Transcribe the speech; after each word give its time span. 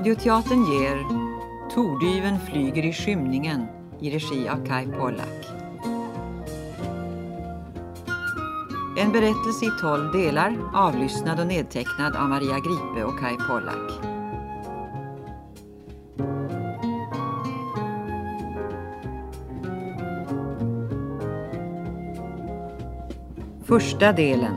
Radioteatern 0.00 0.64
ger 0.64 0.98
Tordyven 1.74 2.38
flyger 2.40 2.84
i 2.84 2.92
skymningen 2.92 3.66
i 4.00 4.10
regi 4.10 4.48
av 4.48 4.66
Kai 4.66 4.86
Pollak. 4.86 5.46
En 8.98 9.12
berättelse 9.12 9.64
i 9.64 9.70
tolv 9.80 10.12
delar 10.12 10.56
avlyssnad 10.74 11.40
och 11.40 11.46
nedtecknad 11.46 12.16
av 12.16 12.28
Maria 12.28 12.56
Gripe 12.56 13.04
och 13.04 13.18
Kai 13.18 13.36
Pollak. 13.36 13.92
Första 23.64 24.12
delen 24.12 24.56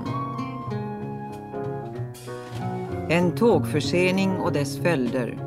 En 3.10 3.36
tågförsening 3.36 4.32
och 4.32 4.54
dess 4.54 4.78
följder 4.78 5.43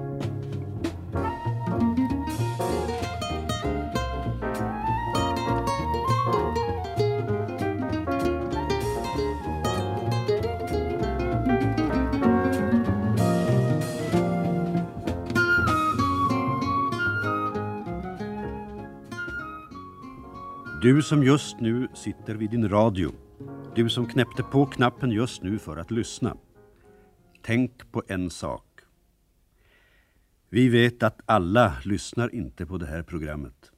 Du 20.86 21.02
som 21.02 21.22
just 21.24 21.60
nu 21.60 21.88
sitter 21.94 22.34
vid 22.34 22.50
din 22.50 22.68
radio. 22.68 23.12
Du 23.74 23.88
som 23.88 24.06
knäppte 24.06 24.42
på 24.42 24.66
knappen 24.66 25.10
just 25.10 25.42
nu 25.42 25.58
för 25.58 25.76
att 25.76 25.90
lyssna. 25.90 26.36
Tänk 27.42 27.92
på 27.92 28.02
en 28.08 28.30
sak. 28.30 28.80
Vi 30.48 30.68
vet 30.68 31.02
att 31.02 31.20
alla 31.24 31.76
lyssnar 31.84 32.34
inte 32.34 32.66
på 32.66 32.78
det 32.78 32.86
här 32.86 33.02
programmet. 33.02 33.72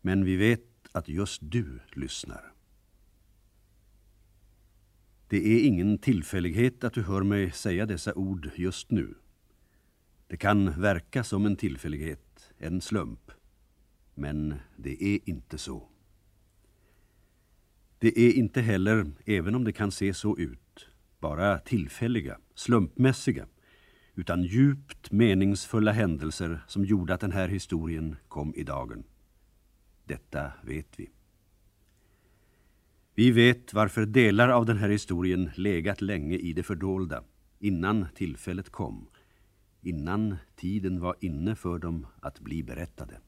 Men 0.00 0.24
vi 0.24 0.36
vet 0.36 0.66
att 0.92 1.08
just 1.08 1.40
du 1.42 1.80
lyssnar. 1.92 2.52
Det 5.28 5.36
är 5.36 5.66
ingen 5.66 5.98
tillfällighet 5.98 6.84
att 6.84 6.94
du 6.94 7.02
hör 7.02 7.22
mig 7.22 7.52
säga 7.52 7.86
dessa 7.86 8.14
ord 8.14 8.50
just 8.56 8.90
nu. 8.90 9.14
Det 10.26 10.36
kan 10.36 10.80
verka 10.80 11.24
som 11.24 11.46
en 11.46 11.56
tillfällighet, 11.56 12.52
en 12.58 12.80
slump. 12.80 13.30
Men 14.14 14.54
det 14.76 15.02
är 15.04 15.18
inte 15.24 15.58
så. 15.58 15.89
Det 18.00 18.18
är 18.20 18.32
inte 18.32 18.60
heller, 18.60 19.10
även 19.26 19.54
om 19.54 19.64
det 19.64 19.72
kan 19.72 19.90
se 19.90 20.14
så 20.14 20.38
ut, 20.38 20.88
bara 21.18 21.58
tillfälliga, 21.58 22.38
slumpmässiga, 22.54 23.46
utan 24.14 24.42
djupt 24.42 25.12
meningsfulla 25.12 25.92
händelser 25.92 26.60
som 26.66 26.84
gjorde 26.84 27.14
att 27.14 27.20
den 27.20 27.32
här 27.32 27.48
historien 27.48 28.16
kom 28.28 28.54
i 28.54 28.64
dagen. 28.64 29.04
Detta 30.04 30.52
vet 30.62 31.00
vi. 31.00 31.10
Vi 33.14 33.30
vet 33.30 33.74
varför 33.74 34.06
delar 34.06 34.48
av 34.48 34.66
den 34.66 34.78
här 34.78 34.88
historien 34.88 35.50
legat 35.54 36.00
länge 36.00 36.36
i 36.36 36.52
det 36.52 36.62
fördolda, 36.62 37.24
innan 37.58 38.06
tillfället 38.14 38.70
kom, 38.70 39.08
innan 39.82 40.36
tiden 40.56 41.00
var 41.00 41.16
inne 41.20 41.56
för 41.56 41.78
dem 41.78 42.06
att 42.20 42.40
bli 42.40 42.62
berättade. 42.62 43.20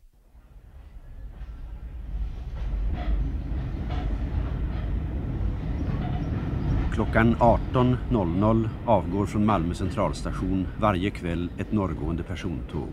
Klockan 6.93 7.37
18.00 7.37 8.69
avgår 8.87 9.27
från 9.27 9.47
Malmö 9.47 9.75
centralstation 9.75 10.67
varje 10.81 11.11
kväll 11.11 11.51
ett 11.59 11.73
norrgående 11.73 12.23
persontåg. 12.23 12.89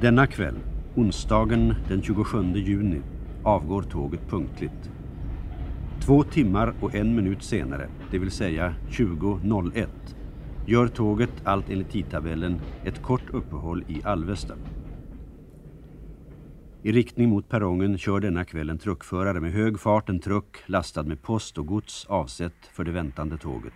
Denna 0.00 0.26
kväll, 0.26 0.54
onsdagen 0.94 1.74
den 1.88 2.02
27 2.02 2.52
juni, 2.54 3.00
avgår 3.42 3.82
tåget 3.82 4.30
punktligt. 4.30 4.90
Två 6.00 6.22
timmar 6.22 6.74
och 6.80 6.94
en 6.94 7.16
minut 7.16 7.42
senare, 7.42 7.88
det 8.10 8.18
vill 8.18 8.30
säga 8.30 8.74
20.01, 8.90 9.86
gör 10.66 10.88
tåget 10.88 11.32
allt 11.44 11.70
enligt 11.70 11.90
tidtabellen 11.90 12.60
ett 12.84 13.02
kort 13.02 13.30
uppehåll 13.30 13.84
i 13.88 14.02
Alvesta. 14.04 14.54
I 16.86 16.92
riktning 16.92 17.28
mot 17.28 17.48
perrongen 17.48 17.98
kör 17.98 18.20
denna 18.20 18.44
kväll 18.44 18.70
en 18.70 18.78
truckförare 18.78 19.40
med 19.40 19.52
hög 19.52 19.80
fart 19.80 20.08
en 20.08 20.20
truck 20.20 20.56
lastad 20.66 21.02
med 21.02 21.22
post 21.22 21.58
och 21.58 21.66
gods 21.66 22.04
avsett 22.04 22.66
för 22.72 22.84
det 22.84 22.90
väntande 22.90 23.38
tåget. 23.38 23.72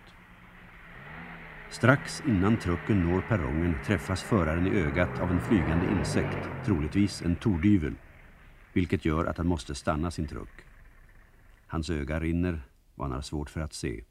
Strax 1.69 2.23
innan 2.27 2.57
trucken 2.57 2.99
når 2.99 3.21
perrongen 3.21 3.75
träffas 3.85 4.23
föraren 4.23 4.67
i 4.67 4.79
ögat 4.79 5.19
av 5.19 5.31
en 5.31 5.41
flygande 5.41 5.85
insekt, 5.99 6.37
troligtvis 6.65 7.21
en 7.21 7.35
tordyvel, 7.35 7.93
vilket 8.73 9.05
gör 9.05 9.25
att 9.25 9.37
han 9.37 9.47
måste 9.47 9.75
stanna 9.75 10.11
sin 10.11 10.27
truck. 10.27 10.65
Hans 11.67 11.89
öga 11.89 12.19
rinner 12.19 12.61
och 12.95 13.03
han 13.03 13.13
har 13.13 13.21
svårt 13.21 13.49
för 13.49 13.61
att 13.61 13.73
se. 13.73 14.03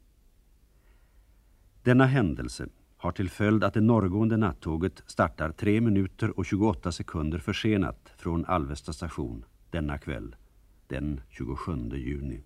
Denna 1.82 2.06
händelse 2.06 2.68
har 2.98 3.12
till 3.12 3.30
följd 3.30 3.64
att 3.64 3.74
det 3.74 3.80
norrgående 3.80 4.36
nattåget 4.36 5.02
startar 5.06 5.52
3 5.52 5.80
minuter 5.80 6.38
och 6.38 6.46
28 6.46 6.92
sekunder 6.92 7.38
försenat 7.38 8.12
från 8.16 8.44
Alvesta 8.44 8.92
station 8.92 9.44
denna 9.70 9.98
kväll, 9.98 10.36
den 10.86 11.20
27 11.28 11.72
juni. 11.92 12.40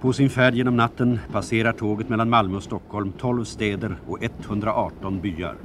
På 0.00 0.12
sin 0.12 0.30
färd 0.30 0.54
genom 0.54 0.76
natten 0.76 1.18
passerar 1.32 1.72
tåget 1.72 2.08
mellan 2.08 2.30
Malmö 2.30 2.56
och 2.56 2.62
Stockholm 2.62 3.12
12 3.18 3.44
städer 3.44 3.96
och 4.06 4.22
118 4.22 5.20
byar. 5.20 5.56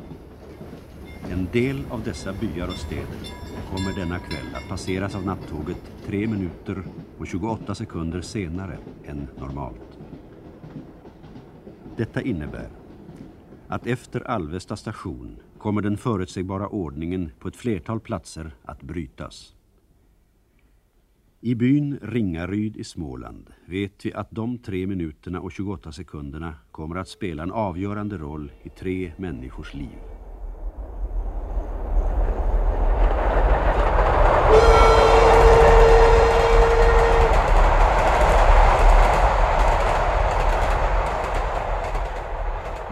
En 1.30 1.48
del 1.52 1.84
av 1.90 2.04
dessa 2.04 2.34
byar 2.34 2.68
och 2.68 2.74
städer 2.74 3.37
kommer 3.72 3.96
denna 3.96 4.20
kväll 4.20 4.56
att 4.56 4.70
passeras 4.70 5.16
av 5.16 5.26
nattåget 5.26 5.92
3 6.06 6.28
minuter 6.28 6.84
och 7.18 7.28
28 7.28 7.76
sekunder 7.76 8.22
senare 8.22 8.78
än 9.06 9.28
normalt. 9.40 9.98
Detta 11.98 12.22
innebär 12.22 12.70
att 13.68 13.88
efter 13.88 14.28
Alvesta 14.28 14.76
station 14.76 15.40
kommer 15.58 15.82
den 15.82 15.98
förutsägbara 15.98 16.68
ordningen 16.68 17.32
på 17.40 17.48
ett 17.48 17.56
flertal 17.56 18.00
platser 18.00 18.52
att 18.64 18.84
brytas. 18.84 19.54
I 21.42 21.56
byn 21.56 22.00
Ringaryd 22.02 22.78
i 22.78 22.84
Småland 22.84 23.50
vet 23.66 24.06
vi 24.06 24.14
att 24.14 24.32
de 24.32 24.58
3 24.58 24.88
minuterna 24.88 25.40
och 25.40 25.52
28 25.52 25.92
sekunderna 25.92 26.56
kommer 26.72 26.96
att 26.96 27.08
spela 27.08 27.44
en 27.44 27.52
avgörande 27.52 28.18
roll 28.18 28.52
i 28.64 28.70
tre 28.70 29.12
människors 29.18 29.74
liv. 29.74 30.17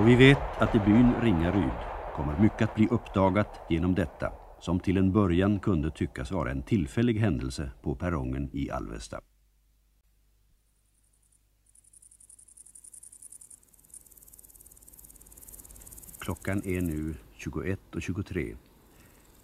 Och 0.05 0.11
vi 0.11 0.15
vet 0.15 0.61
att 0.61 0.75
i 0.75 0.79
byn 0.79 1.13
Ringaryd 1.21 1.71
kommer 2.15 2.39
mycket 2.39 2.61
att 2.61 2.75
bli 2.75 2.87
uppdagat 2.87 3.59
genom 3.69 3.95
detta 3.95 4.31
som 4.61 4.79
till 4.79 4.97
en 4.97 5.11
början 5.11 5.59
kunde 5.59 5.91
tyckas 5.91 6.31
vara 6.31 6.51
en 6.51 6.61
tillfällig 6.61 7.19
händelse 7.19 7.71
på 7.81 7.95
perrongen 7.95 8.49
i 8.53 8.71
Alvesta. 8.71 9.21
Klockan 16.19 16.61
är 16.65 16.81
nu 16.81 17.15
21.23. 17.37 18.55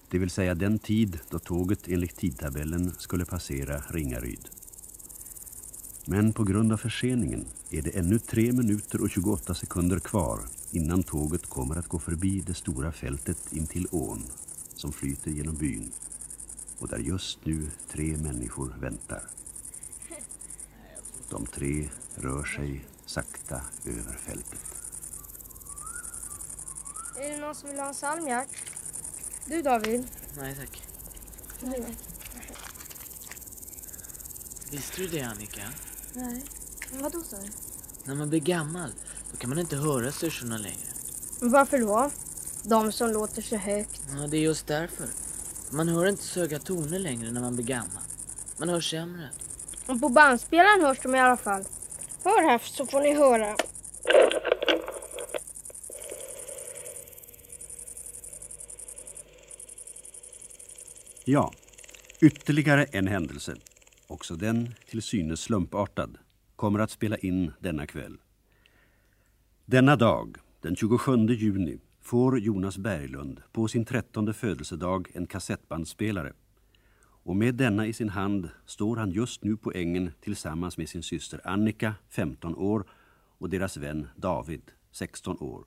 Det 0.10 0.20
vill 0.20 0.30
säga 0.30 0.56
den 0.56 0.80
tid 0.80 1.20
då 1.30 1.40
tåget 1.40 1.88
enligt 1.88 2.16
tidtabellen 2.16 2.92
skulle 2.92 3.26
passera 3.26 3.80
Ringaryd. 3.90 4.50
Men 6.06 6.34
på 6.34 6.44
grund 6.44 6.74
av 6.74 6.78
förseningen 6.78 7.46
är 7.72 7.82
det 7.82 7.98
ännu 7.98 8.20
3 8.20 8.52
minuter 8.52 9.02
och 9.02 9.10
28 9.10 9.54
sekunder 9.54 10.00
kvar 10.00 10.40
innan 10.72 11.04
tåget 11.04 11.50
kommer 11.50 11.76
att 11.76 11.88
gå 11.88 12.00
förbi 12.00 12.44
det 12.48 12.54
stora 12.54 12.92
fältet 12.92 13.54
intill 13.54 13.88
ån 13.92 14.24
som 14.76 14.92
flyter 14.92 15.32
genom 15.32 15.56
byn 15.56 15.92
och 16.80 16.88
där 16.88 16.98
just 16.98 17.46
nu 17.46 17.72
tre 17.92 18.18
människor 18.18 18.76
väntar. 18.82 19.24
De 21.30 21.46
tre 21.46 21.90
rör 22.16 22.44
sig 22.44 22.86
sakta 23.06 23.62
över 23.86 24.18
fältet. 24.18 24.66
Är 27.18 27.30
det 27.30 27.38
någon 27.38 27.56
som 27.56 27.70
vill 27.70 27.80
ha 27.80 27.88
en 27.88 27.96
salmiak? 27.96 28.48
Du 29.46 29.62
David? 29.62 30.08
Nej 30.38 30.56
tack. 30.56 30.84
Nej. 31.62 31.98
Visste 34.72 35.02
du 35.02 35.08
det 35.08 35.22
Annika? 35.22 35.62
Nej. 36.14 36.44
Vadå 37.02 37.24
sa 37.24 37.38
du? 37.38 37.50
När 38.04 38.16
man 38.16 38.30
blir 38.30 38.40
gammal, 38.40 38.92
då 39.32 39.38
kan 39.38 39.50
man 39.50 39.60
inte 39.60 39.76
höra 39.76 40.12
syrsorna 40.12 40.58
längre. 40.58 40.88
Men 41.40 41.52
varför 41.52 41.80
då? 41.80 42.12
De 42.64 42.92
som 42.92 43.12
låter 43.12 43.42
så 43.42 43.56
högt. 43.56 44.02
Ja, 44.16 44.28
det 44.28 44.38
är 44.38 44.42
just 44.42 44.68
därför. 44.68 45.08
Man 45.72 45.88
hör 45.88 46.06
inte 46.06 46.24
så 46.24 46.40
höga 46.40 46.60
toner 46.60 47.00
längre 47.00 47.32
när 47.32 47.42
man 47.42 47.56
blir 47.56 47.66
gammal. 47.66 48.04
Man 48.58 48.70
hör 48.70 48.82
sämre. 48.82 49.30
Och 49.88 50.02
på 50.02 50.10
bandspelaren 50.10 50.82
hörs 50.82 51.00
de 51.04 51.16
i 51.16 51.20
alla 51.20 51.38
fall. 51.38 51.64
Hör 52.24 52.50
här 52.50 52.62
så 52.64 52.86
får 52.86 53.02
ni 53.02 53.14
höra. 53.14 53.56
Ja, 61.26 61.54
ytterligare 62.20 62.84
en 62.84 63.08
händelse, 63.08 63.56
också 64.08 64.36
den 64.36 64.76
till 64.90 65.02
synes 65.02 65.42
slumpartad, 65.42 66.18
kommer 66.56 66.80
att 66.80 66.92
spela 66.92 67.18
in 67.18 67.54
denna 67.60 67.88
kväll. 67.88 68.18
Denna 69.72 69.96
dag, 69.96 70.38
den 70.62 70.76
27 70.76 71.28
juni, 71.28 71.78
får 72.02 72.40
Jonas 72.40 72.78
Berglund 72.78 73.42
på 73.52 73.68
sin 73.68 73.86
trettonde 73.86 74.34
födelsedag 74.34 75.12
en 75.14 75.28
kassettbandspelare. 75.28 76.34
Och 77.02 77.36
med 77.36 77.56
denna 77.56 77.86
i 77.86 77.94
sin 77.94 78.10
hand 78.10 78.50
står 78.66 78.96
han 78.96 79.12
just 79.12 79.44
nu 79.44 79.58
på 79.58 79.72
ängen 79.72 80.12
tillsammans 80.22 80.78
med 80.78 80.90
sin 80.90 81.04
syster 81.04 81.42
Annika, 81.44 81.96
15 82.10 82.56
år, 82.56 82.86
och 83.38 83.50
deras 83.50 83.78
vän 83.78 84.08
David, 84.16 84.72
16 84.92 85.38
år. 85.40 85.66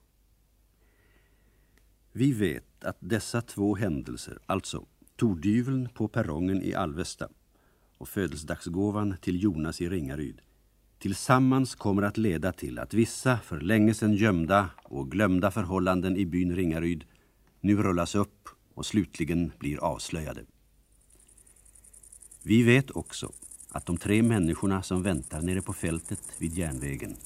Vi 2.13 2.33
vet 2.33 2.85
att 2.85 2.99
dessa 3.01 3.41
två 3.41 3.75
händelser, 3.75 4.39
alltså 4.47 4.87
Tordyveln 5.17 5.89
på 5.95 6.09
perrongen 6.09 6.63
i 6.63 6.75
Alvesta 6.75 7.29
och 7.99 8.09
födelsedagsgåvan 8.09 9.17
till 9.21 9.43
Jonas 9.43 9.81
i 9.81 9.89
Ringaryd 9.89 10.41
tillsammans 11.05 11.75
kommer 11.75 12.03
att 12.03 12.17
leda 12.17 12.53
till 12.53 12.79
att 12.79 12.95
vissa 12.95 13.39
för 13.39 13.61
länge 13.61 13.95
sedan 13.95 14.15
gömda 14.15 14.71
och 14.83 15.11
glömda 15.11 15.51
förhållanden 15.51 16.17
i 16.17 16.27
byn 16.27 16.57
Ringaryd 16.57 17.05
nu 17.61 17.83
rullas 17.83 18.15
upp 18.15 18.49
och 18.75 18.87
slutligen 18.87 19.53
blir 19.59 19.79
avslöjade. 19.85 20.45
Vi 22.43 22.63
vet 22.63 22.91
också 22.91 23.33
att 23.71 23.87
de 23.87 23.97
tre 23.97 24.23
människorna 24.23 24.83
som 24.83 25.03
väntar 25.03 25.43
nere 25.43 25.63
på 25.63 25.73
fältet 25.73 26.23
vid 26.39 26.59
järnvägen 26.59 27.17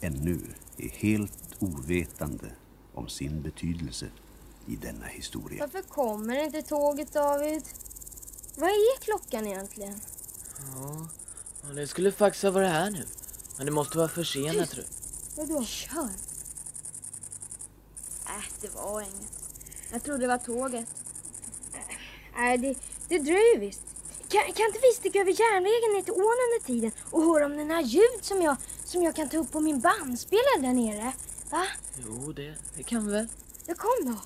ännu 0.00 0.38
är 0.76 0.88
helt 0.88 1.56
ovetande 1.58 2.46
om 2.94 3.08
sin 3.08 3.42
betydelse 3.42 4.06
i 4.66 4.76
denna 4.76 5.06
historia. 5.06 5.60
Varför 5.60 5.88
kommer 5.88 6.44
inte 6.44 6.62
tåget 6.62 7.12
David? 7.12 7.62
Vad 8.56 8.68
är 8.68 9.00
klockan 9.00 9.46
egentligen? 9.46 10.00
Ja, 10.58 11.08
ja, 11.62 11.68
det 11.74 11.86
skulle 11.86 12.12
faktiskt 12.12 12.44
ha 12.44 12.50
varit 12.50 12.68
här 12.68 12.90
nu. 12.90 13.04
Men 13.56 13.66
det 13.66 13.72
måste 13.72 13.98
vara 13.98 14.08
försenat 14.08 14.70
tror 14.70 14.84
jag. 14.84 15.46
Vadå? 15.46 15.64
Kör. 15.64 16.10
Äh, 18.26 18.44
det 18.60 18.74
var 18.74 19.00
inget. 19.00 19.32
Jag 19.92 20.02
trodde 20.02 20.18
det 20.18 20.26
var 20.26 20.38
tåget. 20.38 20.86
Nej, 22.36 22.58
det, 22.58 22.74
det 23.08 23.18
dröjer 23.18 23.58
visst. 23.58 23.82
Kan, 24.28 24.42
kan 24.42 24.66
inte 24.66 24.78
vi 24.82 24.92
sticka 24.96 25.20
över 25.20 25.30
järnvägen 25.30 25.94
ner 25.94 26.02
till 26.02 26.12
ån 26.12 26.18
under 26.46 26.66
tiden 26.66 26.92
och 27.10 27.22
höra 27.22 27.46
om 27.46 27.56
den 27.56 27.70
här 27.70 27.82
ljud 27.82 28.22
som 28.22 28.42
jag, 28.42 28.56
som 28.84 29.02
jag 29.02 29.16
kan 29.16 29.28
ta 29.28 29.36
upp 29.36 29.52
på 29.52 29.60
min 29.60 29.80
bandspelare 29.80 30.60
där 30.60 30.72
nere? 30.72 31.12
Va? 31.50 31.66
Jo, 32.06 32.32
det, 32.32 32.54
det 32.76 32.82
kan 32.82 33.06
vi 33.06 33.12
väl. 33.12 33.28
Ja, 33.66 33.74
kom 33.74 34.12
då. 34.12 34.20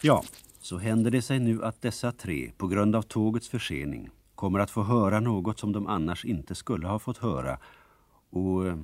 Ja, 0.00 0.24
så 0.60 0.78
händer 0.78 1.10
det 1.10 1.22
sig 1.22 1.38
nu 1.38 1.64
att 1.64 1.82
dessa 1.82 2.12
tre 2.12 2.52
på 2.56 2.66
grund 2.66 2.96
av 2.96 3.02
tågets 3.02 3.48
försening 3.48 4.10
kommer 4.40 4.58
att 4.58 4.70
få 4.70 4.82
höra 4.82 5.20
något 5.20 5.58
som 5.58 5.72
de 5.72 5.86
annars 5.86 6.24
inte 6.24 6.54
skulle 6.54 6.86
ha 6.88 6.98
fått 6.98 7.18
höra 7.18 7.58
och 8.30 8.66
eh, 8.66 8.78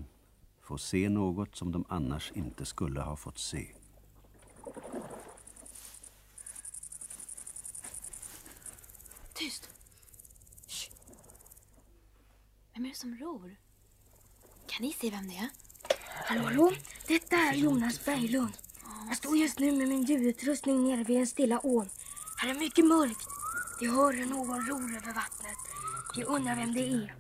få 0.62 0.78
se 0.78 1.08
något 1.08 1.56
som 1.56 1.72
de 1.72 1.84
annars 1.88 2.32
inte 2.34 2.66
skulle 2.66 3.00
ha 3.00 3.16
fått 3.16 3.38
se. 3.38 3.66
Tyst. 9.34 9.68
Shh. 10.68 10.90
Vem 12.74 12.84
är 12.84 12.88
det 12.88 12.96
som 12.96 13.14
ror? 13.14 13.56
Kan 14.66 14.82
ni 14.86 14.92
se 14.92 15.10
vem 15.10 15.28
det 15.28 15.36
är? 15.36 15.48
Hallå, 16.24 16.42
hallå? 16.44 16.72
Detta 17.08 17.36
är 17.36 17.54
Jonas 17.54 18.04
Berglund. 18.04 18.52
Jag 19.08 19.16
står 19.16 19.36
just 19.36 19.58
nu 19.58 19.72
med 19.72 19.88
min 19.88 20.02
ljudutrustning 20.02 20.84
nere 20.84 21.04
vid 21.04 21.16
den 21.16 21.26
stilla 21.26 21.60
ån. 21.62 21.88
Här 22.36 22.50
är 22.50 22.54
mycket 22.54 22.84
mörkt. 22.84 23.28
Vi 23.80 23.86
hör 23.86 24.12
hur 24.12 24.26
någon 24.26 24.66
ror 24.66 24.96
över 24.96 25.14
vattnet. 25.14 25.35
Vi 26.16 26.24
undrar 26.24 26.56
vem 26.56 26.74
det 26.74 26.80
är. 26.80 27.14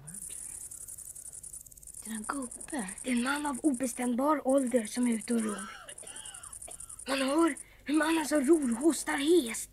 Det 2.04 2.10
är 2.10 2.14
en 2.14 2.24
gubbe. 2.28 2.88
Det 3.02 3.10
är 3.10 3.12
en 3.12 3.22
man 3.22 3.46
av 3.46 3.58
obestämbar 3.62 4.48
ålder 4.48 4.86
som 4.86 5.06
är 5.06 5.14
ute 5.14 5.34
och 5.34 5.42
ror. 5.42 5.70
Man 7.08 7.18
hör 7.18 7.56
hur 7.84 7.94
mannen 7.94 8.26
som 8.26 8.40
ror 8.40 8.74
hostar 8.74 9.48
hest. 9.48 9.70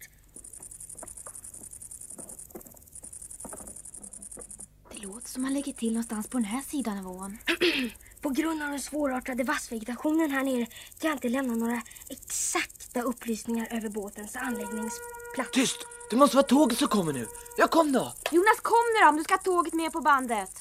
Det 4.92 4.98
låter 4.98 5.30
som 5.30 5.44
han 5.44 5.54
lägger 5.54 5.74
till 5.74 5.94
någonstans 5.94 6.28
på 6.28 6.38
den 6.38 6.46
här 6.46 6.62
sidan 6.62 6.98
av 6.98 7.08
ån. 7.08 7.38
På 8.22 8.30
grund 8.30 8.64
av 8.64 8.70
den 8.70 8.82
svårartade 8.82 9.44
vassvegetationen 9.44 10.32
här 10.32 10.44
nere 10.44 10.66
kan 11.00 11.10
jag 11.10 11.16
inte 11.16 11.30
lämna 11.30 11.56
några 11.56 11.82
exakta 12.10 13.02
upplysningar 13.02 13.68
över 13.72 13.90
båtens 13.90 14.36
anläggningsplats. 14.36 15.52
Tyst! 15.54 15.93
Det 16.14 16.18
måste 16.18 16.36
vara 16.36 16.48
tåget 16.48 16.78
som 16.80 16.88
kommer 16.88 17.14
nu. 17.14 17.28
Ja, 17.58 17.68
kom 17.68 17.92
då! 17.92 18.14
Jonas, 18.32 18.60
kom 18.62 18.86
nu 18.94 19.00
då 19.02 19.10
om 19.10 19.18
du 19.18 19.24
ska 19.24 19.34
ha 19.34 19.42
tåget 19.42 19.74
med 19.74 19.92
på 19.94 20.02
bandet. 20.02 20.52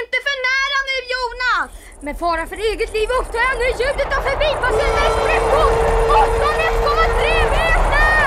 Inte 0.00 0.16
för 0.26 0.36
nära 0.48 0.78
nu, 0.90 0.96
Jonas! 1.14 1.70
Med 2.00 2.18
fara 2.18 2.46
för 2.46 2.56
eget 2.56 2.92
liv 2.92 3.08
upptar 3.20 3.38
jag 3.48 3.58
nu 3.58 3.68
ljudet 3.80 4.10
av 4.16 4.22
förbipasserande 4.28 5.02
expresståg! 5.08 5.72
8,3 6.08 7.50
meter! 7.56 8.24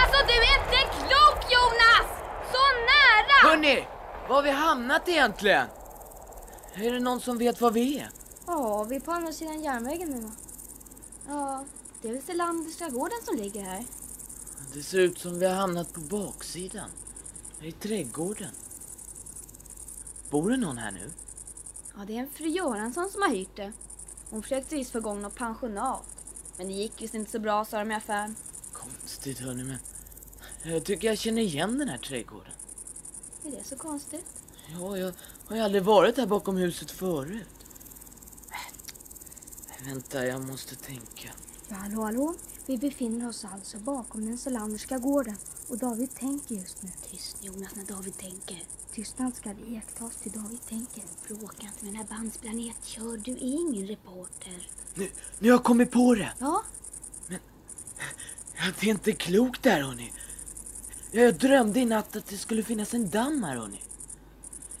Alltså, 0.00 0.18
du 0.28 0.34
är 0.48 0.54
inte 0.58 0.80
klok, 0.96 1.38
Jonas! 1.54 2.06
Så 2.52 2.62
nära! 2.90 3.50
Hörni! 3.50 3.86
Var 4.28 4.36
har 4.36 4.42
vi 4.42 4.50
hamnat 4.50 5.08
egentligen? 5.08 5.66
Är 6.74 6.92
det 6.92 7.00
någon 7.00 7.20
som 7.20 7.38
vet 7.38 7.60
var 7.60 7.70
vi 7.70 7.98
är? 7.98 8.10
Ja, 8.46 8.84
vi 8.84 8.96
är 8.96 9.00
på 9.00 9.12
andra 9.12 9.32
sidan 9.32 9.62
järnvägen 9.62 10.10
nu? 10.10 10.30
Ja, 11.28 11.64
det 12.02 12.08
är 12.08 12.12
väl 12.12 12.22
Selanderska 12.22 12.88
gården 12.88 13.18
som 13.24 13.36
ligger 13.36 13.62
här. 13.62 13.84
Det 14.72 14.82
ser 14.82 14.98
ut 14.98 15.18
som 15.18 15.38
vi 15.38 15.46
har 15.46 15.54
hamnat 15.54 15.92
på 15.92 16.00
baksidan. 16.00 16.90
I 17.60 17.72
trädgården. 17.72 18.50
Bor 20.30 20.50
det 20.50 20.56
någon 20.56 20.78
här 20.78 20.92
nu? 20.92 21.10
Ja, 21.96 22.04
det 22.06 22.16
är 22.16 22.20
en 22.20 22.30
fru 22.30 22.48
Göransson 22.48 23.10
som 23.10 23.22
har 23.22 23.28
hyrt 23.28 23.56
det. 23.56 23.72
Hon 24.30 24.42
försökte 24.42 24.74
visst 24.74 24.90
få 24.90 24.98
igång 24.98 25.22
något 25.22 25.34
pensionat. 25.34 26.02
Men 26.56 26.66
det 26.66 26.72
gick 26.72 27.02
visst 27.02 27.14
inte 27.14 27.30
så 27.30 27.38
bra, 27.38 27.64
sa 27.64 27.78
de 27.78 27.90
i 27.90 27.94
affären. 27.94 28.36
Konstigt 28.72 29.38
hörni, 29.38 29.64
men 29.64 29.78
jag 30.62 30.84
tycker 30.84 31.08
jag 31.08 31.18
känner 31.18 31.42
igen 31.42 31.78
den 31.78 31.88
här 31.88 31.98
trädgården. 31.98 32.52
Är 33.44 33.50
det 33.50 33.64
så 33.64 33.76
konstigt? 33.76 34.26
Ja, 34.72 34.98
jag 34.98 35.14
har 35.48 35.56
ju 35.56 35.62
aldrig 35.62 35.82
varit 35.82 36.16
här 36.16 36.26
bakom 36.26 36.56
huset 36.56 36.90
förut. 36.90 37.46
Vänta, 39.86 40.26
jag 40.26 40.42
måste 40.46 40.76
tänka. 40.76 41.28
Ja, 41.68 41.76
hallå, 41.76 42.02
hallå? 42.02 42.34
Vi 42.66 42.78
befinner 42.78 43.28
oss 43.28 43.44
alltså 43.44 43.78
bakom 43.78 44.26
den 44.26 44.38
Selanderska 44.38 44.98
gården 44.98 45.36
och 45.68 45.78
David 45.78 46.14
tänker 46.14 46.54
just 46.54 46.82
nu. 46.82 46.90
Tyst 47.10 47.36
Jonas 47.44 47.74
när 47.74 47.84
David 47.84 48.16
tänker. 48.18 48.62
Tystnad 48.92 49.34
ska 49.36 49.50
iakttas 49.68 50.16
till 50.16 50.32
David 50.32 50.58
tänker. 50.68 51.02
Bråka 51.28 51.66
inte 51.66 51.84
med 51.84 51.94
den 51.94 51.96
här 51.96 52.04
bandspelaren. 52.18 52.72
Kör, 52.82 53.16
du 53.16 53.32
är 53.32 53.42
ingen 53.42 53.86
reporter. 53.86 54.68
Nu, 54.94 55.08
nu 55.38 55.48
har 55.50 55.54
jag 55.56 55.64
kommit 55.64 55.90
på 55.90 56.14
det! 56.14 56.32
Ja, 56.38 56.62
Ja, 58.56 58.64
Det 58.80 58.86
är 58.86 58.90
inte 58.90 59.12
klokt 59.12 59.62
där 59.62 59.80
hörni. 59.80 60.12
Jag 61.12 61.34
drömde 61.34 61.80
i 61.80 61.84
natt 61.84 62.16
att 62.16 62.26
det 62.26 62.38
skulle 62.38 62.62
finnas 62.62 62.94
en 62.94 63.10
damm 63.10 63.44
här 63.44 63.56
hörni. 63.56 63.80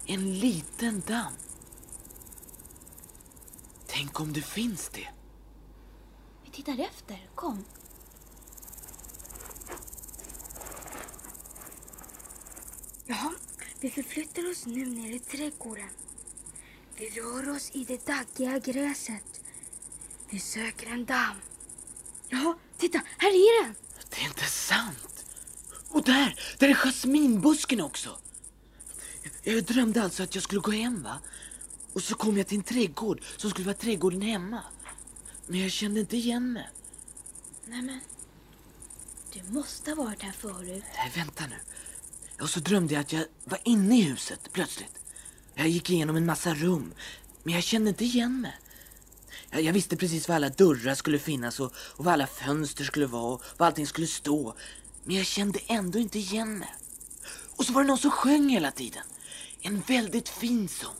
En 0.06 0.38
liten 0.38 1.02
damm. 1.06 1.32
Tänk 3.86 4.20
om 4.20 4.32
det 4.32 4.42
finns 4.42 4.88
det. 4.88 5.08
vi 6.44 6.50
tittar 6.50 6.78
efter. 6.80 7.28
Kom. 7.34 7.64
Ja, 13.06 13.32
vi 13.80 13.90
förflyttar 13.90 14.50
oss 14.50 14.66
nu 14.66 14.86
ner 14.86 15.14
i 15.14 15.18
trädgården. 15.18 15.88
Vi 16.96 17.08
rör 17.10 17.56
oss 17.56 17.70
i 17.72 17.84
det 17.84 18.06
daggiga 18.06 18.58
gräset. 18.58 19.40
Vi 20.30 20.38
söker 20.38 20.86
en 20.86 21.04
damm. 21.04 21.36
Ja, 22.28 22.58
titta, 22.78 23.00
här 23.18 23.30
är 23.30 23.64
den! 23.64 23.74
Det 24.10 24.20
är 24.20 24.26
inte 24.26 24.44
sant. 24.44 25.24
Och 25.88 26.04
där, 26.04 26.40
där 26.58 26.68
är 26.68 26.74
jasminbusken 26.74 27.80
också. 27.80 28.18
Jag 29.42 29.64
drömde 29.64 30.02
alltså 30.02 30.22
att 30.22 30.34
jag 30.34 30.44
skulle 30.44 30.60
gå 30.60 30.70
hem 30.70 31.02
va. 31.02 31.18
Och 31.92 32.02
så 32.02 32.14
kom 32.14 32.38
jag 32.38 32.46
till 32.46 32.58
en 32.58 32.64
trädgård 32.64 33.20
som 33.36 33.50
skulle 33.50 33.66
vara 33.66 33.76
trädgården 33.76 34.22
hemma. 34.22 34.62
Men 35.46 35.60
jag 35.60 35.70
kände 35.70 36.00
inte 36.00 36.16
igen 36.16 36.52
mig. 36.52 36.68
Nej 37.66 37.82
men, 37.82 38.00
du 39.32 39.52
måste 39.52 39.90
ha 39.90 40.04
varit 40.04 40.22
här 40.22 40.32
förut. 40.32 40.84
Nej, 40.96 41.12
vänta 41.14 41.46
nu. 41.46 41.56
Och 42.40 42.50
så 42.50 42.60
drömde 42.60 42.94
jag 42.94 43.00
att 43.00 43.12
jag 43.12 43.24
var 43.44 43.58
inne 43.64 43.98
i 43.98 44.02
huset 44.02 44.52
plötsligt. 44.52 44.98
Jag 45.54 45.68
gick 45.68 45.90
igenom 45.90 46.16
en 46.16 46.26
massa 46.26 46.54
rum, 46.54 46.94
men 47.42 47.54
jag 47.54 47.62
kände 47.62 47.90
inte 47.90 48.04
igen 48.04 48.40
mig. 48.40 48.58
Jag, 49.50 49.62
jag 49.62 49.72
visste 49.72 49.96
precis 49.96 50.28
var 50.28 50.36
alla 50.36 50.48
dörrar 50.48 50.94
skulle 50.94 51.18
finnas 51.18 51.60
och, 51.60 51.72
och 51.76 52.04
var 52.04 52.12
alla 52.12 52.26
fönster 52.26 52.84
skulle 52.84 53.06
vara 53.06 53.34
och 53.34 53.42
var 53.56 53.66
allting 53.66 53.86
skulle 53.86 54.06
stå. 54.06 54.54
Men 55.04 55.16
jag 55.16 55.26
kände 55.26 55.58
ändå 55.66 55.98
inte 55.98 56.18
igen 56.18 56.58
mig. 56.58 56.74
Och 57.56 57.64
så 57.64 57.72
var 57.72 57.82
det 57.82 57.88
någon 57.88 57.98
som 57.98 58.10
sjöng 58.10 58.48
hela 58.48 58.70
tiden. 58.70 59.02
En 59.66 59.80
väldigt 59.80 60.28
fin 60.28 60.68
sång. 60.68 60.94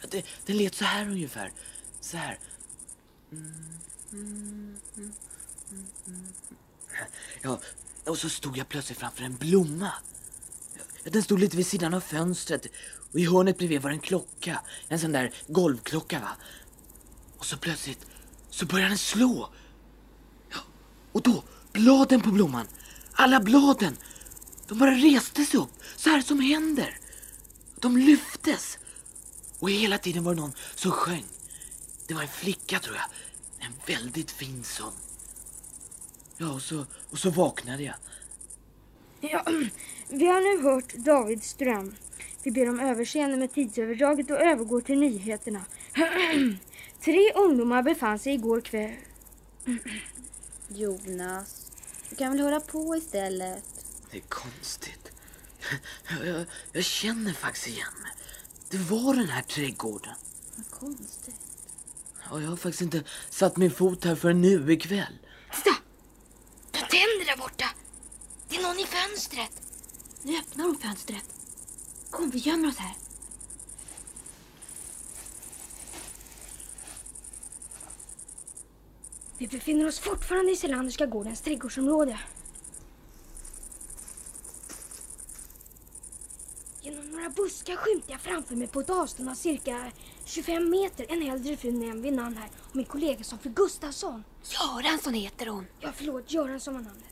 Ja, 0.00 0.08
Det, 0.10 0.26
den 0.46 0.56
lät 0.56 0.74
så 0.74 0.84
här 0.84 1.06
ungefär. 1.10 1.52
Så 2.00 2.16
här. 2.16 2.38
Ja, 7.42 7.60
och 8.04 8.18
så 8.18 8.28
stod 8.28 8.56
jag 8.56 8.68
plötsligt 8.68 8.98
framför 8.98 9.22
en 9.22 9.36
blomma. 9.36 9.92
Ja, 11.04 11.10
Den 11.10 11.22
stod 11.22 11.38
lite 11.40 11.56
vid 11.56 11.66
sidan 11.66 11.94
av 11.94 12.00
fönstret 12.00 12.66
och 13.12 13.20
i 13.20 13.24
hörnet 13.26 13.58
bredvid 13.58 13.82
var 13.82 13.90
en 13.90 14.00
klocka. 14.00 14.60
En 14.88 15.00
sån 15.00 15.12
där 15.12 15.32
golvklocka 15.48 16.20
va. 16.20 16.36
Och 17.38 17.46
så 17.46 17.56
plötsligt 17.56 18.06
så 18.50 18.66
började 18.66 18.90
den 18.90 18.98
slå. 18.98 19.52
Ja, 20.50 20.58
och 21.12 21.22
då, 21.22 21.44
bladen 21.72 22.20
på 22.20 22.30
blomman, 22.30 22.66
alla 23.12 23.40
bladen, 23.40 23.96
de 24.68 24.78
bara 24.78 24.90
reste 24.90 25.44
sig 25.44 25.60
upp 25.60 25.70
så 25.96 26.10
här 26.10 26.20
som 26.22 26.40
händer. 26.40 26.98
De 27.80 27.96
lyftes. 27.96 28.78
Och 29.58 29.70
hela 29.70 29.98
tiden 29.98 30.24
var 30.24 30.34
det 30.34 30.40
någon 30.40 30.52
som 30.74 30.90
sjöng. 30.90 31.24
Det 32.06 32.14
var 32.14 32.22
en 32.22 32.28
flicka 32.28 32.78
tror 32.78 32.96
jag. 32.96 33.04
En 33.66 33.72
väldigt 33.86 34.30
fin 34.30 34.64
sång. 34.64 34.92
Ja, 36.36 36.52
och 36.52 36.62
så, 36.62 36.86
och 37.10 37.18
så 37.18 37.30
vaknade 37.30 37.82
jag. 37.82 37.94
Ja, 39.20 39.44
vi 40.08 40.26
har 40.26 40.40
nu 40.40 40.62
hört 40.62 40.94
Davids 40.94 41.54
dröm. 41.54 41.94
Vi 42.42 42.50
ber 42.50 42.68
om 42.68 42.80
överseende 42.80 43.36
med 43.36 43.54
tidsöverdraget 43.54 44.30
och 44.30 44.40
övergår 44.40 44.80
till 44.80 44.98
nyheterna. 44.98 45.64
Tre 47.04 47.32
ungdomar 47.34 47.82
befann 47.82 48.18
sig 48.18 48.34
igår 48.34 48.60
kväll... 48.60 48.94
Jonas, 50.68 51.72
du 52.10 52.16
kan 52.16 52.32
väl 52.32 52.40
höra 52.40 52.60
på 52.60 52.96
istället? 52.96 53.64
Det 54.10 54.16
är 54.16 54.22
konstigt. 54.28 55.05
Jag, 56.24 56.46
jag, 56.72 56.84
känner 56.84 57.32
faktiskt 57.32 57.66
igen 57.66 57.92
mig. 58.02 58.12
Det 58.70 58.78
var 58.78 59.14
den 59.14 59.28
här 59.28 59.42
trädgården. 59.42 60.14
Vad 60.56 60.80
konstigt. 60.80 61.34
Och 62.30 62.42
jag 62.42 62.48
har 62.48 62.56
faktiskt 62.56 62.82
inte 62.82 63.04
satt 63.30 63.56
min 63.56 63.70
fot 63.70 64.04
här 64.04 64.14
förrän 64.14 64.40
nu 64.40 64.72
ikväll. 64.72 65.18
Titta! 65.52 65.76
De 66.70 66.78
tänder 66.78 67.26
där 67.26 67.36
borta! 67.36 67.66
Det 68.48 68.56
är 68.56 68.62
någon 68.62 68.78
i 68.78 68.86
fönstret. 68.86 69.50
Nu 70.22 70.38
öppnar 70.38 70.64
hon 70.64 70.78
fönstret. 70.78 71.24
Kom, 72.10 72.30
vi 72.30 72.38
gömmer 72.38 72.68
oss 72.68 72.76
här. 72.76 72.94
Vi 79.38 79.46
befinner 79.46 79.88
oss 79.88 79.98
fortfarande 79.98 80.52
i 80.52 80.56
Selanderska 80.56 81.06
gårdens 81.06 81.40
trädgårdsområde. 81.40 82.18
Genom 86.80 87.05
några 87.16 87.30
buskar 87.30 87.76
skymtar 87.76 88.12
jag 88.12 88.20
framför 88.20 88.56
mig 88.56 88.66
på 88.66 88.80
ett 88.80 88.90
avstånd 88.90 89.28
av 89.28 89.34
cirka 89.34 89.92
25 90.24 90.70
meter 90.70 91.06
en 91.08 91.22
äldre 91.22 91.56
fru 91.56 91.72
nämnd 91.72 92.02
vid 92.02 92.12
namn 92.12 92.36
här 92.36 92.50
och 92.70 92.76
min 92.76 92.84
kollega 92.84 93.24
som 93.24 93.38
fru 93.38 93.50
Gustafsson. 93.50 94.24
Göransson 94.42 95.14
heter 95.14 95.46
hon. 95.46 95.66
Ja, 95.80 95.92
förlåt, 95.96 96.32
Göransson 96.32 96.74
var 96.74 96.80
namnet. 96.80 97.04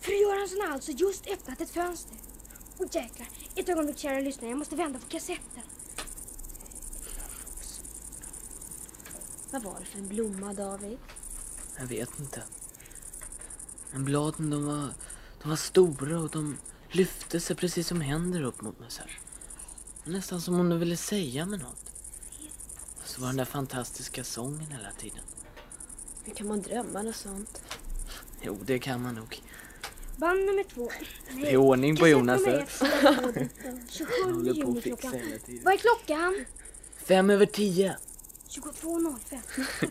Fru 0.00 0.12
Göransson 0.14 0.60
har 0.60 0.68
alltså 0.68 0.92
just 0.92 1.26
öppnat 1.26 1.60
ett 1.60 1.70
fönster. 1.70 2.16
Åh 2.78 2.86
jäklar, 2.92 3.28
ett 3.54 3.68
ögonblick 3.68 3.98
kära 3.98 4.20
lyssnare, 4.20 4.50
jag 4.50 4.58
måste 4.58 4.76
vända 4.76 4.98
på 4.98 5.06
kassetten. 5.06 5.62
Vad 9.50 9.62
var 9.62 9.80
det 9.80 9.86
för 9.86 9.98
en 9.98 10.08
blomma, 10.08 10.52
David? 10.52 10.98
Jag 11.78 11.86
vet 11.86 12.20
inte. 12.20 12.42
Men 13.90 14.04
bladen 14.04 14.50
de 14.50 14.66
var, 14.66 14.88
de 15.42 15.48
var 15.48 15.56
stora 15.56 16.18
och 16.18 16.30
de 16.30 16.56
lyfte 16.90 17.40
sig 17.40 17.56
precis 17.56 17.88
som 17.88 18.00
händer 18.00 18.42
upp 18.42 18.60
mot 18.60 18.80
mig 18.80 18.90
så 18.90 19.02
här. 19.02 19.18
Nästan 20.08 20.40
som 20.40 20.60
om 20.60 20.68
de 20.68 20.78
ville 20.78 20.96
säga 20.96 21.46
mig 21.46 21.58
något. 21.58 21.90
Och 23.02 23.06
så 23.08 23.20
var 23.20 23.28
den 23.28 23.36
där 23.36 23.44
fantastiska 23.44 24.24
sången 24.24 24.70
hela 24.70 24.90
tiden. 24.98 25.24
Hur 26.24 26.34
kan 26.34 26.46
man 26.48 26.62
drömma 26.62 27.02
något 27.02 27.16
sånt? 27.16 27.62
Jo, 28.42 28.58
det 28.64 28.78
kan 28.78 29.02
man 29.02 29.14
nog. 29.14 29.42
Band 30.16 30.40
nummer 30.46 30.64
två. 30.64 30.90
Nej, 31.30 31.42
Det 31.42 31.50
är 31.52 31.56
ordning 31.56 31.96
på 31.96 32.08
Jonas, 32.08 32.40
27 33.90 34.12
håller 34.32 34.64
på 34.64 34.78
att 34.78 34.84
fixa 34.84 35.08
hela 35.08 35.38
tiden. 35.38 35.64
Vad 35.64 35.74
är 35.74 35.78
klockan? 35.78 36.44
Fem 36.96 37.30
över 37.30 37.46
tio. 37.46 37.96
22.05. 38.48 39.38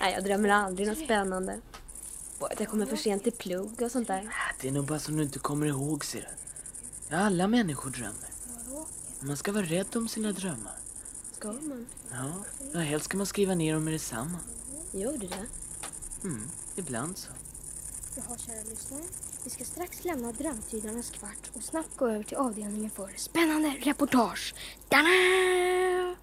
Nej, 0.00 0.12
jag 0.14 0.24
drömmer 0.24 0.48
aldrig 0.48 0.88
något 0.88 0.98
spännande. 0.98 1.60
Bara 2.38 2.52
att 2.52 2.60
jag 2.60 2.68
kommer 2.68 2.86
för 2.86 2.96
sent 2.96 3.22
till 3.22 3.32
plugg 3.32 3.82
och 3.82 3.90
sånt 3.90 4.08
där. 4.08 4.34
Det 4.60 4.68
är 4.68 4.72
nog 4.72 4.86
bara 4.86 4.98
som 4.98 5.16
du 5.16 5.22
inte 5.22 5.38
kommer 5.38 5.66
ihåg, 5.66 6.04
ser 6.04 6.28
du. 7.10 7.16
Alla 7.16 7.46
människor 7.46 7.90
drömmer. 7.90 8.29
Man 9.22 9.36
ska 9.36 9.52
vara 9.52 9.64
rädd 9.64 9.96
om 9.96 10.08
sina 10.08 10.32
drömmar. 10.32 10.72
Ska 11.32 11.52
man? 11.52 11.86
Ja, 12.10 12.44
ja 12.72 12.80
helst 12.80 13.04
ska 13.04 13.16
man 13.16 13.26
skriva 13.26 13.54
ner 13.54 13.74
dem 13.74 13.84
med 13.84 13.94
detsamma. 13.94 14.38
Gör 14.92 15.12
du 15.12 15.26
det? 15.26 15.46
Mm, 16.24 16.50
ibland 16.76 17.18
så. 17.18 17.30
Jaha, 18.16 18.38
kära 18.38 18.62
lyssnare. 18.70 19.02
Vi 19.44 19.50
ska 19.50 19.64
strax 19.64 20.04
lämna 20.04 20.32
Drömtydarnas 20.32 21.10
kvart 21.10 21.50
och 21.52 21.62
snabbt 21.62 21.96
gå 21.96 22.08
över 22.08 22.24
till 22.24 22.36
avdelningen 22.36 22.90
för 22.90 23.10
spännande 23.16 23.68
reportage. 23.68 24.54
Tada! 24.88 26.16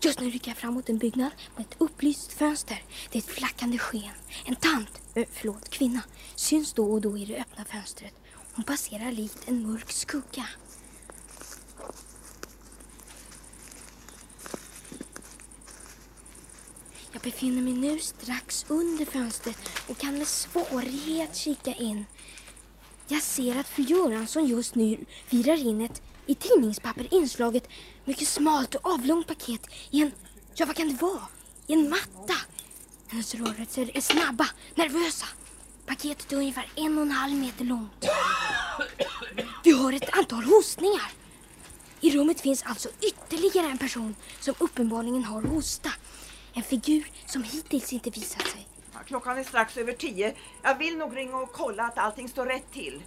Just 0.00 0.20
nu 0.20 0.30
rycker 0.30 0.50
jag 0.50 0.58
fram 0.58 0.74
mot 0.74 0.88
en 0.88 0.98
byggnad 0.98 1.30
med 1.56 1.66
ett 1.66 1.76
upplyst 1.78 2.32
fönster. 2.32 2.82
Det 3.10 3.18
är 3.18 3.22
ett 3.22 3.28
flackande 3.28 3.78
sken. 3.78 4.14
En 4.44 4.56
tant, 4.56 5.00
äh, 5.14 5.26
förlåt, 5.32 5.68
kvinna, 5.68 6.00
syns 6.36 6.72
då 6.72 6.92
och 6.92 7.00
då 7.00 7.18
i 7.18 7.24
det 7.24 7.40
öppna 7.40 7.64
fönstret. 7.64 8.14
Hon 8.54 8.64
passerar 8.64 9.12
likt 9.12 9.48
en 9.48 9.66
mörk 9.72 9.92
skugga. 9.92 10.48
Befinner 17.22 17.62
mig 17.62 17.72
nu 17.72 17.98
strax 17.98 18.64
under 18.68 19.04
fönstret 19.04 19.56
och 19.88 19.98
kan 19.98 20.18
med 20.18 20.28
svårighet 20.28 21.36
kika 21.36 21.74
in. 21.74 22.06
Jag 23.08 23.22
ser 23.22 23.60
att 23.60 23.68
fru 23.68 23.82
Göransson 23.82 24.46
just 24.46 24.74
nu 24.74 25.04
virar 25.30 25.66
in 25.66 25.80
ett 25.80 26.02
i 26.26 26.34
tidningspapper 26.34 27.14
inslaget 27.14 27.68
mycket 28.04 28.28
smalt 28.28 28.74
och 28.74 28.86
avlångt 28.90 29.26
paket 29.26 29.66
i 29.90 30.02
en, 30.02 30.12
ja 30.54 30.66
vad 30.66 30.76
kan 30.76 30.88
det 30.88 31.02
vara? 31.02 31.22
I 31.66 31.72
en 31.72 31.90
matta. 31.90 32.34
Hennes 33.08 33.34
rörelser 33.34 33.90
är 33.94 34.00
snabba, 34.00 34.48
nervösa. 34.74 35.26
Paketet 35.86 36.32
är 36.32 36.36
ungefär 36.36 36.72
en 36.76 36.98
och 36.98 37.02
en 37.02 37.10
halv 37.10 37.34
meter 37.34 37.64
långt. 37.64 38.04
Vi 39.64 39.78
hör 39.78 39.92
ett 39.92 40.18
antal 40.18 40.44
hostningar. 40.44 41.12
I 42.00 42.10
rummet 42.10 42.40
finns 42.40 42.62
alltså 42.62 42.88
ytterligare 43.00 43.66
en 43.66 43.78
person 43.78 44.14
som 44.40 44.54
uppenbarligen 44.58 45.24
har 45.24 45.42
hosta. 45.42 45.90
En 46.54 46.62
figur 46.62 47.06
som 47.26 47.42
hittills 47.42 47.92
inte 47.92 48.10
visat 48.10 48.46
sig. 48.46 48.66
Ja, 48.92 48.98
klockan 49.06 49.38
är 49.38 49.44
strax 49.44 49.76
över 49.76 49.92
tio. 49.92 50.34
Jag 50.62 50.78
vill 50.78 50.98
nog 50.98 51.16
ringa 51.16 51.36
och 51.36 51.52
kolla 51.52 51.82
att 51.82 51.98
allting 51.98 52.28
står 52.28 52.46
rätt 52.46 52.72
till. 52.72 53.02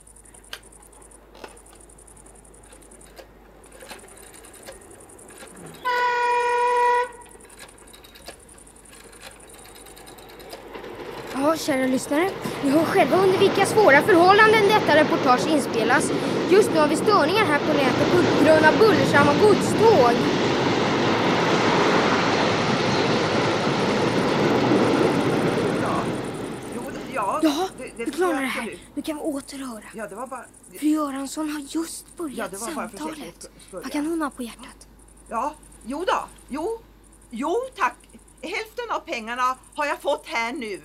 Ja, 11.34 11.56
kära 11.58 11.88
lyssnare. 11.88 12.30
Ni 12.64 12.70
hör 12.70 12.86
själva 12.86 13.18
under 13.18 13.38
vilka 13.40 13.66
svåra 13.66 14.02
förhållanden 14.02 14.64
detta 14.68 14.96
reportage 14.96 15.48
inspelas. 15.48 16.12
Just 16.50 16.74
nu 16.74 16.80
har 16.80 16.88
vi 16.88 16.96
störningar 16.96 17.46
här 17.46 17.60
på 17.60 17.74
nätet 17.74 18.12
på 18.12 18.44
grund 18.46 18.66
av 18.66 18.78
bullersamma 18.80 19.34
godståg. 19.42 20.12
Ja, 25.82 26.04
jo, 26.76 26.82
ja. 27.13 27.40
Ja, 27.44 27.70
det, 27.98 28.06
vi 28.06 28.12
det 28.12 28.18
klarar 28.18 28.42
det 28.42 28.48
här. 28.48 28.80
Nu 28.96 29.02
kan 29.02 29.16
vi 29.16 29.22
åter 29.22 29.58
höra. 29.58 29.84
Ja, 29.94 30.08
det 30.08 30.16
var 30.16 30.28
bara... 30.28 30.46
Fru 30.80 30.88
Göransson 30.88 31.50
har 31.50 31.60
just 31.60 32.06
Ja, 32.08 32.24
börjat 32.24 32.50
för 32.50 32.58
samtalet. 32.58 33.50
Vad 33.72 33.92
kan 33.92 34.04
ja. 34.04 34.10
hon 34.10 34.22
ha 34.22 34.30
på 34.30 34.44
hjärtat? 34.44 34.88
Ja, 35.30 35.56
jo 35.86 36.06
då. 36.08 36.28
Jo, 36.50 36.80
jo 37.30 37.56
tack. 37.75 37.96
Hälften 38.42 38.92
av 38.92 39.00
pengarna 39.00 39.58
har 39.75 39.86
jag 39.86 40.02
fått 40.02 40.28
här 40.28 40.54
nu. 40.54 40.82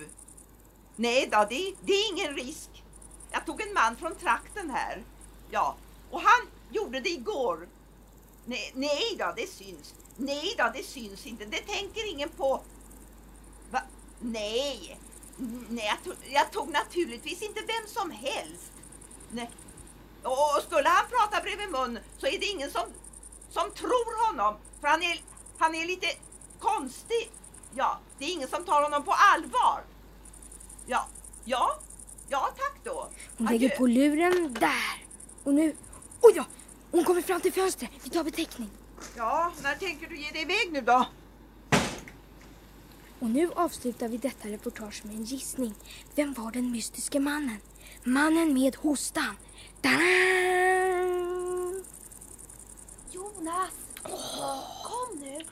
Nej 0.95 1.29
då, 1.31 1.45
det, 1.49 1.73
det 1.85 1.93
är 1.93 2.11
ingen 2.11 2.35
risk. 2.35 2.83
Jag 3.31 3.45
tog 3.45 3.61
en 3.61 3.73
man 3.73 3.95
från 3.95 4.15
trakten 4.15 4.69
här. 4.69 5.03
Ja, 5.51 5.75
och 6.11 6.21
han 6.21 6.47
gjorde 6.71 6.99
det 6.99 7.09
igår. 7.09 7.67
Nej, 8.45 8.71
nej 8.75 9.15
då, 9.19 9.33
det 9.35 9.49
syns. 9.49 9.93
Nej 10.17 10.55
då, 10.57 10.71
det 10.73 10.83
syns 10.83 11.25
inte. 11.25 11.45
Det 11.45 11.57
tänker 11.57 12.11
ingen 12.11 12.29
på. 12.29 12.61
Va? 13.71 13.81
Nej. 14.19 14.99
Nej, 15.69 15.85
jag 15.85 16.03
tog, 16.03 16.15
jag 16.33 16.51
tog 16.51 16.69
naturligtvis 16.69 17.41
inte 17.41 17.59
vem 17.59 17.87
som 17.87 18.11
helst. 18.11 18.71
Nej. 19.31 19.51
Och 20.23 20.63
skulle 20.67 20.89
han 20.89 21.05
prata 21.09 21.43
bredvid 21.43 21.71
mun 21.71 21.99
så 22.17 22.27
är 22.27 22.39
det 22.39 22.45
ingen 22.45 22.71
som, 22.71 22.83
som 23.49 23.71
tror 23.71 24.27
honom. 24.27 24.55
För 24.81 24.87
han 24.87 25.03
är, 25.03 25.21
han 25.57 25.75
är 25.75 25.85
lite 25.85 26.07
konstig. 26.59 27.31
Ja, 27.75 27.99
det 28.17 28.25
är 28.25 28.29
ingen 28.29 28.47
som 28.47 28.65
tar 28.65 28.83
honom 28.83 29.03
på 29.03 29.11
allvar. 29.11 29.83
Ja, 30.85 31.07
ja, 31.45 31.79
ja 32.29 32.49
tack 32.57 32.83
då. 32.83 33.09
Hon 33.37 33.47
Adjö. 33.47 33.59
lägger 33.59 33.77
på 33.77 33.87
luren 33.87 34.53
där. 34.59 35.05
Och 35.43 35.53
nu... 35.53 35.75
Oj 36.21 36.33
då! 36.35 36.45
Hon 36.91 37.03
kommer 37.03 37.21
fram 37.21 37.41
till 37.41 37.53
fönstret. 37.53 37.91
Vi 38.03 38.09
tar 38.09 38.23
beteckning. 38.23 38.69
Ja, 39.17 39.51
när 39.63 39.75
tänker 39.75 40.07
du 40.07 40.17
ge 40.17 40.31
dig 40.31 40.41
iväg 40.41 40.71
nu 40.71 40.81
då? 40.81 41.05
Och 43.21 43.29
nu 43.29 43.51
avslutar 43.55 44.07
vi 44.07 44.17
detta 44.17 44.47
reportage 44.47 45.05
med 45.05 45.15
en 45.15 45.23
gissning. 45.23 45.73
Vem 46.15 46.33
var 46.33 46.51
den 46.51 46.71
mystiske 46.71 47.19
mannen? 47.19 47.57
Mannen 48.03 48.53
med 48.53 48.75
hostan. 48.75 49.35
Tadam! 49.81 50.01
Jonas! 53.11 53.71
Kom 54.83 55.19
nu! 55.19 55.45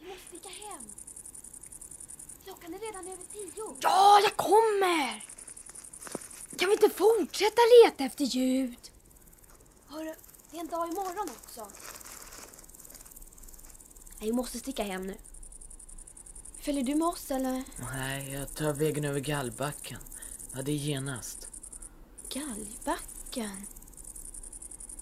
Vi 0.00 0.08
måste 0.08 0.26
sticka 0.28 0.48
hem. 0.48 0.84
Klockan 2.44 2.74
är 2.74 2.78
redan 2.78 3.06
över 3.06 3.24
tio. 3.32 3.76
Ja, 3.80 4.20
jag 4.22 4.36
kommer! 4.36 5.24
Kan 6.58 6.68
vi 6.68 6.72
inte 6.72 6.90
fortsätta 6.90 7.62
leta 7.84 8.04
efter 8.04 8.24
ljud? 8.24 8.90
Hörru, 9.86 10.14
det 10.50 10.56
är 10.56 10.60
en 10.60 10.66
dag 10.68 10.88
imorgon 10.88 11.30
också. 11.44 11.66
Vi 14.20 14.32
måste 14.32 14.58
sticka 14.58 14.82
hem 14.82 15.06
nu. 15.06 15.16
Följer 16.66 16.84
du 16.84 16.94
med 16.94 17.08
oss 17.08 17.30
eller? 17.30 17.64
Nej, 17.92 18.32
jag 18.32 18.54
tar 18.54 18.72
vägen 18.72 19.04
över 19.04 19.20
gallbacken. 19.20 19.98
Ja, 20.54 20.62
det 20.62 20.72
är 20.72 20.76
genast. 20.76 21.48
Gallbacken. 22.32 23.66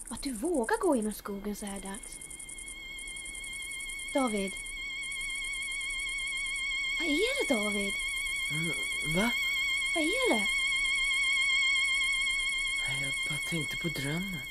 Att 0.09 0.23
du 0.23 0.33
vågar 0.33 0.77
gå 0.77 0.95
genom 0.95 1.13
skogen 1.13 1.55
så 1.55 1.65
här 1.65 1.79
dags. 1.79 2.17
David. 4.13 4.51
Vad 6.99 7.09
är 7.09 7.47
det 7.47 7.53
David? 7.53 7.93
Mm, 8.51 9.15
Va? 9.15 9.31
Vad 9.95 10.03
är 10.03 10.33
det? 10.33 10.45
Jag 13.01 13.13
bara 13.29 13.49
tänkte 13.49 13.77
på 13.77 13.87
drömmen. 13.87 14.47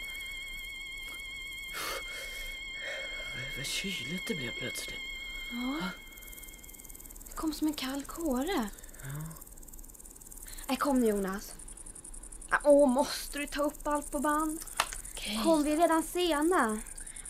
Vad 3.57 3.67
kyligt 3.67 4.27
det 4.27 4.35
blev 4.35 4.51
plötsligt. 4.51 5.01
Ja. 5.51 5.91
Det 7.35 7.41
kom 7.41 7.53
som 7.53 7.67
en 7.67 7.75
kall 7.75 8.03
kåre. 8.03 8.69
Nej, 10.69 10.77
kom 10.77 11.01
nu 11.01 11.07
Jonas. 11.07 11.55
Åh, 12.65 12.89
måste 12.89 13.39
du 13.39 13.47
ta 13.47 13.63
upp 13.63 13.87
allt 13.87 14.11
på 14.11 14.19
band? 14.19 14.61
Kom, 15.45 15.63
vi 15.63 15.73
är 15.73 15.77
redan 15.77 16.03
sena. 16.03 16.81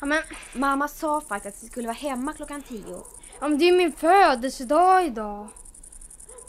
Ja, 0.00 0.06
men, 0.06 0.22
Mamma 0.54 0.88
sa 0.88 1.20
faktiskt 1.20 1.56
att 1.56 1.62
vi 1.62 1.68
skulle 1.68 1.86
vara 1.86 1.96
hemma 1.96 2.32
klockan 2.32 2.62
tio. 2.62 3.04
ja, 3.40 3.48
men 3.48 3.58
det 3.58 3.64
är 3.64 3.76
min 3.76 3.92
födelsedag 3.92 5.06
idag. 5.06 5.48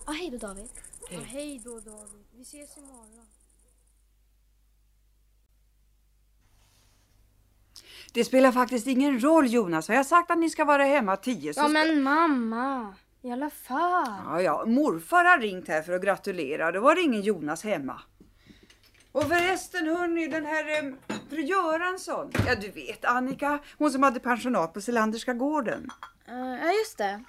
Ja, 0.06 0.12
hej 0.12 0.30
då 0.30 0.38
David. 0.38 0.70
Ja, 1.10 1.20
hej 1.26 1.62
då 1.64 1.80
David. 1.80 2.26
Vi 2.32 2.42
ses 2.42 2.78
imorgon. 2.78 3.26
Det 8.14 8.26
spelar 8.26 8.52
faktiskt 8.52 8.88
ingen 8.88 9.20
roll 9.20 9.54
Jonas. 9.54 9.90
Jag 9.90 9.96
har 9.96 10.04
sagt 10.04 10.32
att 10.32 10.38
ni 10.38 10.50
ska 10.50 10.66
vara 10.66 10.84
hemma 10.84 11.18
tio. 11.18 11.54
Så 11.54 11.60
Ja 11.60 11.68
men 11.68 12.04
mamma. 12.04 12.96
I 13.26 13.32
alla 13.32 13.50
fall. 13.50 14.08
Ja, 14.26 14.42
ja, 14.42 14.66
morfar 14.66 15.26
har 15.26 15.38
ringt 15.38 15.68
här 15.68 15.82
för 15.82 15.94
att 15.94 16.02
gratulera. 16.02 16.72
Då 16.72 16.80
var 16.80 16.96
det 16.96 17.02
ingen 17.02 17.22
Jonas 17.22 17.64
hemma. 17.64 18.02
Och 19.12 19.24
förresten 19.24 19.88
hörni, 19.88 20.28
den 20.28 20.46
här 20.46 20.84
eh, 20.84 20.94
fru 21.30 21.42
Göransson. 21.42 22.32
Ja 22.48 22.56
du 22.56 22.70
vet 22.72 23.06
Annika, 23.06 23.60
hon 23.78 23.92
som 23.92 24.04
hade 24.04 24.20
pensionat 24.20 24.74
på 24.74 24.82
Selanderska 24.82 25.34
gården. 25.34 25.90
Eh, 26.28 26.36
Ja, 26.66 26.72
just 26.72 26.98
det. 26.98 27.24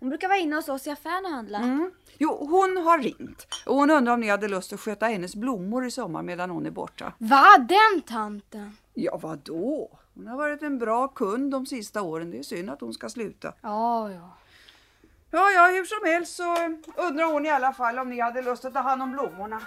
Hon 0.00 0.08
brukar 0.08 0.28
vara 0.28 0.38
inne 0.38 0.56
hos 0.56 0.68
oss 0.68 0.86
i 0.86 0.90
affären 0.90 1.24
och 1.24 1.30
handla. 1.30 1.58
Mm. 1.58 1.90
Jo, 2.18 2.46
hon 2.50 2.76
har 2.86 2.98
ringt. 2.98 3.46
Och 3.66 3.74
hon 3.76 3.90
undrar 3.90 4.14
om 4.14 4.20
ni 4.20 4.28
hade 4.28 4.48
lust 4.48 4.72
att 4.72 4.80
sköta 4.80 5.06
hennes 5.06 5.36
blommor 5.36 5.86
i 5.86 5.90
sommar 5.90 6.22
medan 6.22 6.50
hon 6.50 6.66
är 6.66 6.70
borta. 6.70 7.12
Va, 7.18 7.58
den 7.58 8.02
tanten? 8.06 8.76
Ja, 8.94 9.18
vad 9.22 9.38
då? 9.38 9.98
Hon 10.14 10.26
har 10.26 10.36
varit 10.36 10.62
en 10.62 10.78
bra 10.78 11.08
kund 11.08 11.50
de 11.50 11.66
sista 11.66 12.02
åren. 12.02 12.30
Det 12.30 12.38
är 12.38 12.42
synd 12.42 12.70
att 12.70 12.80
hon 12.80 12.92
ska 12.94 13.08
sluta. 13.08 13.52
Ja, 13.62 14.10
ja. 14.12 14.36
Ja, 15.30 15.50
ja, 15.50 15.66
hur 15.66 15.84
som 15.84 16.10
helst 16.10 16.36
så 16.36 16.56
undrar 16.96 17.24
hon 17.24 17.46
i 17.46 17.50
alla 17.50 17.72
fall 17.72 17.98
om 17.98 18.10
ni 18.10 18.20
hade 18.20 18.42
lust 18.42 18.64
att 18.64 18.74
ta 18.74 18.80
hand 18.80 19.02
om 19.02 19.12
blommorna. 19.12 19.62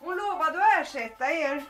Hon 0.00 0.16
lovade 0.16 0.58
att 0.58 0.80
ersätta 0.80 1.30
er. 1.30 1.64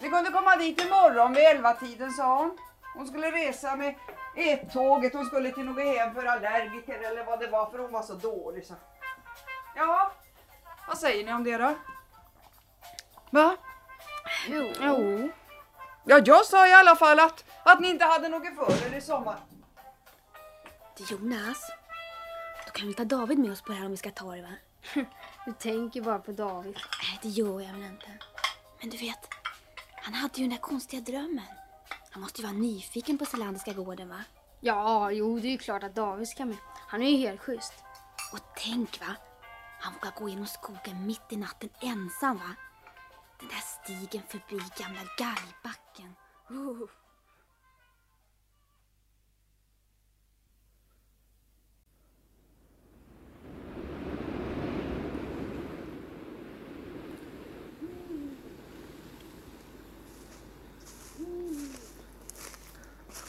Ni 0.00 0.08
kunde 0.08 0.30
komma 0.30 0.56
dit 0.56 0.84
imorgon 0.84 1.32
vid 1.32 1.44
elva 1.44 1.72
tiden 1.74 2.12
sa 2.12 2.38
hon. 2.38 2.58
Hon 2.94 3.06
skulle 3.06 3.30
resa 3.30 3.76
med 3.76 3.94
ett-tåget. 4.36 5.14
Hon 5.14 5.26
skulle 5.26 5.50
till 5.50 5.64
något 5.64 5.84
hem 5.84 6.14
för 6.14 6.24
allergiker 6.24 6.98
eller 6.98 7.24
vad 7.24 7.40
det 7.40 7.46
var 7.46 7.70
för 7.70 7.78
hon 7.78 7.92
var 7.92 8.02
så 8.02 8.14
dålig. 8.14 8.66
Så. 8.66 8.74
Ja, 9.76 10.12
vad 10.88 10.98
säger 10.98 11.24
ni 11.24 11.32
om 11.32 11.44
det 11.44 11.58
då? 11.58 11.74
Va? 13.30 13.56
Jo. 14.48 14.72
jo. 14.80 15.30
Ja, 16.04 16.18
jag 16.24 16.44
sa 16.46 16.66
i 16.66 16.72
alla 16.72 16.96
fall 16.96 17.20
att, 17.20 17.44
att 17.62 17.80
ni 17.80 17.88
inte 17.88 18.04
hade 18.04 18.28
något 18.28 18.54
för 18.56 18.86
er 18.86 18.96
i 18.96 19.00
sommar. 19.00 19.36
Till 21.00 21.16
Jonas. 21.16 21.70
Då 22.66 22.72
kan 22.72 22.88
vi 22.88 22.94
ta 22.94 23.04
David 23.04 23.38
med 23.38 23.52
oss 23.52 23.62
på 23.62 23.72
det 23.72 23.78
här 23.78 23.84
om 23.84 23.90
vi 23.90 23.96
ska 23.96 24.10
ta 24.10 24.34
det 24.34 24.42
va? 24.42 24.54
Du 25.46 25.52
tänker 25.52 26.02
bara 26.02 26.18
på 26.18 26.32
David. 26.32 26.78
Nej, 27.02 27.18
det 27.22 27.28
gör 27.28 27.60
jag 27.60 27.72
väl 27.72 27.82
inte. 27.82 28.18
Men 28.80 28.90
du 28.90 28.96
vet, 28.96 29.28
han 30.02 30.14
hade 30.14 30.34
ju 30.36 30.42
den 30.42 30.50
där 30.50 30.60
konstiga 30.60 31.00
drömmen. 31.00 31.44
Han 32.10 32.22
måste 32.22 32.40
ju 32.40 32.46
vara 32.46 32.56
nyfiken 32.56 33.18
på 33.18 33.26
Selandiska 33.26 33.72
gården 33.72 34.08
va? 34.08 34.24
Ja, 34.60 35.10
jo 35.10 35.40
det 35.40 35.48
är 35.48 35.52
ju 35.52 35.58
klart 35.58 35.82
att 35.82 35.94
David 35.94 36.28
ska 36.28 36.44
med. 36.44 36.56
Han 36.88 37.02
är 37.02 37.10
ju 37.10 37.16
helt 37.16 37.40
schysst. 37.40 37.74
Och 38.32 38.40
tänk 38.56 39.00
va, 39.00 39.16
han 39.80 39.94
vågar 39.94 40.14
gå 40.18 40.28
genom 40.28 40.46
skogen 40.46 41.06
mitt 41.06 41.32
i 41.32 41.36
natten 41.36 41.70
ensam 41.80 42.36
va? 42.36 42.54
Den 43.38 43.48
där 43.48 43.62
stigen 43.82 44.22
förbi 44.28 44.62
gamla 44.78 45.00
gallbacken. 45.18 46.14
Uh. 46.50 46.88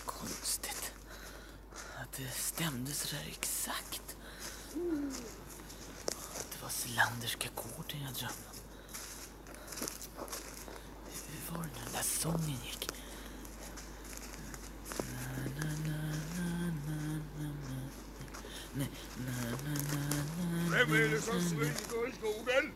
Konstigt. 0.05 0.93
Att 2.01 2.12
det 2.17 2.23
stämde 2.93 2.95
så 2.95 3.15
där 3.15 3.32
exakt. 3.32 4.17
Det 6.51 6.62
var 6.62 6.69
Selanderska 6.69 7.49
gården 7.56 8.01
jag 8.04 8.13
drömde 8.13 8.47
om. 8.51 8.58
Hur 11.27 11.51
var 11.58 11.63
det 11.63 11.69
nu 11.69 11.84
den 11.84 11.93
där 11.93 12.04
sången 12.04 12.60
gick? 12.65 12.88
Vem 20.71 20.93
är 20.93 21.10
det 21.10 21.21
som 21.21 21.41
smyger 21.41 22.08
i 22.10 22.12
skogen? 22.12 22.73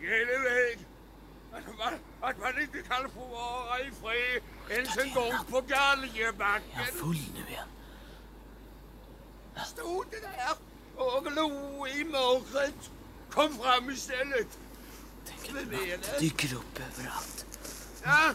Ge 0.00 0.06
er 0.06 0.40
iväg! 0.40 0.78
Att 1.52 1.78
man, 1.78 1.94
att 2.20 2.38
man 2.38 2.60
inte 2.62 2.82
kan 2.82 3.10
få 3.10 3.26
vara 3.26 3.80
i 3.80 3.90
fred 3.90 4.42
ens 4.70 4.98
en 4.98 5.14
gång 5.14 5.32
på 5.50 5.58
Är 5.58 5.62
jag 5.62 5.68
galgebacken. 5.68 6.86
full 6.94 7.16
nu 7.34 7.50
igen? 7.50 7.68
Stod 9.62 10.04
det 10.10 10.20
där 10.20 10.56
och 10.96 11.24
glo 11.24 11.86
i 11.86 12.04
mörkret. 12.04 12.90
Kom 13.30 13.54
fram 13.54 13.90
istället. 13.90 14.58
Tänk 15.26 15.56
att 15.56 15.70
det? 15.70 16.20
dyker 16.20 16.54
upp 16.54 16.80
överallt. 16.92 17.46
Ja, 18.02 18.30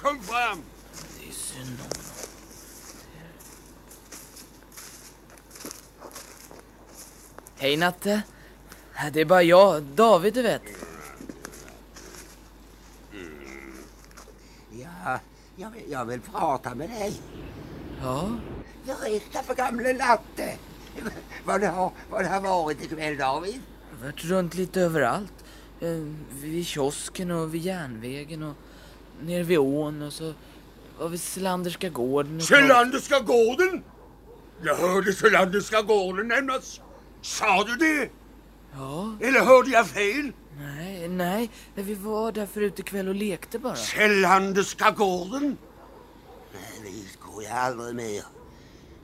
kom 0.00 0.22
fram. 0.22 0.62
Det 1.20 1.28
är 1.28 1.32
synd 1.32 1.78
om 1.80 1.86
honom. 1.86 2.04
Hej 7.56 7.76
Natte. 7.76 8.22
Det 9.12 9.20
är 9.20 9.24
bara 9.24 9.42
jag, 9.42 9.82
David 9.82 10.34
du 10.34 10.42
vet. 10.42 10.62
Ja, 14.70 15.20
jag 15.56 15.70
vill, 15.70 15.90
jag 15.90 16.04
vill 16.04 16.20
prata 16.20 16.74
med 16.74 16.90
dig. 16.90 17.20
Ja, 18.02 18.30
Berätta 18.86 19.42
för 19.42 19.54
gamle 19.54 19.92
Latte 19.92 20.56
vad 21.44 21.60
det 21.60 21.66
har, 21.68 21.92
vad 22.10 22.24
det 22.24 22.28
har 22.28 22.40
varit 22.40 22.82
ikväll, 22.84 23.16
David. 23.16 23.60
jag 23.90 23.98
har 23.98 24.06
varit 24.12 24.24
runt 24.24 24.54
lite 24.54 24.80
överallt. 24.80 25.32
Eh, 25.80 25.88
Vid 26.30 26.66
kiosken 26.66 27.30
och 27.30 27.54
vid 27.54 27.62
järnvägen 27.62 28.42
och 28.42 28.54
nere 29.22 29.42
vid 29.42 29.58
ån 29.58 30.02
och 30.02 30.12
så 30.12 30.34
var 30.98 31.08
vi 31.08 31.18
Selanderska 31.18 31.88
gården. 31.88 32.40
Selanderska 32.40 33.20
gården? 33.20 33.82
Jag 34.62 34.74
hörde 34.76 35.12
Selanderska 35.12 35.82
gården 35.82 36.28
nämnas. 36.28 36.80
Sa 37.22 37.64
du 37.64 37.76
det? 37.76 38.08
Ja, 38.72 39.16
Eller 39.20 39.40
hörde 39.40 39.70
jag 39.70 39.86
fel? 39.86 40.32
nej, 40.58 41.08
nej. 41.08 41.50
Vi 41.74 41.94
var 41.94 42.32
där 42.32 42.46
förut 42.46 42.78
ikväll 42.78 43.08
och 43.08 43.14
lekte 43.14 43.58
bara. 43.58 43.76
Selanderska 43.76 44.90
gården? 44.90 45.56
Nej, 46.52 46.92
dit 46.92 47.18
går 47.20 47.42
jag 47.42 47.52
aldrig 47.52 47.94
mer. 47.94 48.22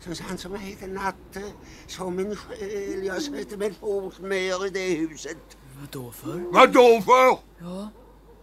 Så 0.00 0.14
sant 0.14 0.40
som 0.40 0.54
heter 0.54 0.88
Natte, 0.88 1.52
som 1.86 2.16
min 2.16 2.36
själ, 2.36 3.04
jag 3.04 3.22
sätter 3.22 3.56
mig 3.56 3.74
fot 3.74 4.20
mer 4.20 4.66
i 4.66 4.70
det 4.70 4.94
huset. 4.94 5.56
Vadå 5.80 6.10
för? 6.12 6.38
Vad 6.38 6.72
då 6.72 7.02
för? 7.02 7.38
Ja. 7.58 7.88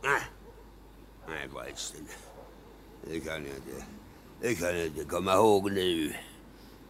Nej, 0.04 0.22
nej 1.28 1.50
förresten. 1.54 2.08
Det 3.10 3.20
kan 3.20 3.34
jag 3.34 3.56
inte. 3.56 3.86
Det 4.42 4.56
kan 4.56 4.78
jag 4.78 4.86
inte 4.86 5.04
komma 5.04 5.34
ihåg 5.34 5.72
nu. 5.72 6.14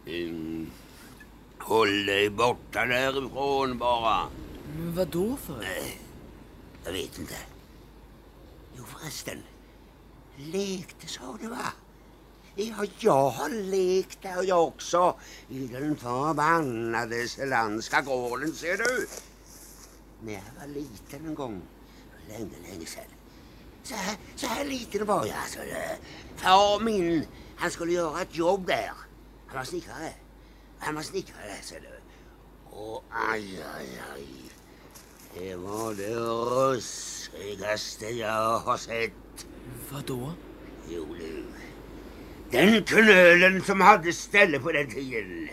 Mm. 0.06 0.70
Håll 1.58 2.06
dig 2.06 2.30
borta 2.30 2.86
därifrån 2.86 3.78
bara. 3.78 4.28
Men 4.76 4.94
vadå 4.94 5.36
för? 5.36 5.58
Nej, 5.58 6.00
jag 6.84 6.92
vet 6.92 7.18
inte. 7.18 7.36
Jo 8.76 8.84
förresten. 8.84 9.38
Lekte 10.36 11.06
sa 11.06 11.38
du 11.40 11.48
va? 11.48 11.72
Ja, 12.60 12.84
jag 12.98 13.30
har 13.30 13.48
lekt 13.48 14.22
där 14.22 14.42
jag 14.42 14.64
också. 14.64 15.16
I 15.48 15.66
den 15.66 15.96
förbannade 15.96 17.28
Selandska 17.28 18.00
gården 18.00 18.52
ser 18.52 18.76
du. 18.76 19.08
När 20.22 20.32
jag 20.32 20.42
var 20.60 20.66
liten 20.66 21.26
en 21.26 21.34
gång. 21.34 21.62
Länge, 22.28 22.50
länge 22.70 22.86
sedan. 22.86 23.04
Så 23.82 23.94
här, 23.94 24.16
så 24.36 24.46
här 24.46 24.64
liten 24.64 25.06
var 25.06 25.26
jag 25.26 25.36
alltså. 25.36 25.58
Far 26.36 26.80
min, 26.80 27.26
han 27.56 27.70
skulle 27.70 27.92
göra 27.92 28.22
ett 28.22 28.36
jobb 28.36 28.66
där. 28.66 28.92
Han 29.46 29.56
var 29.56 29.64
snickare. 29.64 30.12
Han 30.78 30.94
var 30.94 31.02
snickare 31.02 31.62
ser 31.62 31.80
du. 31.80 32.00
Och 32.76 33.04
aj, 33.10 33.62
aj, 33.78 34.00
aj. 34.14 34.26
Det 35.34 35.56
var 35.56 35.94
det 35.94 36.14
ruskigaste 36.14 38.06
jag 38.06 38.58
har 38.58 38.76
sett. 38.76 39.46
Vadå? 39.90 40.32
Jo 40.88 41.06
du. 41.18 41.44
Den 42.50 42.84
knölen 42.84 43.62
som 43.62 43.80
hade 43.80 44.12
ställe 44.12 44.58
på 44.58 44.72
den 44.72 44.90
tiden. 44.90 45.48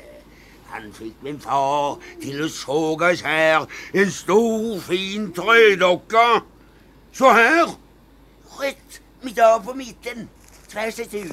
Han 0.66 0.94
fick 0.94 1.14
min 1.22 1.40
far 1.40 1.98
till 2.22 2.46
att 2.46 2.52
såga 2.52 3.12
isär 3.12 3.68
en 3.94 4.12
stor 4.12 4.80
fin 4.80 5.34
trädocka. 5.34 6.42
Så 7.12 7.30
här. 7.30 7.70
Rätt 8.62 9.02
mitt 9.22 9.40
av 9.40 9.60
på 9.60 9.74
mitten. 9.74 10.30
Tvärs 10.68 11.00
itu. 11.00 11.24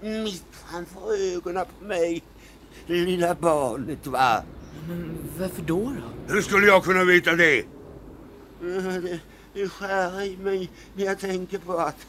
Mitt 0.00 0.44
framför 0.70 1.34
ögonen 1.36 1.66
på 1.78 1.84
mig. 1.84 2.22
Lilla 2.86 3.34
barnet 3.34 4.06
va. 4.06 4.42
Men 4.88 5.18
varför 5.38 5.62
då 5.62 5.80
då? 5.80 6.34
Hur 6.34 6.42
skulle 6.42 6.66
jag 6.66 6.84
kunna 6.84 7.04
veta 7.04 7.32
det? 7.32 7.64
Det, 8.60 9.20
det 9.54 9.68
skär 9.68 10.22
i 10.22 10.36
mig 10.36 10.70
när 10.94 11.04
jag 11.04 11.18
tänker 11.18 11.58
på 11.58 11.78
att... 11.78 12.06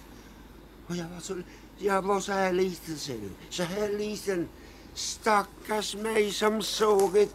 Och 0.87 0.95
jag, 0.95 1.05
var 1.13 1.19
så, 1.19 1.35
jag 1.81 2.01
var 2.01 2.19
så 2.19 2.31
här 2.31 2.53
liten, 2.53 2.97
ser 2.97 3.13
du. 3.13 3.29
Så 3.49 3.63
här 3.63 3.89
liten. 3.89 4.49
Stackars 4.93 5.95
mig 5.95 6.31
som 6.31 6.61
såg 6.61 7.13
det. 7.13 7.29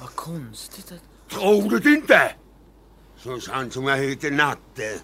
Vad 0.00 0.14
konstigt 0.14 0.92
att... 0.92 1.30
Tror 1.30 1.70
du 1.70 1.78
det 1.78 1.90
inte? 1.90 2.34
Så 3.18 3.40
sant 3.40 3.72
som 3.72 3.86
jag 3.86 3.96
heter 3.96 4.30
Natte 4.30 5.00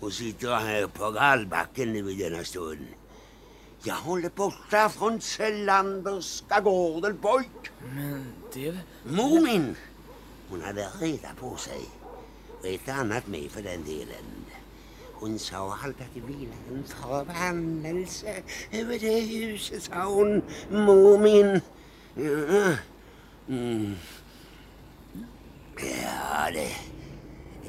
och 0.00 0.12
sitter 0.12 0.56
här 0.56 0.86
på 0.86 1.10
gallbacken 1.10 1.92
nu 1.92 2.10
i 2.10 2.14
denna 2.14 2.44
stund. 2.44 2.86
Jag 3.82 3.94
håller 3.94 4.30
borta 4.30 4.88
från 4.88 5.20
Sellanderska 5.20 6.60
gården, 6.60 7.18
pojk. 7.18 7.70
Men 7.94 8.26
det... 8.52 8.78
Mor 9.04 9.40
min, 9.40 9.76
hon 10.48 10.62
hade 10.62 10.88
reda 11.00 11.28
på 11.40 11.56
sig. 11.56 11.80
Och 12.60 12.66
ett 12.66 12.88
annat 12.88 13.26
med 13.26 13.50
för 13.50 13.62
den 13.62 13.84
delen. 13.84 14.24
Hon 15.14 15.38
sa 15.38 15.78
allt 15.84 16.00
att 16.00 16.14
det 16.14 16.20
vilade 16.20 16.56
en 16.70 16.84
förbannelse 16.84 18.42
över 18.72 18.98
det 18.98 19.20
huset, 19.20 19.82
sa 19.82 20.04
hon. 20.04 20.42
Mor. 20.70 21.60
Ja. 22.14 22.76
Mm. 23.48 23.94
Ja, 25.76 26.50
det 26.52 26.68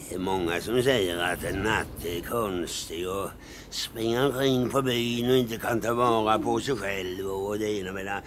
det 0.10 0.16
är 0.16 0.20
många 0.20 0.62
som 0.62 0.84
säger 0.84 1.18
att 1.18 1.44
en 1.44 1.64
natt 1.64 2.06
är 2.06 2.22
konstig 2.22 3.10
och 3.10 3.30
springer 3.70 4.26
omkring 4.26 4.70
på 4.70 4.82
byn 4.82 5.30
och 5.30 5.38
inte 5.38 5.58
kan 5.58 5.82
ta 5.82 5.94
vara 5.94 6.40
på 6.40 6.60
sig 6.60 6.76
själv 6.76 7.28
och 7.28 7.60
det 7.60 7.80
ena 7.80 7.92
med 7.92 8.06
det 8.06 8.22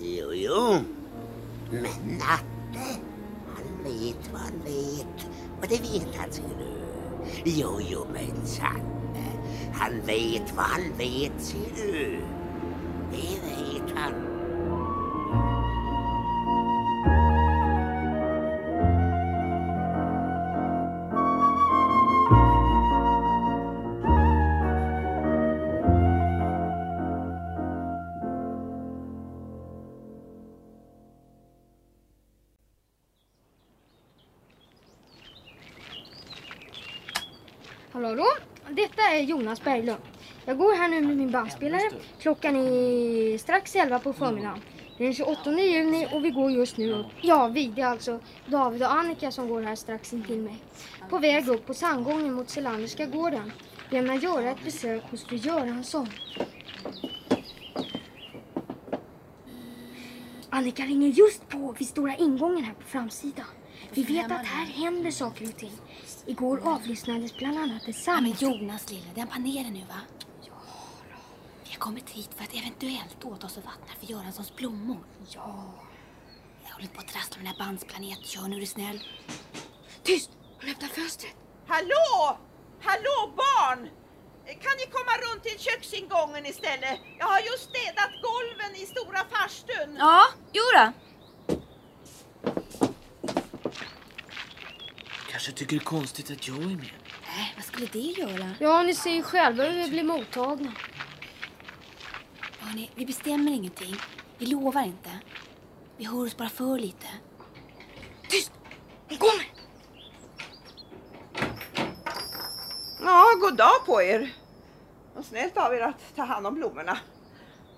Jo, 0.00 0.32
jo. 0.32 0.78
Men 1.70 2.18
Natte, 2.18 3.00
han 3.46 3.84
vet 3.84 4.32
vad 4.32 4.40
han 4.40 4.60
vet. 4.64 5.26
Och 5.60 5.68
det 5.68 5.80
vet 5.80 6.16
han, 6.16 6.32
ser 6.32 6.42
du. 6.42 6.77
Jo, 7.44 7.80
jo, 7.80 8.06
minsann. 8.12 8.82
Han 9.72 10.00
vet 10.06 10.56
vad 10.56 10.64
han 10.64 10.82
vet, 10.98 11.32
ser 11.38 11.70
du. 11.76 12.18
Det 13.10 13.38
vet 13.42 13.96
han. 13.96 14.37
Är 39.18 39.22
Jonas 39.22 39.64
Berglund. 39.64 40.02
Jag 40.44 40.58
går 40.58 40.76
här 40.76 40.88
nu 40.88 41.00
med 41.00 41.16
min 41.16 41.30
bandspelare. 41.30 41.90
Klockan 42.20 42.56
är 42.56 43.38
strax 43.38 43.76
11 43.76 43.98
på 43.98 44.12
förmiddagen. 44.12 44.60
Det 44.98 45.04
är 45.04 45.06
den 45.06 45.14
28 45.14 45.50
juni 45.50 46.08
och 46.12 46.24
vi 46.24 46.30
går 46.30 46.50
just 46.50 46.76
nu 46.76 46.92
upp. 46.92 47.06
Ja, 47.20 47.48
vi. 47.48 47.66
Det 47.66 47.82
är 47.82 47.86
alltså 47.86 48.20
David 48.46 48.82
och 48.82 48.92
Annika 48.92 49.30
som 49.30 49.48
går 49.48 49.62
här 49.62 49.76
strax 49.76 50.12
intill 50.12 50.40
mig. 50.40 50.56
På 51.10 51.18
väg 51.18 51.48
upp 51.48 51.66
på 51.66 51.74
sandgången 51.74 52.34
mot 52.34 52.50
Selanderska 52.50 53.06
gården. 53.06 53.52
Vi 53.90 53.96
ämnar 53.96 54.14
göra 54.14 54.50
ett 54.50 54.64
besök 54.64 55.02
hos 55.10 55.24
fru 55.24 55.36
Göransson. 55.36 56.08
Annika 60.50 60.82
ringer 60.82 61.08
just 61.08 61.48
på 61.48 61.74
vid 61.78 61.88
stora 61.88 62.16
ingången 62.16 62.64
här 62.64 62.74
på 62.74 62.86
framsidan. 62.86 63.46
Vi 63.94 64.02
vet 64.02 64.24
att 64.24 64.46
här 64.46 64.66
händer 64.66 65.10
saker 65.10 65.48
och 65.48 65.56
ting. 65.56 65.72
Igår 66.28 66.60
avlyssnades 66.64 67.36
bland 67.36 67.58
annat 67.58 67.88
ett 67.88 68.06
Ja, 68.06 68.20
men 68.20 68.36
samtal. 68.36 68.60
Jonas 68.60 68.90
lille, 68.90 69.06
den 69.14 69.26
panelen 69.28 69.72
nu 69.72 69.80
va? 69.80 70.00
Ja 70.42 70.52
Vi 71.64 71.70
har 71.70 71.78
kommit 71.78 72.10
hit 72.10 72.30
för 72.36 72.44
att 72.44 72.54
eventuellt 72.54 73.24
åta 73.24 73.46
oss 73.46 73.56
och 73.56 73.64
vattna 73.64 73.92
för 74.00 74.06
Göranssons 74.06 74.56
blommor. 74.56 74.98
Ja. 75.34 75.74
Jag 76.64 76.70
håller 76.74 76.88
på 76.88 77.00
att 77.00 77.08
trassla 77.08 77.36
med 77.36 77.46
den 77.46 77.54
här 77.54 77.58
bandsplanet. 77.66 78.26
Kör 78.26 78.48
nu 78.48 78.56
är 78.56 78.60
du 78.60 78.66
snäll. 78.66 79.00
Tyst! 80.02 80.30
Hon 80.60 80.70
öppnar 80.70 80.88
fönstret. 80.88 81.36
Hallå! 81.66 82.38
Hallå 82.82 83.16
barn! 83.36 83.80
Kan 84.64 84.74
ni 84.80 84.86
komma 84.96 85.14
runt 85.24 85.42
till 85.44 85.58
köksingången 85.58 86.46
istället? 86.46 86.98
Jag 87.18 87.26
har 87.26 87.40
just 87.40 87.64
städat 87.70 88.12
golven 88.28 88.72
i 88.82 88.86
stora 88.86 89.22
farstun. 89.32 89.96
Ja, 89.98 90.22
jo 90.52 90.62
Kanske 95.48 95.64
tycker 95.64 95.76
det 95.76 95.82
är 95.82 95.84
konstigt 95.84 96.30
att 96.30 96.48
jag 96.48 96.56
är 96.56 96.66
med. 96.66 96.92
Nej, 97.26 97.52
vad 97.56 97.64
skulle 97.64 97.86
det 97.86 97.98
göra? 97.98 98.50
Ja, 98.60 98.82
ni 98.82 98.94
ser 98.94 99.10
ju 99.10 99.22
själva 99.22 99.64
hur 99.64 99.84
vi 99.84 99.90
blir 99.90 100.04
mottagna. 100.04 100.72
Hörni, 102.58 102.90
vi 102.94 103.06
bestämmer 103.06 103.52
ingenting. 103.52 103.96
Vi 104.38 104.46
lovar 104.46 104.82
inte. 104.82 105.10
Vi 105.96 106.04
hör 106.04 106.26
oss 106.26 106.36
bara 106.36 106.48
för 106.48 106.78
lite. 106.78 107.06
Tyst! 108.28 108.52
Hon 109.08 109.18
kommer! 109.18 109.44
Ja, 113.00 113.24
god 113.40 113.56
dag 113.56 113.86
på 113.86 114.02
er. 114.02 114.34
Och 115.14 115.24
snällt 115.24 115.56
av 115.56 115.74
er 115.74 115.80
att 115.80 116.16
ta 116.16 116.22
hand 116.22 116.46
om 116.46 116.54
blommorna. 116.54 116.98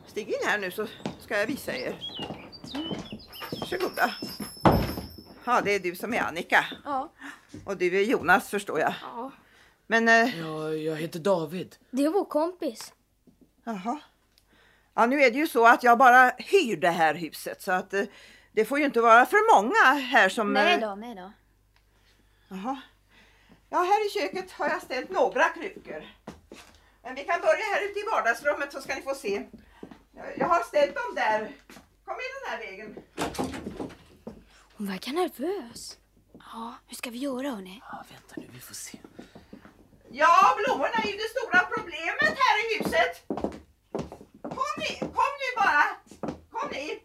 Stig 0.06 0.28
in 0.28 0.40
här 0.46 0.58
nu 0.58 0.70
så 0.70 0.86
ska 1.20 1.38
jag 1.38 1.46
visa 1.46 1.76
er. 1.76 1.98
Varsågoda. 3.60 4.14
Ja, 5.44 5.60
det 5.60 5.74
är 5.74 5.80
du 5.80 5.94
som 5.94 6.14
är 6.14 6.20
Annika. 6.20 6.64
Ja. 6.84 7.12
Och 7.64 7.76
du 7.76 7.96
är 8.00 8.04
Jonas 8.04 8.48
förstår 8.50 8.80
jag. 8.80 8.94
ja. 9.02 9.32
Men, 9.86 10.08
eh, 10.08 10.38
Ja, 10.40 10.72
jag 10.74 10.96
heter 10.96 11.18
David. 11.18 11.76
Det 11.90 12.04
är 12.04 12.10
vår 12.10 12.24
kompis. 12.24 12.92
jaha. 13.64 14.00
Ja, 14.94 15.06
nu 15.06 15.22
är 15.22 15.30
det 15.30 15.38
ju 15.38 15.46
så 15.46 15.66
att 15.66 15.82
jag 15.82 15.98
bara 15.98 16.32
hyr 16.38 16.76
det 16.76 16.90
här 16.90 17.14
huset 17.14 17.62
så 17.62 17.72
att 17.72 17.94
eh, 17.94 18.02
det 18.52 18.64
får 18.64 18.78
ju 18.78 18.84
inte 18.84 19.00
vara 19.00 19.26
för 19.26 19.56
många 19.62 20.00
här 20.00 20.28
som... 20.28 20.52
Nej 20.52 20.74
eh, 20.74 20.80
då, 20.88 20.94
nej 20.94 21.14
då. 21.14 21.32
Jaha. 22.48 22.80
Ja, 23.70 23.78
här 23.78 24.06
i 24.06 24.10
köket 24.10 24.50
har 24.52 24.68
jag 24.68 24.82
ställt 24.82 25.10
några 25.10 25.44
krukor. 25.44 26.04
Men 27.02 27.14
vi 27.14 27.24
kan 27.24 27.40
börja 27.40 27.64
här 27.74 27.84
ute 27.90 27.98
i 27.98 28.02
vardagsrummet 28.12 28.72
så 28.72 28.80
ska 28.80 28.94
ni 28.94 29.02
få 29.02 29.14
se. 29.14 29.46
Jag- 30.16 30.38
Jag 30.38 30.46
har 30.46 30.60
ställt 30.64 30.94
dem 30.94 31.14
där. 31.14 31.38
Kom 32.04 32.14
in 32.14 32.32
den 32.42 32.50
här 32.50 32.58
vägen. 32.58 32.96
Hon 34.76 34.86
verkar 34.86 35.12
nervös. 35.12 35.96
Ja, 36.52 36.74
hur 36.86 36.96
ska 36.96 37.10
vi 37.10 37.18
göra 37.18 37.50
hörni? 37.50 37.82
Ja, 37.92 38.04
vänta 38.10 38.34
nu, 38.36 38.46
vi 38.52 38.60
får 38.60 38.74
se. 38.74 38.98
Ja, 40.10 40.56
blommorna 40.64 40.94
är 40.94 41.06
ju 41.06 41.16
det 41.16 41.28
stora 41.38 41.60
problemet 41.76 42.38
här 42.38 42.58
i 42.64 42.78
huset. 42.78 43.24
Kom 44.42 44.72
ni, 44.78 44.98
kom 44.98 45.32
nu 45.40 45.56
bara. 45.56 45.84
Kom 46.50 46.70
ner! 46.70 46.98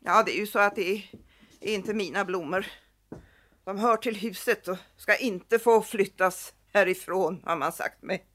Ja, 0.00 0.22
det 0.22 0.36
är 0.36 0.40
ju 0.40 0.46
så 0.46 0.58
att 0.58 0.76
det 0.76 1.02
är 1.60 1.74
inte 1.74 1.94
mina 1.94 2.24
blommor. 2.24 2.66
De 3.64 3.78
hör 3.78 3.96
till 3.96 4.16
huset 4.16 4.68
och 4.68 4.78
ska 4.96 5.16
inte 5.16 5.58
få 5.58 5.82
flyttas 5.82 6.52
härifrån 6.72 7.42
har 7.44 7.56
man 7.56 7.72
sagt 7.72 8.02
mig. 8.02 8.26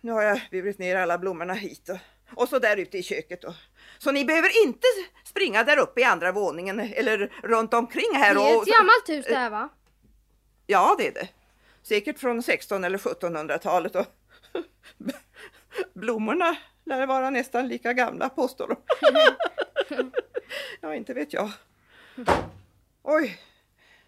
Nu 0.00 0.12
har 0.12 0.22
jag 0.22 0.40
burit 0.50 0.78
ner 0.78 0.96
alla 0.96 1.18
blommorna 1.18 1.54
hit 1.54 1.88
och, 1.88 1.98
och 2.34 2.48
så 2.48 2.58
där 2.58 2.76
ute 2.76 2.98
i 2.98 3.02
köket. 3.02 3.44
Och, 3.44 3.54
så 3.98 4.10
ni 4.10 4.24
behöver 4.24 4.64
inte 4.64 4.86
springa 5.24 5.64
där 5.64 5.78
uppe 5.78 6.00
i 6.00 6.04
andra 6.04 6.32
våningen 6.32 6.80
eller 6.80 7.32
runt 7.42 7.74
omkring 7.74 8.14
här. 8.14 8.34
Det 8.34 8.40
är 8.40 8.62
ett 8.62 8.68
gammalt 8.68 9.08
hus 9.08 9.26
det 9.28 9.36
här 9.36 9.50
va? 9.50 9.68
Ja, 10.66 10.94
det 10.98 11.06
är 11.06 11.12
det. 11.12 11.28
Säkert 11.82 12.18
från 12.18 12.42
16 12.42 12.84
eller 12.84 12.98
1700-talet. 12.98 13.96
Och 13.96 14.06
blommorna 15.94 16.56
lär 16.84 17.06
vara 17.06 17.30
nästan 17.30 17.68
lika 17.68 17.92
gamla 17.92 18.28
påstår 18.28 18.68
de. 18.68 18.76
ja, 20.80 20.94
inte 20.94 21.14
vet 21.14 21.32
jag. 21.32 21.50
Oj, 23.02 23.40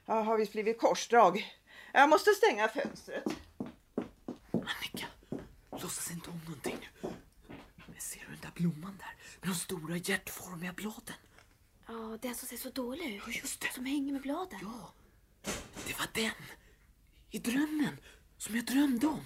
jag 0.07 0.23
har 0.23 0.39
visst 0.39 0.53
blivit 0.53 0.79
korsdrag. 0.79 1.57
Jag 1.93 2.09
måste 2.09 2.31
stänga 2.31 2.69
fönstret. 2.69 3.25
Annika, 4.53 5.07
låtsas 5.71 6.11
inte 6.11 6.31
om 6.31 6.41
någonting 6.47 6.77
nu. 6.81 7.11
Men 7.87 8.01
ser 8.01 8.21
du 8.21 8.27
den 8.27 8.41
där 8.41 8.50
blomman 8.61 8.99
där 8.99 9.15
med 9.41 9.51
de 9.51 9.55
stora 9.55 9.97
hjärtformiga 9.97 10.73
bladen? 10.73 11.21
Ja, 11.87 12.19
den 12.23 12.35
som 12.35 12.49
ser 12.49 12.57
så 12.57 12.71
dålig 12.71 13.17
ut. 13.17 13.23
Ja, 13.27 13.33
just 13.33 13.61
det. 13.61 13.73
Som 13.75 13.85
hänger 13.85 14.13
med 14.13 14.23
bladen. 14.23 14.59
Ja, 14.63 14.93
det 15.87 15.99
var 15.99 16.07
den. 16.15 16.43
I 17.31 17.39
drömmen. 17.39 17.97
Som 18.39 18.57
jag 18.57 18.65
drömde 18.65 19.07
om. 19.07 19.21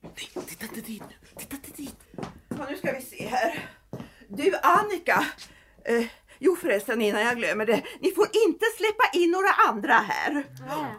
Nej, 0.00 0.30
titta 0.46 0.64
inte 0.66 0.80
dit 0.80 1.02
nu. 1.08 1.40
Titta 1.40 1.56
inte 1.56 1.70
dit. 1.82 1.96
Ja, 2.48 2.66
nu 2.70 2.76
ska 2.76 2.92
vi 2.92 3.02
se 3.02 3.26
här. 3.26 3.70
Du 4.28 4.56
Annika. 4.62 5.26
Eh, 5.84 6.06
jo 6.38 6.56
förresten 6.56 7.02
innan 7.02 7.20
jag 7.20 7.36
glömmer 7.36 7.66
det. 7.66 7.82
Ni 8.00 8.10
får 8.10 8.26
inte 8.46 8.66
släppa 8.76 9.04
in 9.12 9.30
några 9.30 9.52
andra 9.68 9.94
här. 9.94 10.46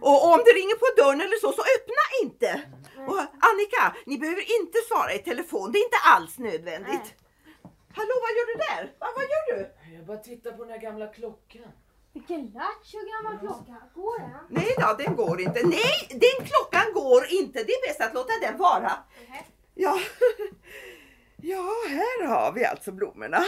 Och 0.02 0.34
om 0.34 0.39
det 0.46 0.52
ringer 0.52 0.76
på 0.76 1.02
dörren 1.02 1.22
eller 1.22 1.39
så, 1.39 1.52
så 1.52 1.62
öppna 1.78 2.04
inte. 2.24 2.62
Och 3.08 3.20
Annika, 3.20 3.96
ni 4.06 4.17
behöver 4.17 4.62
inte 4.62 4.78
svara 4.88 5.13
i 5.13 5.20
telefon. 5.20 5.72
Det 5.72 5.80
är 5.80 5.84
inte 5.84 5.98
alls 6.04 6.38
nödvändigt. 6.38 7.13
Hallå, 7.98 8.16
vad 8.26 8.32
gör 8.38 8.48
du 8.52 8.58
där? 8.68 8.84
Va, 9.00 9.08
vad 9.16 9.24
gör 9.24 9.46
du? 9.56 9.94
Jag 9.96 10.06
bara 10.06 10.18
tittar 10.18 10.52
på 10.52 10.64
den 10.64 10.72
här 10.72 10.82
gamla 10.82 11.08
klockan. 11.08 11.72
Vilken 12.14 12.42
lattjo 12.42 13.00
gammal 13.14 13.40
klocka. 13.40 13.76
Går 13.96 14.20
den? 14.20 14.30
Nej 14.50 14.76
då, 14.78 15.04
den 15.04 15.16
går 15.16 15.42
inte. 15.42 15.68
Nej, 15.68 16.08
den 16.10 16.48
klockan 16.48 16.94
går 16.94 17.26
inte. 17.30 17.64
Det 17.64 17.72
är 17.72 17.88
bäst 17.88 18.02
att 18.02 18.14
låta 18.14 18.34
den 18.42 18.58
vara. 18.58 18.92
Ja, 19.76 20.00
ja 21.38 21.74
här 21.90 22.28
har 22.28 22.52
vi 22.52 22.66
alltså 22.66 22.92
blommorna. 22.92 23.44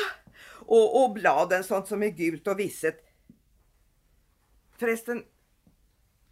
Och, 0.66 1.04
och 1.04 1.14
bladen, 1.14 1.64
sånt 1.64 1.88
som 1.88 2.04
är 2.04 2.10
gult 2.10 2.48
och 2.48 2.60
visset. 2.60 2.96
Förresten, 4.78 5.24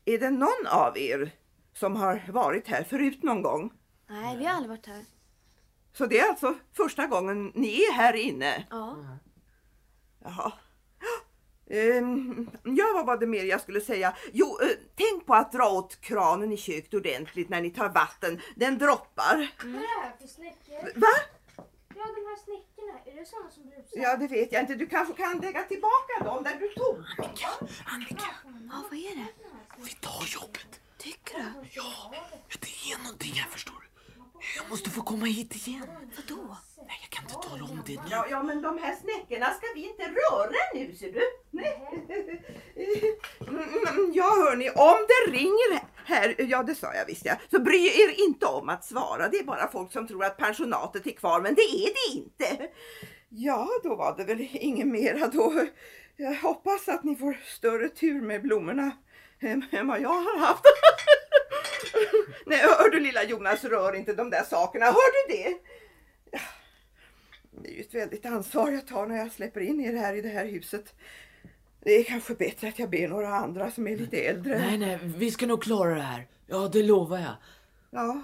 är 0.06 0.20
det 0.20 0.30
någon 0.30 0.68
av 0.68 0.98
er 0.98 1.32
som 1.74 1.96
har 1.96 2.24
varit 2.32 2.68
här 2.68 2.84
förut 2.84 3.24
någon 3.24 3.42
gång? 3.42 3.74
Nej, 4.08 4.38
vi 4.38 4.46
har 4.46 4.54
aldrig 4.54 4.70
varit 4.70 4.88
här. 4.88 5.06
Så 5.98 6.06
det 6.06 6.20
är 6.20 6.30
alltså 6.30 6.56
första 6.74 7.08
gången 7.08 7.52
ni 7.56 7.82
är 7.82 7.94
här 7.94 8.14
inne? 8.14 8.66
Ja. 8.70 8.98
Jaha. 10.24 10.52
Ehm, 11.70 12.50
ja, 12.64 12.86
vad 12.94 13.06
var 13.06 13.18
det 13.18 13.28
mer 13.28 13.44
jag 13.44 13.62
skulle 13.62 13.82
säga? 13.82 14.16
Jo, 14.34 14.60
eh, 14.62 14.70
tänk 14.96 15.26
på 15.26 15.36
att 15.36 15.52
dra 15.52 15.70
åt 15.70 16.02
kranen 16.02 16.52
i 16.52 16.58
köket 16.58 16.94
ordentligt 16.94 17.50
när 17.50 17.62
ni 17.62 17.70
tar 17.70 17.90
vatten. 17.90 18.42
Den 18.56 18.78
droppar. 18.78 19.52
Vad 19.64 19.76
är 19.76 19.80
det 19.80 20.02
här 20.04 20.14
för 20.22 20.28
snäckor? 20.28 21.00
Va? 21.00 21.08
Ja, 21.96 22.06
de 22.16 22.22
här 22.30 22.38
snäckorna. 22.46 23.00
Är 23.06 23.20
det 23.20 23.26
sådana 23.26 23.50
som 23.52 23.64
brusar? 23.70 24.02
Ja, 24.02 24.18
det 24.18 24.28
vet 24.28 24.52
jag 24.52 24.62
inte. 24.62 24.76
Du 24.76 24.88
kanske 24.88 25.14
kan 25.14 25.38
lägga 25.40 25.64
tillbaka 25.64 26.24
dem 26.24 26.44
där 26.44 26.56
du 26.60 26.68
tog 26.74 26.96
dem. 26.96 27.06
Annika, 27.18 27.48
Annika. 27.86 28.26
Ja, 28.72 28.84
vad 28.90 29.00
är 29.00 29.16
det? 29.16 29.28
Vi 29.78 29.94
tar 29.94 30.42
jobbet. 30.42 30.80
Tycker 30.98 31.38
du? 31.38 31.68
Ja, 31.72 32.14
det 32.60 32.92
är 32.94 33.04
någonting 33.04 33.34
här 33.34 33.50
förstår 33.50 33.74
du. 33.82 33.87
Jag 34.56 34.70
måste 34.70 34.90
få 34.90 35.02
komma 35.02 35.26
hit 35.26 35.68
igen. 35.68 35.88
Vadå? 36.16 36.58
Nej, 36.88 36.98
jag 37.02 37.10
kan 37.10 37.24
inte 37.24 37.50
tala 37.50 37.64
om 37.64 37.82
det 37.86 37.94
nu. 37.94 38.02
Ja, 38.12 38.26
ja, 38.30 38.44
men 38.44 38.62
de 38.62 38.78
här 38.78 38.96
snäckorna 38.96 39.46
ska 39.54 39.66
vi 39.76 39.90
inte 39.90 40.04
röra 40.04 40.52
nu, 40.74 40.96
ser 40.96 41.12
du. 41.12 41.22
Nej. 41.52 41.82
Mm, 43.48 44.12
Ja, 44.14 44.24
hörni, 44.24 44.70
om 44.70 44.98
det 45.08 45.32
ringer 45.38 45.80
här, 46.06 46.36
ja 46.38 46.64
det 46.64 46.76
sa 46.76 46.94
jag 46.94 47.06
visst 47.06 47.26
ja, 47.26 47.36
så 47.52 47.60
bry 47.60 47.86
er 47.88 48.20
inte 48.28 48.46
om 48.46 48.70
att 48.70 48.86
svara. 48.86 49.28
Det 49.30 49.38
är 49.38 49.44
bara 49.44 49.72
folk 49.72 49.92
som 49.92 50.08
tror 50.08 50.24
att 50.26 50.38
pensionatet 50.38 51.08
är 51.08 51.12
kvar, 51.12 51.42
men 51.42 51.56
det 51.56 51.62
är 51.62 51.94
det 51.94 52.18
inte. 52.18 52.68
Ja, 53.30 53.70
då 53.84 53.96
var 53.96 54.18
det 54.18 54.24
väl 54.24 54.48
inget 54.52 54.88
mera 54.88 55.28
då. 55.28 55.66
Jag 56.18 56.36
hoppas 56.36 56.88
att 56.88 57.04
ni 57.04 57.16
får 57.16 57.40
större 57.46 57.90
tur 57.90 58.22
med 58.22 58.42
blommorna 58.42 58.92
än 59.40 59.66
än 59.72 59.88
vad 59.88 60.02
jag 60.02 60.10
har 60.10 60.40
haft. 60.40 60.64
Nej, 62.46 62.60
hör 62.60 62.90
du 62.90 63.00
lilla 63.00 63.24
Jonas, 63.24 63.64
rör 63.64 63.96
inte 63.96 64.14
de 64.14 64.30
där 64.30 64.44
sakerna. 64.44 64.86
Hör 64.86 65.28
du 65.28 65.36
det? 65.36 65.58
Det 67.62 67.70
är 67.70 67.74
ju 67.74 67.82
ett 67.82 67.94
väldigt 67.94 68.26
ansvar 68.26 68.72
jag 68.72 68.88
tar 68.88 69.08
när 69.08 69.18
jag 69.18 69.32
släpper 69.32 69.62
in 69.62 69.80
er 69.82 69.94
här 69.94 70.14
i 70.14 70.22
det 70.22 70.30
här 70.30 70.46
huset. 70.46 70.96
Det 71.84 71.92
är 71.92 72.04
kanske 72.04 72.36
bättre 72.36 72.68
att 72.68 72.80
jag 72.80 72.90
ber 72.90 73.08
några 73.08 73.36
andra 73.36 73.72
som 73.72 73.88
är 73.88 73.98
lite 73.98 74.18
äldre. 74.18 74.60
Nej, 74.60 74.78
nej, 74.78 75.00
vi 75.04 75.32
ska 75.32 75.46
nog 75.48 75.64
klara 75.64 75.96
det 75.96 76.02
här. 76.02 76.28
Ja, 76.48 76.70
det 76.74 76.84
lovar 76.84 77.18
jag. 77.18 77.36
Ja. 77.92 78.22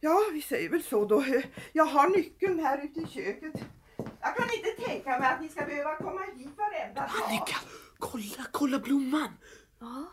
ja, 0.00 0.20
vi 0.32 0.42
säger 0.42 0.68
väl 0.68 0.82
så 0.82 1.04
då. 1.04 1.24
Jag 1.72 1.84
har 1.84 2.08
nyckeln 2.08 2.60
här 2.60 2.84
ute 2.84 3.00
i 3.00 3.06
köket. 3.06 3.52
Jag 3.96 4.36
kan 4.36 4.48
inte 4.54 4.86
tänka 4.86 5.18
mig 5.18 5.28
att 5.28 5.40
ni 5.40 5.48
ska 5.48 5.64
behöva 5.64 5.96
komma 5.96 6.20
hit 6.36 6.48
varenda 6.56 7.00
dag. 7.00 7.10
Annika, 7.26 7.56
kolla, 7.98 8.46
kolla 8.50 8.78
blomman. 8.78 9.36
Ja. 9.80 10.04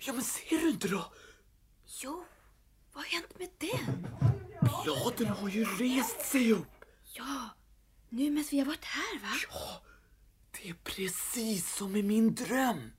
Ja, 0.00 0.12
men 0.12 0.22
ser 0.22 0.58
du 0.58 0.70
inte 0.70 0.88
då? 0.88 1.04
Jo, 2.02 2.24
vad 2.92 3.04
har 3.04 3.10
hänt 3.10 3.38
med 3.38 3.48
den? 3.58 4.06
Bladen 4.84 5.26
har 5.26 5.48
ju 5.48 5.64
rest 5.64 6.26
sig 6.26 6.52
upp. 6.52 6.84
Ja, 7.12 7.48
nu 8.08 8.30
medan 8.30 8.44
vi 8.50 8.58
har 8.58 8.66
varit 8.66 8.84
här 8.84 9.20
va? 9.22 9.28
Ja, 9.50 9.82
det 10.50 10.68
är 10.68 10.74
precis 10.74 11.76
som 11.76 11.96
i 11.96 12.02
min 12.02 12.34
dröm. 12.34 12.90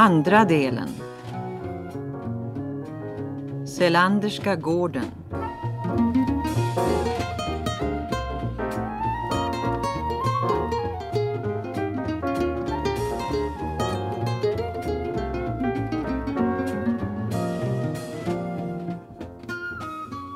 Andra 0.00 0.44
delen. 0.44 0.88
Selanderska 3.66 4.56
gården. 4.56 5.04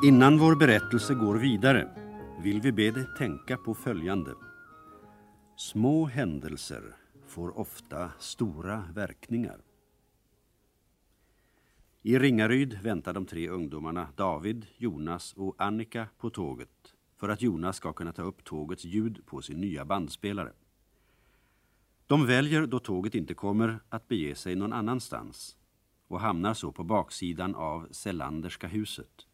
Innan 0.04 0.38
vår 0.38 0.56
berättelse 0.56 1.14
går 1.14 1.34
vidare 1.34 1.88
vill 2.42 2.60
vi 2.60 2.72
be 2.72 2.90
dig 2.90 3.06
tänka 3.18 3.56
på 3.56 3.74
följande. 3.74 4.30
Små 5.56 6.06
händelser 6.06 7.03
får 7.34 7.58
ofta 7.58 8.12
stora 8.18 8.84
verkningar. 8.94 9.60
I 12.02 12.18
Ringaryd 12.18 12.82
väntar 12.82 13.12
de 13.12 13.26
tre 13.26 13.48
ungdomarna 13.48 14.08
David, 14.16 14.66
Jonas 14.76 15.32
och 15.32 15.54
Annika 15.58 16.08
på 16.18 16.30
tåget 16.30 16.94
för 17.16 17.28
att 17.28 17.42
Jonas 17.42 17.76
ska 17.76 17.92
kunna 17.92 18.12
ta 18.12 18.22
upp 18.22 18.44
tågets 18.44 18.84
ljud 18.84 19.26
på 19.26 19.42
sin 19.42 19.60
nya 19.60 19.84
bandspelare. 19.84 20.52
De 22.06 22.26
väljer, 22.26 22.66
då 22.66 22.78
tåget 22.78 23.14
inte 23.14 23.34
kommer, 23.34 23.80
att 23.88 24.08
bege 24.08 24.34
sig 24.34 24.56
någon 24.56 24.72
annanstans 24.72 25.56
och 26.08 26.20
hamnar 26.20 26.54
så 26.54 26.72
på 26.72 26.84
baksidan 26.84 27.54
av 27.54 27.88
Selanderska 27.90 28.66
huset. 28.66 29.26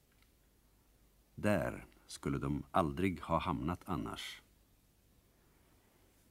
där 1.34 1.84
skulle 2.06 2.38
de 2.38 2.62
aldrig 2.70 3.20
ha 3.20 3.38
hamnat 3.38 3.80
annars. 3.84 4.42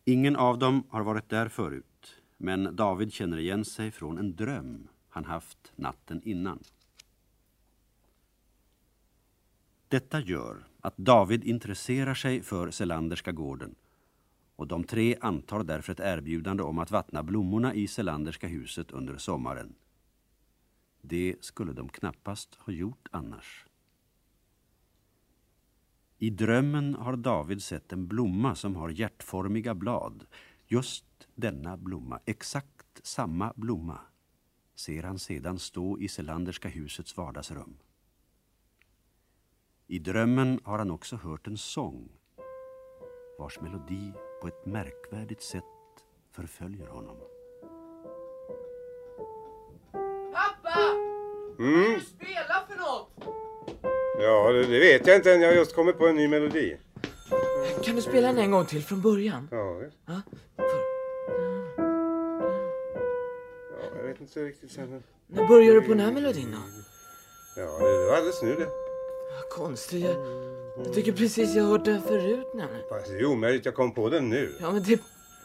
Ingen 0.09 0.35
av 0.35 0.59
dem 0.59 0.83
har 0.89 1.03
varit 1.03 1.29
där 1.29 1.47
förut, 1.47 2.15
men 2.37 2.75
David 2.75 3.13
känner 3.13 3.37
igen 3.37 3.65
sig 3.65 3.91
från 3.91 4.17
en 4.17 4.35
dröm 4.35 4.87
han 5.09 5.25
haft 5.25 5.71
natten 5.75 6.21
innan. 6.23 6.59
Detta 9.87 10.19
gör 10.19 10.67
att 10.81 10.97
David 10.97 11.43
intresserar 11.43 12.13
sig 12.13 12.41
för 12.41 12.71
Selanderska 12.71 13.31
gården 13.31 13.75
och 14.55 14.67
de 14.67 14.83
tre 14.83 15.15
antar 15.21 15.63
därför 15.63 15.93
ett 15.93 15.99
erbjudande 15.99 16.63
om 16.63 16.79
att 16.79 16.91
vattna 16.91 17.23
blommorna 17.23 17.73
i 17.73 17.87
Selanderska 17.87 18.47
huset 18.47 18.91
under 18.91 19.17
sommaren. 19.17 19.75
Det 21.01 21.35
skulle 21.41 21.73
de 21.73 21.89
knappast 21.89 22.55
ha 22.55 22.73
gjort 22.73 23.07
annars. 23.11 23.65
I 26.21 26.29
drömmen 26.29 26.95
har 26.95 27.15
David 27.15 27.63
sett 27.63 27.93
en 27.93 28.07
blomma 28.07 28.55
som 28.55 28.75
har 28.75 28.89
hjärtformiga 28.89 29.75
blad. 29.75 30.25
Just 30.67 31.05
denna 31.35 31.77
blomma, 31.77 32.19
exakt 32.25 32.99
samma 33.03 33.53
blomma, 33.55 33.99
ser 34.75 35.03
han 35.03 35.19
sedan 35.19 35.59
stå 35.59 35.99
i 35.99 36.07
Selanderska 36.07 36.69
husets 36.69 37.17
vardagsrum. 37.17 37.77
I 39.87 39.99
drömmen 39.99 40.59
har 40.63 40.77
han 40.77 40.91
också 40.91 41.15
hört 41.15 41.47
en 41.47 41.57
sång 41.57 42.09
vars 43.39 43.59
melodi 43.59 44.13
på 44.41 44.47
ett 44.47 44.65
märkvärdigt 44.65 45.43
sätt 45.43 45.63
förföljer 46.31 46.87
honom. 46.87 47.17
Pappa! 50.33 50.79
Mm. 51.59 51.93
Du 51.93 51.99
spelar 52.01 52.67
för 52.67 52.75
något! 52.75 53.08
Ja, 54.19 54.51
det, 54.51 54.63
det 54.65 54.79
vet 54.79 55.07
jag 55.07 55.15
inte 55.15 55.33
än. 55.33 55.41
Jag 55.41 55.49
har 55.49 55.55
just 55.55 55.75
kommit 55.75 55.97
på 55.97 56.07
en 56.07 56.15
ny 56.15 56.27
melodi. 56.27 56.77
Kan 57.83 57.95
du 57.95 58.01
spela 58.01 58.27
den 58.27 58.37
en 58.37 58.51
gång 58.51 58.65
till 58.65 58.83
från 58.83 59.01
början? 59.01 59.47
Ja, 59.51 59.73
visst. 59.73 59.97
Ja, 60.05 60.21
Ja, 63.71 63.85
jag 63.97 64.03
vet 64.03 64.21
inte 64.21 64.33
så 64.33 64.39
riktigt 64.39 64.71
sen. 64.71 65.03
När 65.27 65.47
börjar 65.47 65.73
du 65.73 65.81
på 65.81 65.87
den 65.87 65.99
här 65.99 66.11
melodin 66.11 66.51
då? 66.51 66.57
Ja, 67.61 67.87
det 67.87 68.05
var 68.05 68.15
alldeles 68.15 68.41
nu 68.41 68.55
det. 68.55 68.65
Vad 69.35 69.49
konstigt. 69.49 70.03
Jag, 70.03 70.15
jag 70.85 70.93
tycker 70.93 71.11
precis 71.11 71.55
jag 71.55 71.63
har 71.63 71.71
hört 71.71 71.85
den 71.85 72.01
förut 72.01 72.47
nämligen. 72.53 72.81
Fast 72.89 73.07
det 73.07 73.19
är 73.19 73.25
omöjligt. 73.25 73.65
Jag 73.65 73.75
kom 73.75 73.93
på 73.93 74.09
den 74.09 74.29
nu. 74.29 74.55
Ja, 74.61 74.71
men 74.71 74.83
det... 74.83 74.99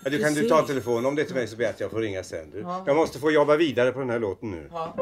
Ja, 0.04 0.10
du, 0.10 0.18
kan 0.18 0.34
du 0.34 0.48
ta 0.48 0.62
telefonen 0.66 1.06
om 1.06 1.14
det 1.14 1.22
är 1.22 1.26
till 1.26 1.34
mig 1.34 1.46
så 1.48 1.56
ber 1.56 1.64
jag 1.64 1.70
att 1.70 1.80
jag 1.80 1.90
får 1.90 2.00
ringa 2.00 2.22
sen. 2.22 2.50
Du. 2.50 2.58
Ja. 2.58 2.82
Jag 2.86 2.96
måste 2.96 3.18
få 3.18 3.30
jobba 3.30 3.56
vidare 3.56 3.92
på 3.92 3.98
den 3.98 4.10
här 4.10 4.18
låten 4.18 4.50
nu. 4.50 4.68
Ja. 4.72 4.94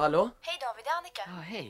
Hallå? 0.00 0.30
Hej 0.40 0.58
David, 0.60 0.84
det 0.84 0.90
är 0.90 0.96
Annika. 0.98 1.22
Ja, 1.26 1.40
hej. 1.54 1.68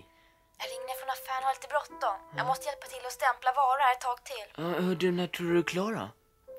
Jag 0.60 0.66
ringer 0.74 0.94
från 1.00 1.10
affären 1.16 1.42
och 1.42 1.48
har 1.48 1.54
lite 1.58 1.68
bråttom. 1.74 2.16
Jag 2.38 2.46
måste 2.46 2.64
hjälpa 2.70 2.86
till 2.86 3.06
att 3.06 3.12
stämpla 3.20 3.50
varor 3.60 3.78
här 3.84 3.92
ett 3.92 4.00
tag 4.00 4.18
till. 4.30 4.48
Hör 4.86 4.94
du, 4.94 5.12
när 5.12 5.26
tror 5.26 5.46
du 5.46 5.52
du 5.52 5.58
är 5.58 5.62
klar 5.74 5.92
då? 5.92 6.06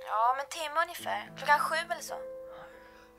Ja, 0.10 0.32
om 0.34 0.40
en 0.44 0.50
timme 0.58 0.78
ungefär. 0.86 1.22
Klockan 1.38 1.60
sju 1.60 1.76
eller 1.76 2.02
så. 2.12 2.18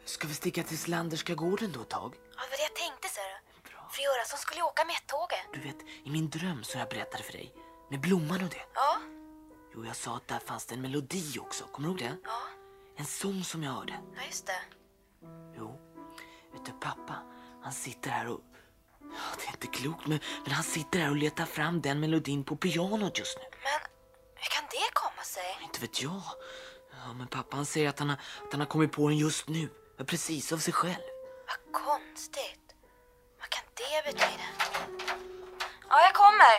Ska 0.04 0.28
vi 0.28 0.34
sticka 0.34 0.62
till 0.62 0.78
Slanderska 0.78 1.34
gården 1.34 1.72
då 1.72 1.80
ett 1.80 1.88
tag? 1.88 2.10
Ja, 2.36 2.42
det 2.44 2.50
var 2.52 2.56
det 2.56 2.62
jag 2.70 2.74
tänkte, 2.84 3.08
ser 3.08 3.28
du. 3.32 3.36
Fru 3.92 4.02
Göransson 4.02 4.38
skulle 4.38 4.62
åka 4.62 4.84
med 4.84 4.96
tåget. 5.06 5.46
Du 5.52 5.60
vet, 5.60 5.80
i 6.06 6.10
min 6.10 6.30
dröm 6.30 6.64
som 6.64 6.80
jag 6.80 6.88
berättade 6.88 7.22
för 7.22 7.32
dig, 7.32 7.54
med 7.90 8.00
blomman 8.00 8.42
och 8.44 8.50
det. 8.50 8.64
Ja, 8.74 8.96
Jo, 9.74 9.84
jag 9.84 9.96
sa 9.96 10.16
att 10.16 10.28
där 10.28 10.38
fanns 10.38 10.66
det 10.66 10.74
en 10.74 10.82
melodi 10.82 11.38
också. 11.40 11.64
Kommer 11.64 11.88
du 11.88 11.92
ihåg 11.94 11.98
det? 12.10 12.16
ja, 12.24 12.40
En 12.96 13.04
sång 13.06 13.44
som 13.44 13.62
jag 13.62 13.72
hörde. 13.72 13.94
ja 14.16 14.22
just 14.26 14.46
det. 14.46 14.60
Jo, 15.58 15.78
vet 16.52 16.64
du 16.66 16.72
pappa, 16.72 17.14
han 17.62 17.72
sitter 17.72 18.10
här 18.10 18.28
och... 18.28 18.40
Ja, 19.00 19.36
det 19.38 19.44
är 19.46 19.50
inte 19.50 19.66
klokt, 19.66 20.06
men, 20.06 20.20
men 20.44 20.52
han 20.52 20.64
sitter 20.64 20.98
här 20.98 21.10
och 21.10 21.16
letar 21.16 21.44
fram 21.44 21.80
den 21.80 22.00
melodin 22.00 22.44
på 22.44 22.56
pianot 22.56 23.18
just 23.18 23.38
nu. 23.38 23.44
Men 23.50 23.80
hur 24.34 24.48
kan 24.50 24.64
det 24.70 24.90
komma 24.92 25.22
sig? 25.22 25.58
Inte 25.62 25.80
vet 25.80 26.02
jag. 26.02 26.22
Ja, 26.92 27.12
men 27.12 27.26
pappa 27.28 27.56
han 27.56 27.66
säger 27.66 27.88
att 27.88 27.98
han 27.98 28.08
har, 28.08 28.16
att 28.16 28.52
han 28.52 28.60
har 28.60 28.66
kommit 28.66 28.92
på 28.92 29.08
den 29.08 29.18
just 29.18 29.48
nu. 29.48 29.68
Precis 30.06 30.52
av 30.52 30.58
sig 30.58 30.72
själv. 30.72 31.04
Vad 31.46 31.82
konstigt. 31.84 32.74
Vad 33.40 33.48
kan 33.48 33.64
det 33.74 34.12
betyda? 34.12 34.46
Ja, 35.88 36.00
jag 36.00 36.14
kommer. 36.14 36.56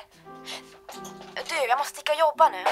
Du, 1.50 1.56
jag 1.56 1.78
måste 1.78 1.94
sticka 1.94 2.12
och 2.14 2.20
jobba 2.20 2.50
nu. 2.50 2.64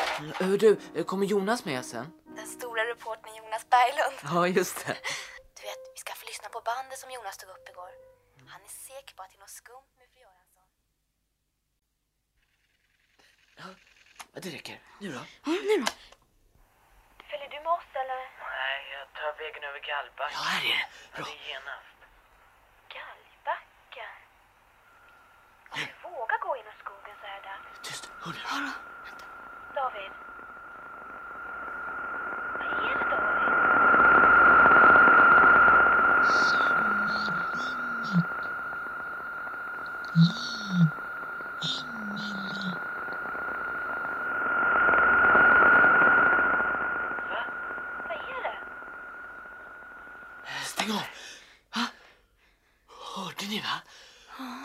Hör 0.45 0.57
du, 0.57 1.03
kommer 1.03 1.25
Jonas 1.25 1.65
med 1.65 1.85
sen? 1.85 2.11
Den 2.35 2.47
stora 2.47 2.83
reportern 2.83 3.35
Jonas 3.35 3.69
Berglund. 3.69 4.17
Ja, 4.35 4.47
just 4.47 4.85
det. 4.85 4.97
Du 5.55 5.61
vet, 5.61 5.81
vi 5.95 5.99
ska 5.99 6.13
få 6.13 6.25
lyssna 6.25 6.49
på 6.49 6.61
bandet 6.65 6.99
som 6.99 7.11
Jonas 7.11 7.37
tog 7.37 7.49
upp 7.49 7.69
igår. 7.69 8.08
Han 8.53 8.61
är 8.63 8.67
säker 8.67 9.13
på 9.15 9.23
att 9.23 9.29
det 9.31 9.37
är 9.37 9.39
något 9.39 9.49
skumt 9.49 9.91
med 9.97 10.07
fru 10.09 10.19
Göransson. 10.19 10.67
Ja, 13.55 14.39
det 14.43 14.49
räcker. 14.49 14.79
Nu 14.99 15.07
då? 15.11 15.21
Ja, 15.45 15.51
nu 15.69 15.75
då? 15.83 15.91
Följer 17.29 17.49
du 17.49 17.59
med 17.65 17.73
oss 17.79 17.91
eller? 18.01 18.21
Nej, 18.59 18.79
jag 18.91 19.05
tar 19.13 19.31
vägen 19.43 19.63
över 19.63 19.79
Gallbacken. 19.79 20.37
Ja, 20.37 20.43
här 20.53 20.61
är 20.65 20.77
det. 20.77 20.85
Bra. 21.15 21.25
Det 21.25 21.31
är 21.31 21.49
genast. 21.49 21.99
Gallbacken. 22.95 24.15
Om 25.71 25.79
du 25.79 26.09
vågar 26.09 26.39
gå 26.45 26.57
genom 26.57 26.73
skogen 26.83 27.15
så 27.21 27.25
här 27.25 27.41
där. 27.41 27.59
Tyst, 27.83 28.11
hör 28.23 28.31
du? 28.33 28.39
David. 29.75 30.11
Vad 32.59 32.67
är 32.85 32.95
det 32.99 33.09
David? 33.15 33.49
Vad 48.07 48.17
är 48.17 48.41
det? 48.43 48.57
Stäng 50.65 50.91
av! 50.91 51.03
Va? 51.75 51.85
Hörde 53.15 53.45
ni 53.47 53.59
va? 53.59 53.81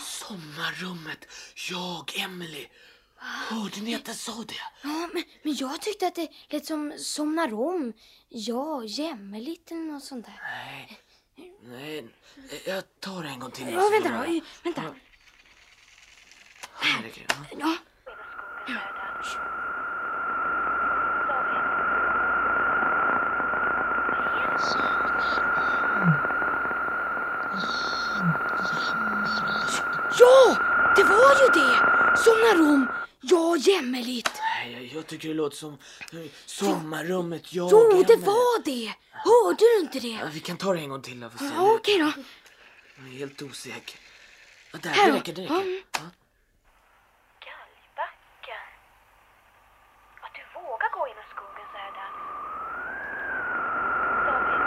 Sommarrummet, 0.00 1.26
jag, 1.70 2.12
Emily. 2.16 2.68
Hörde 3.16 3.80
ni 3.80 3.94
att 3.94 4.06
jag 4.08 4.13
sa 4.24 4.44
det? 4.48 4.54
Ja, 4.82 5.08
men, 5.12 5.24
men 5.42 5.54
jag 5.54 5.82
tyckte 5.82 6.06
att 6.06 6.14
det 6.14 6.28
lät 6.48 6.66
som 6.66 6.92
somnar 6.98 7.54
om. 7.54 7.92
Ja, 8.28 8.84
jämmerligt 8.84 9.70
eller 9.70 9.80
något 9.80 10.04
sånt 10.04 10.26
där. 10.26 10.40
Nej, 10.42 10.98
nej, 11.62 12.08
jag 12.66 13.00
tar 13.00 13.22
det 13.22 13.28
en 13.28 13.38
gång 13.38 13.50
till. 13.50 13.72
Ja, 13.72 13.88
vänta 13.92 14.08
då. 14.08 14.40
Vänta. 14.64 14.82
Ja, 14.82 14.94
det 17.00 17.06
räcker. 17.06 17.26
Ja. 17.58 17.60
Ja. 17.60 17.76
Ja, 30.18 30.56
det 30.96 31.04
var 31.04 31.34
ju 31.42 31.48
det! 31.60 31.74
Somnar 32.16 32.72
om. 32.72 32.88
Ja, 33.30 33.56
jämmerligt. 33.56 34.30
Nej, 34.40 34.90
jag, 34.94 35.06
tycker 35.06 35.28
det 35.28 35.34
låter 35.34 35.56
som 35.56 35.78
sommarrummet, 36.46 37.52
jag, 37.52 37.68
Jo, 37.72 38.02
det 38.06 38.12
Emily. 38.12 38.26
var 38.26 38.64
det. 38.64 38.94
Hörde 39.10 39.58
du 39.58 39.80
inte 39.80 39.98
Ja, 40.08 40.24
det? 40.24 40.30
vi 40.30 40.40
kan 40.40 40.56
ta 40.56 40.72
det 40.72 40.80
en 40.80 40.88
gång 40.88 41.02
till 41.02 41.20
då. 41.20 41.30
Ja, 41.40 41.72
Okej 41.74 41.98
då. 41.98 42.12
Jag 42.96 43.06
är 43.14 43.18
helt 43.18 43.42
osäker. 43.42 44.00
Ja, 44.72 44.78
där, 44.82 44.90
Här 44.90 45.06
det 45.12 45.18
räcker, 45.18 45.32
det 45.32 45.42
Ja. 45.42 45.54
räcker. 45.54 45.82
Ja. 45.92 46.00
Gallbacken. 47.46 48.64
Att 50.24 50.34
du 50.34 50.42
vågar 50.60 50.90
gå 50.96 51.08
genom 51.08 51.24
skogen 51.34 51.66
så 51.72 51.78
här 51.78 51.92
där. 51.98 52.10
David. 54.26 54.60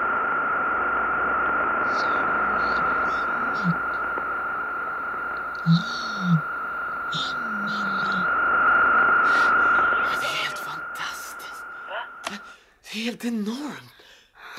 Det 10.21 10.25
är 10.25 10.43
helt 10.43 10.59
fantastiskt. 10.59 11.65
Det 12.29 12.99
är 12.99 13.03
helt 13.03 13.25
enormt. 13.25 13.93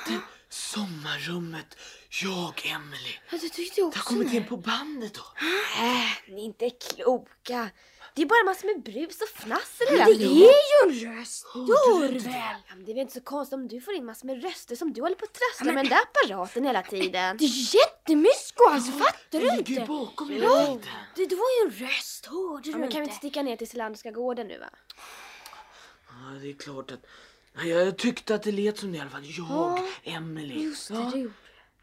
Det 0.06 0.20
sommarrummet, 0.48 1.76
jag, 2.22 2.66
Emily. 2.66 3.12
Ja, 3.30 3.38
det 3.40 3.48
tyckte 3.48 3.80
jag 3.80 3.92
Det 3.92 3.96
har 3.96 4.02
också. 4.02 4.14
kommit 4.14 4.32
in 4.32 4.44
på 4.46 4.56
bandet 4.56 5.14
då. 5.14 5.20
Äh, 5.82 6.34
ni 6.34 6.40
är 6.40 6.44
inte 6.44 6.70
kloka. 6.70 7.68
Det 8.14 8.22
är 8.22 8.26
bara 8.26 8.44
massor 8.44 8.74
med 8.74 8.82
brus 8.84 9.20
och 9.20 9.28
fnass 9.28 9.80
i 9.80 9.84
det 9.84 9.98
Men 9.98 10.18
det 10.18 10.24
är 10.24 10.84
ju 10.84 11.06
en 11.08 11.16
röst. 11.18 11.46
Väl? 11.54 11.66
Ja, 12.68 12.74
det 12.76 12.90
är 12.90 12.94
väl 12.94 12.98
inte 12.98 13.12
så 13.14 13.20
konstigt 13.20 13.54
om 13.54 13.68
du 13.68 13.80
får 13.80 13.94
in 13.94 14.04
massor 14.04 14.26
med 14.26 14.42
röster 14.42 14.76
som 14.76 14.92
du 14.92 15.00
håller 15.02 15.16
på 15.16 15.24
att 15.24 15.32
trassla 15.34 15.72
med 15.72 15.84
den 15.84 15.90
där 15.90 16.00
apparaten 16.02 16.64
hela 16.64 16.82
tiden. 16.82 17.36
Det 17.36 17.44
är 17.44 17.74
jättemysko 17.76 18.64
alltså, 18.70 18.92
fattar 18.92 19.40
du 19.40 19.46
Det 19.50 19.56
inte? 19.70 19.84
bakom 19.86 20.30
hela 20.30 20.44
Ja, 20.44 20.66
tiden. 20.66 20.80
det, 21.16 21.26
det 21.26 21.34
var 21.36 21.46
ju 21.60 21.66
en 21.70 21.88
röst, 21.88 22.26
hörde 22.26 22.62
du 22.64 22.70
Ja, 22.70 22.76
men 22.78 22.88
kan 22.90 23.00
vi 23.00 23.04
inte? 23.04 23.10
inte 23.14 23.16
sticka 23.16 23.42
ner 23.42 23.56
till 23.56 23.68
Selanderska 23.68 24.10
gården 24.10 24.46
nu 24.48 24.58
va? 24.58 24.70
Ja, 26.08 26.38
det 26.42 26.50
är 26.50 26.54
klart 26.58 26.90
att... 26.90 27.00
Jag 27.64 27.98
tyckte 27.98 28.34
att 28.34 28.42
det 28.42 28.52
lät 28.52 28.78
som 28.78 28.92
det 28.92 28.98
i 28.98 29.00
alla 29.00 29.10
fall. 29.10 29.24
Jag, 29.24 29.46
Ja, 29.48 29.78
Emily. 30.04 30.62
Just 30.64 30.88
det, 30.88 30.94
ja. 30.94 31.10
det 31.14 31.18
gjorde 31.18 31.34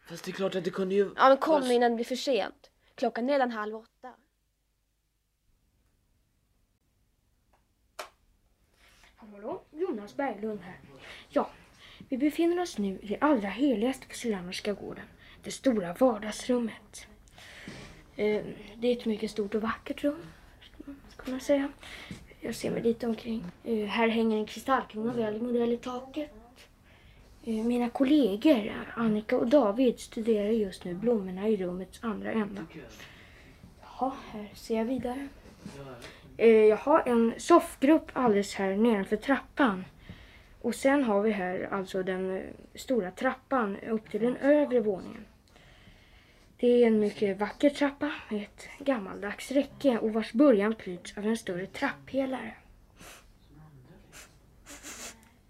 Fast 0.10 0.24
det 0.26 0.32
är 0.32 0.34
klart 0.34 0.56
att 0.56 0.64
det 0.64 0.70
kunde 0.70 0.96
ju... 0.96 1.12
Ja 1.16 1.30
men 1.30 1.38
kom 1.38 1.62
nu 1.68 1.74
innan 1.74 1.92
det 1.92 1.96
blir 1.96 2.06
för 2.06 2.16
sent. 2.16 2.72
Klockan 2.96 3.30
är 3.30 3.34
redan 3.34 3.52
halv 3.52 3.76
åtta. 3.76 4.14
Hallå, 9.16 9.64
Jonas 9.72 10.16
Berglund 10.16 10.60
här. 10.62 10.80
Ja, 11.30 11.50
vi 12.10 12.18
befinner 12.18 12.62
oss 12.62 12.78
nu 12.78 13.00
i 13.02 13.08
det 13.08 13.18
allra 13.22 13.50
heligaste 13.50 14.08
på 14.08 14.14
Sylanderska 14.14 14.74
gården. 14.74 15.06
Det 15.44 15.52
stora 15.52 15.94
vardagsrummet. 15.94 17.08
Eh, 18.16 18.44
Det 18.78 18.88
är 18.88 18.98
ett 18.98 19.06
mycket 19.06 19.32
stort 19.32 19.56
och 19.56 19.62
vackert 19.62 20.04
rum, 20.04 20.26
skulle 21.10 21.32
man 21.32 21.42
säga. 21.42 21.70
Jag 22.46 22.56
ser 22.56 22.72
mig 22.72 22.82
lite 22.82 23.08
omkring. 23.08 23.44
Uh, 23.68 23.86
Här 23.86 24.08
hänger 24.08 24.38
en 24.38 24.46
kristallkrona 24.46 25.14
väl 25.14 25.36
i 25.36 25.42
modell 25.42 25.72
i 25.72 25.78
taket. 25.78 26.32
Uh, 27.48 27.60
eh, 27.60 27.66
Mina 27.66 27.90
kollegor, 27.90 28.86
Annika 28.96 29.38
och 29.38 29.48
David, 29.48 30.00
studerar 30.00 30.50
just 30.50 30.86
nu 30.86 30.94
blommorna 30.94 31.48
i 31.48 31.58
rummets 31.58 32.00
andra 32.04 32.32
ända. 32.32 32.66
Jaha, 33.82 34.12
här 34.32 34.50
ser 34.54 34.78
jag 34.78 34.86
vidare. 34.86 35.28
Uh, 36.40 36.48
jag 36.48 36.78
har 36.78 37.04
en 37.06 37.34
soffgrupp 37.38 38.12
alldeles 38.14 38.56
här 38.56 38.76
nedanför 38.76 39.16
trappan. 39.16 39.86
Och 40.62 40.76
sen 40.76 41.04
har 41.04 41.22
vi 41.22 41.32
här 41.32 41.70
alltså 41.72 42.04
den 42.04 42.44
stora 42.76 43.12
trappan 43.12 43.78
upp 43.78 44.12
till 44.12 44.22
den 44.22 44.38
övre 44.38 44.80
våningen. 44.80 45.26
Det 46.58 46.68
är 46.68 46.88
en 46.88 47.00
mycket 47.00 47.40
vacker 47.40 47.70
trappa 47.70 48.12
med 48.30 48.44
ett 48.44 48.68
gammaldags 48.80 49.52
räcke 49.52 49.98
och 49.98 50.14
vars 50.14 50.34
början 50.34 50.76
pryds 50.76 51.18
av 51.18 51.26
en 51.26 51.38
större 51.38 51.66
trapppelare. 51.66 52.56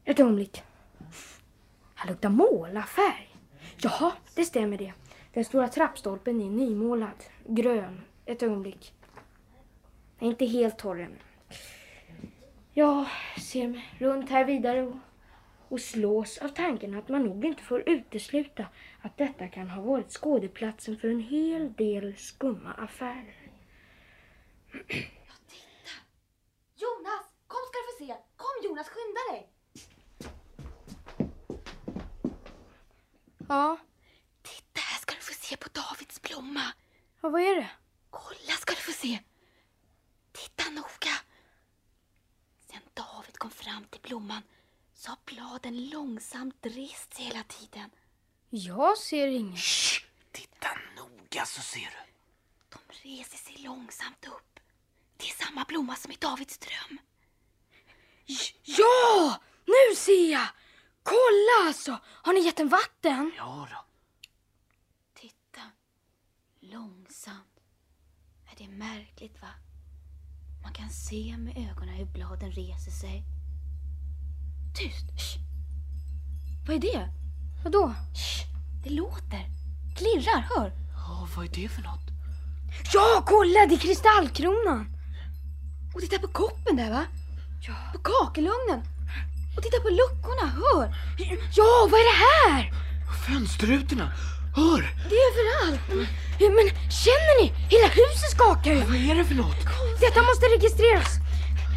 Ett 0.05 0.19
ögonblick. 0.19 0.63
Här 1.95 2.09
luktar 2.09 2.29
målarfärg. 2.29 3.35
Jaha, 3.77 4.11
det 4.35 4.45
stämmer 4.45 4.77
det. 4.77 4.93
Den 5.33 5.45
stora 5.45 5.67
trappstolpen 5.67 6.41
är 6.41 6.49
nymålad. 6.49 7.23
Grön. 7.47 8.01
Ett 8.25 8.43
ögonblick. 8.43 8.93
Den 10.19 10.27
är 10.27 10.31
inte 10.31 10.45
helt 10.45 10.77
torr 10.77 10.99
än. 10.99 11.15
Jag 12.73 13.05
ser 13.41 13.67
mig 13.67 13.95
runt 13.97 14.29
här 14.29 14.45
vidare 14.45 14.81
och, 14.81 14.95
och 15.69 15.81
slås 15.81 16.37
av 16.37 16.47
tanken 16.47 16.97
att 16.97 17.09
man 17.09 17.23
nog 17.23 17.45
inte 17.45 17.63
får 17.63 17.89
utesluta 17.89 18.65
att 19.05 19.17
detta 19.17 19.47
kan 19.47 19.69
ha 19.69 19.81
varit 19.81 20.11
skådeplatsen 20.11 20.97
för 20.97 21.07
en 21.07 21.19
hel 21.19 21.73
del 21.73 22.17
skumma 22.17 22.73
affärer. 22.73 23.51
Jonas, 26.75 27.25
kom 27.47 27.61
ska 27.67 27.77
du 27.79 27.85
få 27.91 28.05
se. 28.05 28.15
Kom 28.35 28.63
Jonas, 28.63 28.87
skynda 28.89 29.21
dig. 29.31 29.49
Ja, 33.47 33.77
Titta 34.41 34.79
här 34.81 34.99
ska 35.01 35.15
du 35.15 35.21
få 35.21 35.33
se 35.33 35.57
på 35.57 35.69
Davids 35.73 36.21
blomma. 36.21 36.73
ja 37.21 37.29
vad 37.29 37.41
är 37.41 37.55
det? 37.55 37.69
Kolla 38.09 38.53
ska 38.59 38.73
du 38.73 38.81
få 38.81 38.91
se. 38.91 39.19
Titta 40.31 40.69
noga. 40.69 41.15
Sen 42.69 42.81
David 42.93 43.37
kom 43.37 43.51
fram 43.51 43.83
till 43.83 44.01
blomman 44.01 44.41
så 44.93 45.09
har 45.11 45.17
bladen 45.25 45.89
långsamt 45.89 46.65
rest 46.65 47.13
sig 47.13 47.25
hela 47.25 47.43
tiden. 47.43 47.89
Jag 48.49 48.97
ser 48.97 49.27
inget. 49.27 49.59
Titta 50.31 50.67
noga 50.95 51.45
så 51.45 51.61
ser 51.61 51.79
du. 51.79 52.11
De 52.69 53.09
reser 53.09 53.37
sig 53.37 53.57
långsamt 53.57 54.27
upp. 54.27 54.59
Det 55.17 55.25
är 55.25 55.45
samma 55.45 55.65
blomma 55.65 55.95
som 55.95 56.11
i 56.11 56.15
Davids 56.15 56.57
dröm. 56.57 56.97
Ja! 58.63 59.41
Nu 59.65 59.95
ser 59.95 60.31
jag! 60.31 60.47
Kolla 61.03 61.67
alltså! 61.67 61.99
Har 62.05 62.33
ni 62.33 62.39
gett 62.39 62.57
den 62.57 62.69
vatten? 62.69 63.31
Ja 63.37 63.67
då. 63.71 63.85
Titta. 65.13 65.61
Långsamt. 66.59 67.59
Är 68.51 68.55
det 68.57 68.67
märkligt 68.67 69.41
va? 69.41 69.49
Man 70.63 70.73
kan 70.73 70.89
se 70.89 71.37
med 71.37 71.57
ögonen 71.57 71.95
hur 71.95 72.05
bladen 72.05 72.51
reser 72.51 72.91
sig. 72.91 73.23
Tyst! 74.75 75.09
Shh. 75.19 75.39
Vad 76.67 76.75
är 76.75 76.79
det? 76.79 77.24
Vadå? 77.65 77.93
Shh. 78.13 78.45
Det 78.83 78.89
låter. 78.89 79.43
Klirrar, 79.97 80.41
hör. 80.49 80.71
Ja, 80.95 81.27
vad 81.35 81.45
är 81.45 81.49
det 81.49 81.67
för 81.69 81.81
något? 81.81 82.07
Ja, 82.93 83.23
kolla! 83.25 83.59
Det 83.69 83.75
är 83.75 83.79
kristallkronan! 83.79 84.81
Och 85.93 86.01
titta 86.01 86.19
på 86.19 86.27
koppen 86.27 86.75
där 86.75 86.89
va? 86.91 87.05
Ja. 87.67 87.73
På 87.93 87.99
kakelugnen. 87.99 88.81
Och 89.57 89.63
titta 89.63 89.79
på 89.79 89.89
luckorna, 89.89 90.47
hör. 90.61 90.85
Ja, 91.59 91.87
vad 91.91 91.99
är 92.01 92.07
det 92.11 92.19
här? 92.25 92.73
Fönsterrutorna! 93.27 94.11
Hör! 94.55 94.81
Det 95.09 95.15
är 95.15 95.25
överallt. 95.31 96.09
Ja, 96.39 96.49
men 96.57 96.67
känner 97.03 97.41
ni? 97.41 97.47
Hela 97.73 97.87
huset 97.87 98.31
skakar 98.35 98.71
ju. 98.71 98.79
Vad 98.79 98.95
är 98.95 99.15
det 99.15 99.25
för 99.25 99.35
något? 99.35 99.61
Detta 99.99 100.21
måste 100.29 100.45
registreras. 100.45 101.09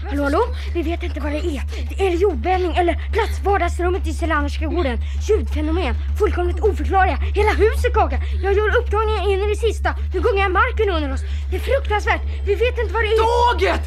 Hallå, 0.06 0.22
hallå? 0.22 0.42
Vi 0.74 0.82
vet 0.82 1.02
inte 1.02 1.20
vad 1.20 1.32
det 1.32 1.38
är. 1.38 1.62
Det 1.88 2.06
är 2.06 2.10
jordbävning 2.10 2.76
eller 2.76 2.94
plats 3.12 3.40
vardagsrummet 3.44 4.06
i 4.06 4.12
Selanderska 4.12 4.66
gården. 4.66 4.98
Ljudfenomen. 5.28 5.94
Fullkomligt 6.18 6.60
oförklarliga. 6.60 7.16
Hela 7.16 7.52
huset 7.52 7.92
skakar. 7.92 8.20
Jag 8.42 8.52
gör 8.52 8.76
upptagningar 8.78 9.22
in 9.32 9.40
i 9.40 9.46
det 9.46 9.56
sista. 9.56 9.94
Nu 10.14 10.20
gungar 10.20 10.48
marken 10.48 10.88
under 10.96 11.12
oss. 11.12 11.22
Det 11.50 11.56
är 11.56 11.60
fruktansvärt. 11.60 12.22
Vi 12.46 12.54
vet 12.54 12.78
inte 12.78 12.92
vad 12.94 13.02
det 13.02 13.08
är. 13.08 13.18
Tåget! 13.28 13.84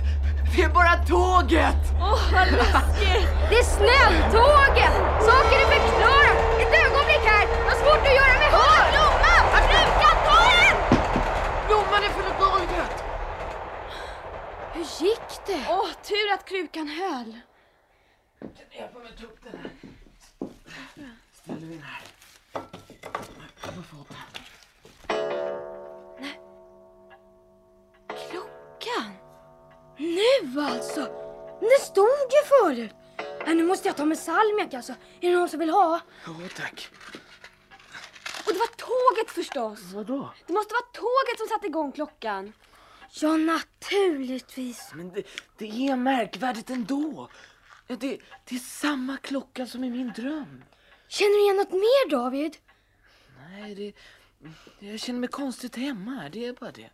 Det 0.56 0.62
är 0.62 0.70
bara 0.70 0.96
tåget! 1.14 1.82
Åh, 2.00 2.24
vad 2.34 2.48
läskigt! 2.52 3.28
Det 3.50 3.58
är 3.64 3.68
snälltåget! 3.78 4.94
Saker 5.30 5.58
är 5.64 5.68
förklarat! 5.76 6.38
Ett 6.62 6.74
ögonblick 6.84 7.24
här! 7.32 7.46
Jag 7.64 7.72
har 7.72 7.80
svårt 7.84 8.04
att 8.10 8.16
göra 8.20 8.36
mig 8.42 8.50
hörd! 8.58 8.88
Blomman! 8.94 9.44
Krukan, 9.70 10.18
ta 10.28 10.40
den! 10.56 10.76
Blomman 11.68 12.02
är 12.08 12.12
full 12.16 12.28
av 12.32 12.36
golvet! 12.44 12.96
Hur 15.00 15.08
gick 15.08 15.46
det? 15.46 15.66
Åh, 15.70 15.92
tur 16.04 16.32
att 16.34 16.46
krukan 16.46 16.88
höll. 16.88 17.40
Hjälp 18.72 18.94
mig 19.04 19.18
ta 19.20 19.26
upp 19.26 19.44
den 19.44 19.60
här. 19.60 19.72
Ställer 21.34 21.68
vi 21.68 21.74
den 21.74 21.84
här. 21.84 22.02
Jag 23.64 23.74
får 23.74 23.82
få 23.82 23.96
upp 24.02 24.10
den. 24.10 24.42
Klockan. 28.08 29.14
Nu 29.98 30.62
alltså! 30.62 31.02
Det 31.60 31.82
stod 31.82 32.06
ju 32.06 32.44
förut! 32.60 32.96
Äh, 33.48 33.56
nu 33.56 33.64
måste 33.64 33.88
jag 33.88 33.98
ta 33.98 34.06
med 34.06 34.18
salmiak 34.18 34.74
alltså. 34.74 34.94
Är 35.22 35.30
det 35.30 35.36
någon 35.36 35.50
som 35.50 35.60
vill 35.60 35.70
ha? 35.70 36.00
Ja, 36.26 36.34
tack. 36.56 36.90
Och 38.46 38.54
det 38.54 38.60
var 38.60 38.68
tåget 38.68 39.32
förstås. 39.32 39.80
Vadå? 39.94 40.34
Det 40.48 40.54
måste 40.54 40.74
vara 40.74 40.92
tåget 40.94 41.38
som 41.38 41.48
satte 41.48 41.68
igång 41.68 41.92
klockan. 41.92 42.54
Ja, 43.14 43.38
naturligtvis. 43.38 44.92
Men 44.94 45.12
det, 45.12 45.24
det 45.58 45.88
är 45.88 45.96
märkvärdigt 45.96 46.70
ändå. 46.70 47.30
Ja, 47.88 47.96
det, 47.96 48.20
det 48.46 48.56
är 48.56 48.60
samma 48.60 49.18
klocka 49.18 49.66
som 49.66 49.84
i 49.84 49.90
min 49.90 50.12
dröm. 50.16 50.64
Känner 51.08 51.36
du 51.36 51.44
igen 51.44 51.56
något 51.56 51.72
mer 51.72 52.10
David? 52.10 52.58
Nej, 53.50 53.76
det... 53.76 53.94
Jag 54.80 55.00
känner 55.00 55.20
mig 55.20 55.30
konstigt 55.30 55.76
hemma 55.76 56.12
här, 56.12 56.30
det 56.30 56.46
är 56.46 56.54
bara 56.54 56.72
det. 56.72 56.90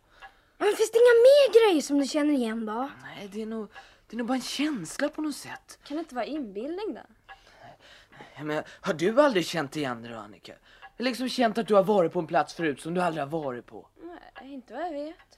Men 0.58 0.68
finns 0.76 0.90
det 0.90 0.98
inga 0.98 1.18
mer 1.28 1.70
grejer 1.70 1.82
som 1.82 1.98
du 1.98 2.06
känner 2.06 2.34
igen 2.34 2.66
då? 2.66 2.90
Nej, 3.02 3.28
det 3.32 3.42
är 3.42 3.46
nog, 3.46 3.70
det 4.08 4.16
är 4.16 4.18
nog 4.18 4.26
bara 4.26 4.34
en 4.34 4.40
känsla 4.40 5.08
på 5.08 5.22
något 5.22 5.36
sätt. 5.36 5.78
Kan 5.84 5.96
det 5.96 6.00
inte 6.00 6.14
vara 6.14 6.24
inbildning 6.24 6.94
då? 6.94 7.00
Ja, 8.36 8.44
Men, 8.44 8.62
har 8.80 8.94
du 8.94 9.20
aldrig 9.20 9.46
känt 9.46 9.76
igen 9.76 10.02
det 10.02 10.08
då, 10.08 10.16
Annika? 10.16 10.52
Liksom 10.98 11.28
känt 11.28 11.58
att 11.58 11.68
du 11.68 11.74
har 11.74 11.82
varit 11.82 12.12
på 12.12 12.18
en 12.18 12.26
plats 12.26 12.54
förut 12.54 12.80
som 12.80 12.94
du 12.94 13.00
aldrig 13.02 13.24
har 13.24 13.30
varit 13.30 13.66
på? 13.66 13.88
Nej, 14.02 14.52
inte 14.52 14.74
vad 14.74 14.82
jag 14.82 14.92
vet. 14.92 15.37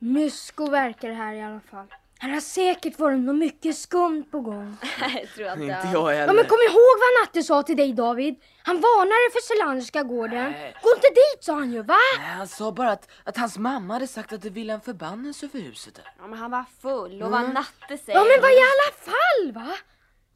Mysko 0.00 0.70
verkar 0.70 1.08
det 1.08 1.14
här 1.14 1.34
i 1.34 1.42
alla 1.42 1.60
fall. 1.70 1.86
Här 2.18 2.30
har 2.30 2.40
säkert 2.40 2.98
varit 2.98 3.18
något 3.20 3.36
mycket 3.36 3.76
skumt 3.76 4.24
på 4.30 4.40
gång. 4.40 4.76
Nej, 5.00 5.28
tror 5.34 5.46
jag 5.46 5.60
Inte 5.60 5.88
jag 5.92 6.06
heller. 6.06 6.26
Ja 6.26 6.32
men 6.32 6.44
kom 6.44 6.58
ihåg 6.68 6.96
vad 7.00 7.22
Natte 7.26 7.42
sa 7.42 7.62
till 7.62 7.76
dig 7.76 7.92
David. 7.92 8.34
Han 8.62 8.76
varnade 8.80 9.32
för 9.32 9.40
Selanderska 9.40 10.02
gården. 10.02 10.50
Nej. 10.52 10.74
Gå 10.82 10.90
inte 10.94 11.08
dit 11.08 11.44
sa 11.44 11.52
han 11.54 11.72
ju, 11.72 11.82
va? 11.82 11.96
Nej, 12.18 12.28
han 12.28 12.48
sa 12.48 12.72
bara 12.72 12.90
att, 12.92 13.08
att 13.24 13.36
hans 13.36 13.58
mamma 13.58 13.94
hade 13.94 14.06
sagt 14.06 14.32
att 14.32 14.42
det 14.42 14.50
ville 14.50 14.72
en 14.72 14.80
förbannelse 14.80 15.46
över 15.46 15.60
huset 15.60 15.94
där. 15.94 16.04
Ja, 16.18 16.26
men 16.26 16.38
han 16.38 16.50
var 16.50 16.64
full 16.82 17.22
och 17.22 17.30
vad 17.30 17.40
Mm. 17.40 17.52
Natte 17.54 17.98
säger. 18.04 18.18
Ja 18.18 18.24
men 18.24 18.42
vad 18.42 18.50
i 18.50 18.60
alla 18.72 19.12
fall 19.12 19.52
va? 19.52 19.74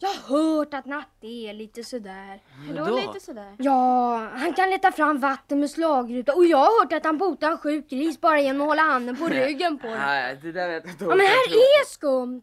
Jag 0.05 0.11
har 0.11 0.38
hört 0.38 0.74
att 0.74 0.86
Natte 0.86 1.26
är 1.26 1.52
lite 1.52 1.84
sådär. 1.84 2.40
Vadå 2.68 2.96
lite 2.96 3.20
sådär? 3.20 3.57
Ja, 3.59 4.16
han 4.34 4.52
kan 4.52 4.70
leta 4.70 4.92
fram 4.92 5.18
vatten 5.20 5.61
med 5.61 5.70
slagruta 5.70 6.34
och 6.34 6.44
jag 6.46 6.59
har 6.59 6.80
hört 6.80 6.92
att 6.92 7.05
han 7.05 7.18
botar 7.18 7.50
en 7.50 7.59
sjuk 7.59 7.90
gris 7.90 8.20
bara 8.20 8.40
genom 8.40 8.62
att 8.62 8.68
hålla 8.68 8.82
handen 8.82 9.16
på 9.16 9.28
ryggen 9.28 9.78
på 9.78 9.86
den. 9.86 9.98
Nej, 9.98 10.38
det 10.42 10.52
där 10.52 10.68
vet 10.68 10.84
jag 10.84 10.92
inte. 10.92 11.05
Ja 11.05 11.14
men 11.14 11.26
här 11.26 11.46
är 11.48 11.84
skumt. 11.86 12.42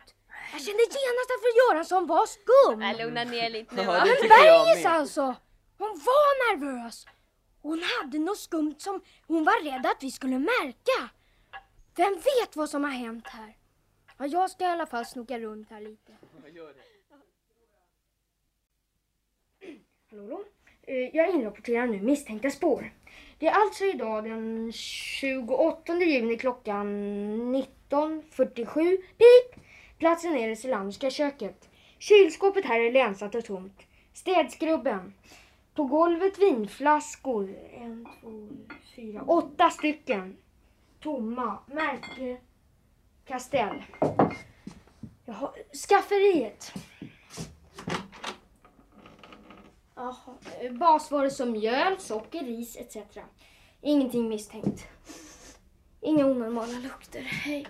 Jag 0.54 0.62
kände 0.62 0.84
genast 0.84 1.30
att 1.34 1.42
fru 1.44 1.52
Göransson 1.60 2.08
var 2.08 2.26
skum. 2.26 2.80
Nej, 2.80 2.98
lugna 2.98 3.24
ner 3.24 3.50
lite 3.50 3.76
nu 3.76 3.82
Ja, 3.82 3.92
Men 3.92 4.08
jag 4.08 4.30
Bergis 4.30 4.86
alltså. 4.86 5.36
Hon 5.78 5.90
var 5.90 6.58
nervös. 6.58 7.06
Hon 7.62 7.82
hade 7.84 8.20
något 8.20 8.38
skumt 8.40 8.76
som 8.78 9.02
hon 9.28 9.44
var 9.44 9.64
rädd 9.64 9.86
att 9.86 10.04
vi 10.04 10.12
skulle 10.12 10.40
märka. 10.40 11.10
Vem 11.96 12.14
vet 12.14 12.56
vad 12.56 12.70
som 12.70 12.84
har 12.84 12.92
hänt 12.92 13.28
här? 13.28 13.56
Ja, 14.18 14.26
jag 14.26 14.52
ska 14.52 14.64
i 14.64 14.68
alla 14.68 14.86
fall 14.86 15.06
snoka 15.06 15.40
runt 15.40 15.70
här 15.70 15.82
lite. 15.82 16.12
Hallå, 20.12 20.24
eh, 20.24 20.96
hallå. 20.96 21.10
Jag 21.14 21.30
inrapporterar 21.30 21.88
nu 21.88 22.02
misstänkta 22.02 22.50
spår. 22.50 22.92
Det 23.40 23.48
är 23.48 23.52
alltså 23.52 23.84
idag 23.84 24.24
den 24.24 24.72
28 24.74 25.96
juni 25.96 26.38
klockan 26.38 26.88
19.47. 27.56 28.98
Pip! 28.98 29.64
Platsen 29.98 30.38
är 30.38 30.50
det 30.50 30.56
Selanderska 30.56 31.10
köket. 31.10 31.70
Kylskåpet 32.00 32.66
här 32.66 32.80
är 32.80 32.92
länsat 32.92 33.36
och 33.36 33.46
tomt. 33.46 33.82
Städskrubben. 34.14 35.14
På 35.76 35.84
golvet 35.84 36.40
vinflaskor. 36.40 37.56
En, 37.74 38.08
två, 38.22 38.48
fyra, 38.96 39.24
åtta 39.28 39.70
stycken. 39.70 40.38
Tomma. 41.00 41.58
Märke 41.68 42.38
Castell. 43.26 43.84
Jaha, 45.26 45.52
skafferiet. 45.88 46.74
Aha. 50.02 50.38
Eh, 50.62 50.72
basvaror 50.72 51.30
som 51.30 51.52
mjöl, 51.52 52.00
socker, 52.00 52.44
ris 52.44 52.76
etc. 52.76 52.98
Ingenting 53.82 54.30
misstänkt. 54.30 54.88
Inga 56.02 56.26
onormala 56.26 56.80
lukter. 56.80 57.22
Hej. 57.22 57.68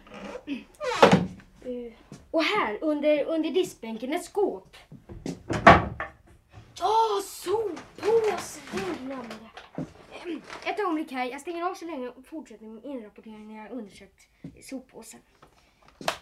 Eh, 1.66 1.94
och 2.32 2.44
här 2.44 2.78
under, 2.82 3.26
under 3.26 3.52
diskbänken 3.52 4.14
ett 4.14 4.26
skåp. 4.26 4.78
Åh, 6.82 7.22
soppåse! 7.24 8.60
Den 8.72 9.06
glömde 9.08 9.36
jag. 9.76 9.86
Ett 10.66 10.80
ögonblick 10.80 11.12
här. 11.12 11.26
Jag 11.26 11.42
stänger 11.42 11.64
av 11.64 11.74
så 11.74 11.86
länge 11.86 12.10
och 12.10 12.26
fortsätter 12.26 12.66
med 12.66 12.86
inrapportering 12.86 13.48
när 13.48 13.64
jag 13.64 13.72
undersökt 13.72 14.28
soppåsen. 14.62 15.20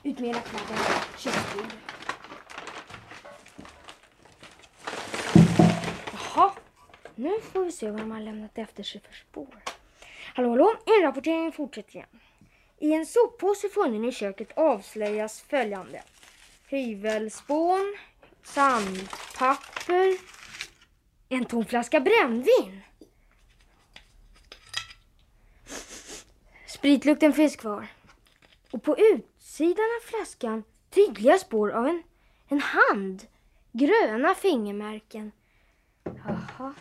Ut 0.03 0.19
med 0.19 0.29
era 0.29 0.39
kläder. 0.39 0.77
Köksbordet. 1.17 1.98
Nu 7.19 7.41
får 7.41 7.65
vi 7.65 7.71
se 7.71 7.91
vad 7.91 7.99
de 7.99 8.11
har 8.11 8.21
lämnat 8.21 8.57
efter 8.57 8.83
sig 8.83 9.01
för 9.01 9.13
spår. 9.13 9.63
Hallå, 10.35 10.49
hallå, 10.49 10.75
inrapporteringen 10.85 11.51
fortsätter 11.51 11.95
igen. 11.95 12.19
I 12.77 12.93
en 12.93 13.05
soppåse 13.05 13.69
funnen 13.69 14.05
i 14.05 14.11
köket 14.11 14.57
avslöjas 14.57 15.41
följande. 15.41 16.03
Hyvelspån, 16.67 17.97
sandpapper, 18.43 20.17
en 21.29 21.45
tom 21.45 21.65
flaska 21.65 21.99
brännvin. 21.99 22.81
Spritlukten 26.67 27.33
finns 27.33 27.55
kvar. 27.55 27.87
Och 28.71 28.83
på 28.83 28.97
utsidan 28.97 29.85
av 30.01 30.07
flaskan 30.07 30.63
tydliga 30.89 31.37
spår 31.37 31.71
av 31.71 31.87
en, 31.87 32.03
en 32.47 32.61
hand. 32.61 33.27
Gröna 33.71 34.35
fingermärken. 34.35 35.31
Jaha. 36.03 36.73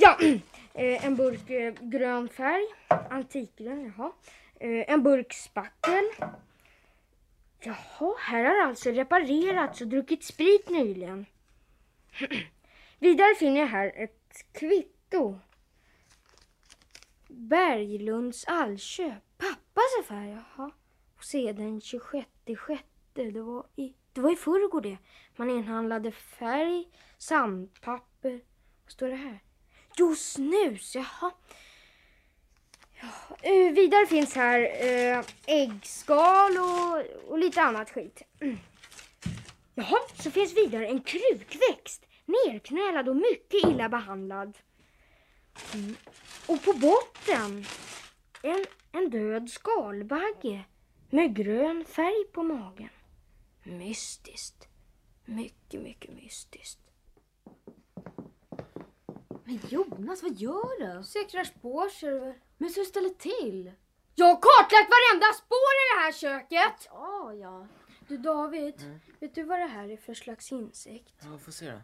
Ja, 0.00 0.18
eh, 0.74 1.04
en 1.06 1.16
burk 1.16 1.50
eh, 1.50 1.74
grön 1.80 2.28
färg. 2.28 2.64
Antikgrön, 3.10 3.92
jaha. 3.96 4.12
Eh, 4.60 4.90
En 4.92 5.02
burk 5.02 5.32
spackel. 5.32 6.04
Jaha, 7.60 8.14
här 8.18 8.44
har 8.44 8.68
alltså 8.68 8.90
reparerats 8.90 9.80
och 9.80 9.86
druckit 9.88 10.24
sprit 10.24 10.70
nyligen. 10.70 11.26
Vidare 12.98 13.34
finner 13.34 13.60
jag 13.60 13.66
här 13.66 13.92
ett 13.96 14.44
kvitto. 14.52 15.38
Berglunds 17.28 18.44
allköp. 18.48 19.22
Pappas 19.38 19.98
affär, 20.00 20.24
jaha. 20.26 20.70
Och 21.16 21.24
sedan 21.24 21.80
26 21.80 22.28
sjätte. 22.58 22.84
Det 23.30 23.40
var 23.40 23.66
i, 23.76 23.94
det 24.12 24.20
var 24.20 24.32
i 24.32 24.36
förrgår 24.36 24.80
det. 24.80 24.98
Man 25.36 25.50
inhandlade 25.50 26.12
färg, 26.12 26.88
sandpapper. 27.18 28.40
Vad 28.84 28.92
står 28.92 29.08
det 29.08 29.14
här? 29.16 29.38
Jo, 29.98 30.14
snus, 30.16 30.94
jaha. 30.94 31.30
Ja, 33.00 33.08
eh, 33.42 33.72
vidare 33.72 34.06
finns 34.06 34.34
här 34.34 34.60
uh, 34.60 35.24
äggskal 35.46 36.56
och, 36.58 37.30
och 37.30 37.38
lite 37.38 37.62
annat 37.62 37.90
skit. 37.90 38.22
Mm. 38.40 38.58
Jaha, 39.74 39.98
så 40.14 40.30
finns 40.30 40.56
vidare 40.56 40.86
en 40.86 41.00
krukväxt. 41.00 42.06
Nerknälad 42.24 43.08
och 43.08 43.16
mycket 43.16 43.64
illa 43.64 43.88
behandlad. 43.88 44.58
Mm. 45.74 45.96
Och 46.46 46.62
på 46.62 46.72
botten 46.72 47.64
en, 48.42 48.64
en 48.92 49.10
död 49.10 49.50
skalbagge 49.50 50.64
med 51.10 51.36
grön 51.36 51.84
färg 51.84 52.24
på 52.32 52.42
magen. 52.42 52.90
Mystiskt. 53.62 54.68
Mycket, 55.24 55.82
mycket 55.82 56.10
mystiskt. 56.10 56.87
Men 59.48 59.60
Jonas, 59.68 60.22
vad 60.22 60.34
gör 60.34 60.96
du? 60.96 61.04
Säkrar 61.04 61.44
spår 61.44 61.88
ser 61.88 62.10
du 62.10 62.18
väl? 62.18 62.34
Men 62.58 62.70
så 62.70 62.84
ställer 62.84 63.08
till. 63.08 63.72
Jag 64.14 64.26
har 64.26 64.34
kartlagt 64.34 64.90
varenda 64.90 65.32
spår 65.34 65.72
i 65.80 65.84
det 65.94 66.00
här 66.00 66.12
köket! 66.12 66.88
Ja, 66.90 67.34
ja. 67.34 67.66
Du 68.08 68.18
David, 68.18 69.00
vet 69.20 69.34
du 69.34 69.42
vad 69.42 69.58
det 69.58 69.66
här 69.66 69.88
är 69.88 69.96
för 69.96 70.14
slags 70.14 70.52
insekt? 70.52 71.14
Ja, 71.20 71.38
får 71.38 71.52
se 71.52 71.70
då. 71.70 71.80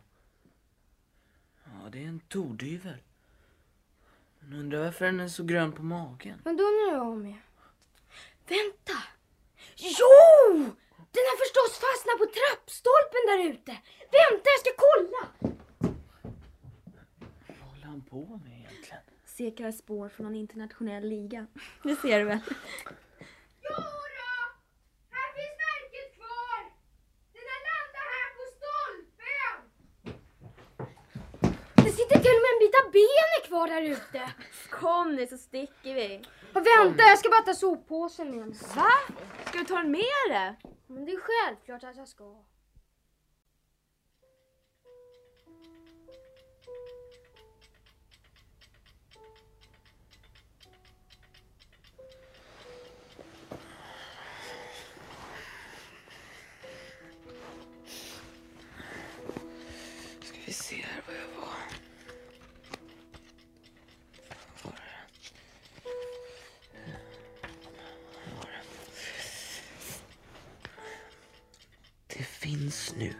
Ja, 1.65 1.91
det 1.93 1.99
är 1.99 2.09
en 2.09 2.21
tordyvel. 2.21 2.99
Men 4.39 4.61
undrar 4.61 4.85
varför 4.85 5.05
den 5.05 5.21
är 5.21 5.29
så 5.29 5.45
grön 5.45 5.73
på 5.73 5.83
magen. 5.83 6.41
Men 6.45 6.57
då 6.57 6.65
undrar 6.65 6.97
jag 6.99 7.17
med. 7.17 7.39
Vänta! 8.49 8.99
Jo! 9.77 10.53
Den 11.15 11.25
har 11.31 11.37
förstås 11.45 11.73
fastnat 11.87 12.19
på 12.19 12.27
trappstolpen 12.37 13.23
där 13.27 13.39
ute. 13.51 13.73
Vänta, 14.01 14.47
jag 14.55 14.61
ska 14.61 14.71
kolla! 14.77 15.54
Han 17.95 18.03
på 18.03 18.41
med 18.45 18.59
egentligen? 18.59 19.01
Säkrar 19.25 19.73
spår 19.73 20.09
från 20.09 20.27
någon 20.27 20.37
internationell 20.37 21.09
liga. 21.09 21.47
Det 21.83 21.97
ser 21.97 22.19
du 22.19 22.25
väl? 22.25 22.39
Jodå! 23.67 24.35
Här 25.11 25.29
finns 25.37 25.57
märket 25.67 26.09
kvar! 26.17 26.61
Den 27.35 27.45
har 27.53 27.61
landat 27.71 28.07
här 28.15 28.29
på 28.37 28.43
stolpen! 28.57 29.57
Det 31.85 31.93
sitter 31.93 32.19
till 32.25 32.37
och 32.39 32.45
med 32.45 32.53
en 32.55 32.63
bit 32.65 32.75
av 32.85 32.87
benet 32.93 33.43
kvar 33.49 33.67
där 33.69 33.83
ute. 33.83 34.33
Kom 34.71 35.15
nu 35.15 35.27
så 35.27 35.39
sticker 35.39 35.95
vi. 35.95 36.23
Och 36.55 36.67
vänta, 36.67 37.03
jag 37.03 37.19
ska 37.19 37.29
bara 37.29 37.43
ta 37.43 37.55
soppåsen 37.55 38.31
med 38.31 38.47
mig. 38.49 38.59
Va? 38.77 38.91
Ska 39.45 39.59
du 39.59 39.65
ta 39.65 39.77
den 39.77 39.91
med 39.91 40.27
dig? 40.31 40.57
Men 40.87 41.05
det 41.05 41.13
är 41.13 41.21
självklart 41.21 41.85
att 41.85 41.97
jag 41.97 42.09
ska. 42.09 42.45
Se 60.55 60.77
här 60.77 61.03
vad 61.07 61.17
jag 61.17 61.41
var. 61.41 61.57
Var 64.63 64.73
det? 64.73 65.01
Var? 68.37 68.63
Det 72.07 72.25
finns 72.25 72.95
nu 72.99 73.15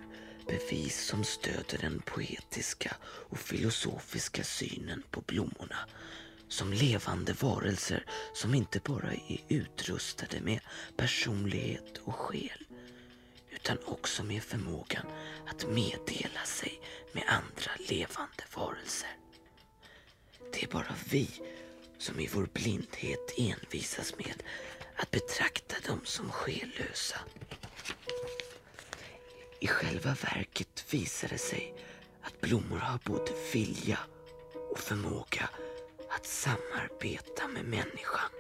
bevis 0.47 1.07
som 1.07 1.25
stöder 1.25 1.79
den 1.81 2.03
poetiska 2.07 2.97
och 3.05 3.39
filosofiska 3.39 4.45
synen 4.45 5.03
på 5.11 5.21
blommorna 5.21 5.79
som 6.49 6.73
levande 6.73 7.33
varelser 7.33 8.07
som 8.35 8.55
inte 8.55 8.81
bara 8.85 9.13
är 9.13 9.41
utrustade 9.49 10.41
med 10.41 10.61
personlighet 10.97 11.99
och 12.05 12.15
själ 12.15 12.65
utan 13.51 13.79
också 13.85 14.25
med 14.25 14.43
förmågan 14.43 15.07
att 15.47 15.67
meddela 15.69 16.45
sig 16.45 16.81
med 17.15 17.25
andra 17.27 17.71
levande 17.89 18.45
varelser. 18.57 19.17
Det 20.53 20.63
är 20.63 20.69
bara 20.69 20.95
vi 21.11 21.31
som 21.99 22.21
i 22.21 22.27
vår 22.35 22.49
blindhet 22.53 23.35
envisas 23.39 24.19
med 24.19 24.43
att 24.97 25.11
betrakta 25.11 25.77
dem 25.89 26.01
som 26.05 26.31
själlösa. 26.31 27.17
I 29.61 29.67
själva 29.67 30.17
verket 30.23 30.95
visar 30.95 31.29
det 31.29 31.39
sig 31.39 31.75
att 32.23 32.41
blommor 32.41 32.79
har 32.79 32.99
både 33.05 33.33
vilja 33.53 33.99
och 34.71 34.79
förmåga 34.79 35.49
att 36.11 36.27
samarbeta 36.27 37.49
med 37.49 37.65
människan. 37.65 38.31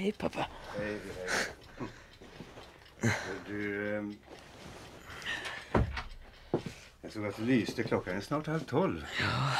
Hej 0.00 0.12
pappa. 0.12 0.46
Hej, 0.78 0.98
hej. 3.00 3.08
Du... 3.46 3.96
ehm, 3.96 4.16
Jag 7.02 7.12
såg 7.12 7.26
att 7.26 7.36
det 7.36 7.42
lyste. 7.42 7.82
Klockan 7.82 8.16
är 8.16 8.20
snart 8.20 8.46
halv 8.46 8.60
tolv. 8.60 9.04
Ja. 9.20 9.52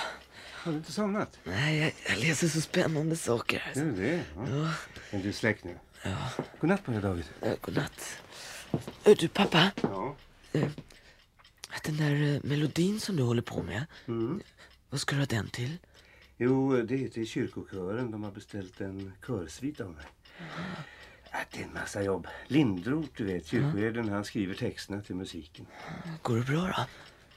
Har 0.52 0.72
du 0.72 0.78
inte 0.78 0.92
somnat? 0.92 1.38
Nej, 1.44 1.78
jag, 1.78 1.92
jag 2.08 2.18
läser 2.18 2.48
så 2.48 2.60
spännande 2.60 3.16
saker. 3.16 3.72
Gör 3.74 3.84
du 3.84 3.92
det? 3.92 4.24
Ja. 4.36 4.46
Ja. 4.50 4.72
Men 5.12 5.22
du 5.22 5.28
är 5.28 5.32
släkt 5.32 5.64
nu. 5.64 5.78
Ja. 6.04 6.16
Godnatt 6.60 6.84
på 6.84 6.90
dig, 6.90 7.00
David. 7.00 7.24
Ja, 7.40 7.54
godnatt. 7.60 8.22
Hör 9.04 9.14
du 9.14 9.28
pappa? 9.28 9.70
Ja. 9.82 10.16
Eh, 10.52 10.68
Den 11.84 11.96
där 11.96 12.34
eh, 12.34 12.40
melodin 12.42 13.00
som 13.00 13.16
du 13.16 13.22
håller 13.22 13.42
på 13.42 13.62
med. 13.62 13.86
Mm. 14.08 14.40
Vad 14.90 15.00
ska 15.00 15.14
du 15.16 15.20
ha 15.22 15.26
den 15.26 15.48
till? 15.50 15.78
Jo, 16.36 16.82
det 16.82 17.04
är 17.04 17.08
till 17.08 17.26
kyrkokören. 17.26 18.10
De 18.10 18.22
har 18.24 18.30
beställt 18.30 18.80
en 18.80 19.12
körsvit 19.26 19.80
av 19.80 19.90
mig. 19.90 20.04
Äh, 21.32 21.38
det 21.52 21.60
är 21.60 21.64
en 21.64 21.72
massa 21.74 22.02
jobb. 22.02 22.26
Lindroth, 22.46 23.08
du 23.16 23.24
vet, 23.24 23.46
kyrkoherden, 23.46 24.08
han 24.08 24.24
skriver 24.24 24.54
texterna 24.54 25.02
till 25.02 25.14
musiken. 25.14 25.66
Går 26.22 26.36
det 26.36 26.42
bra 26.44 26.66
då? 26.76 26.86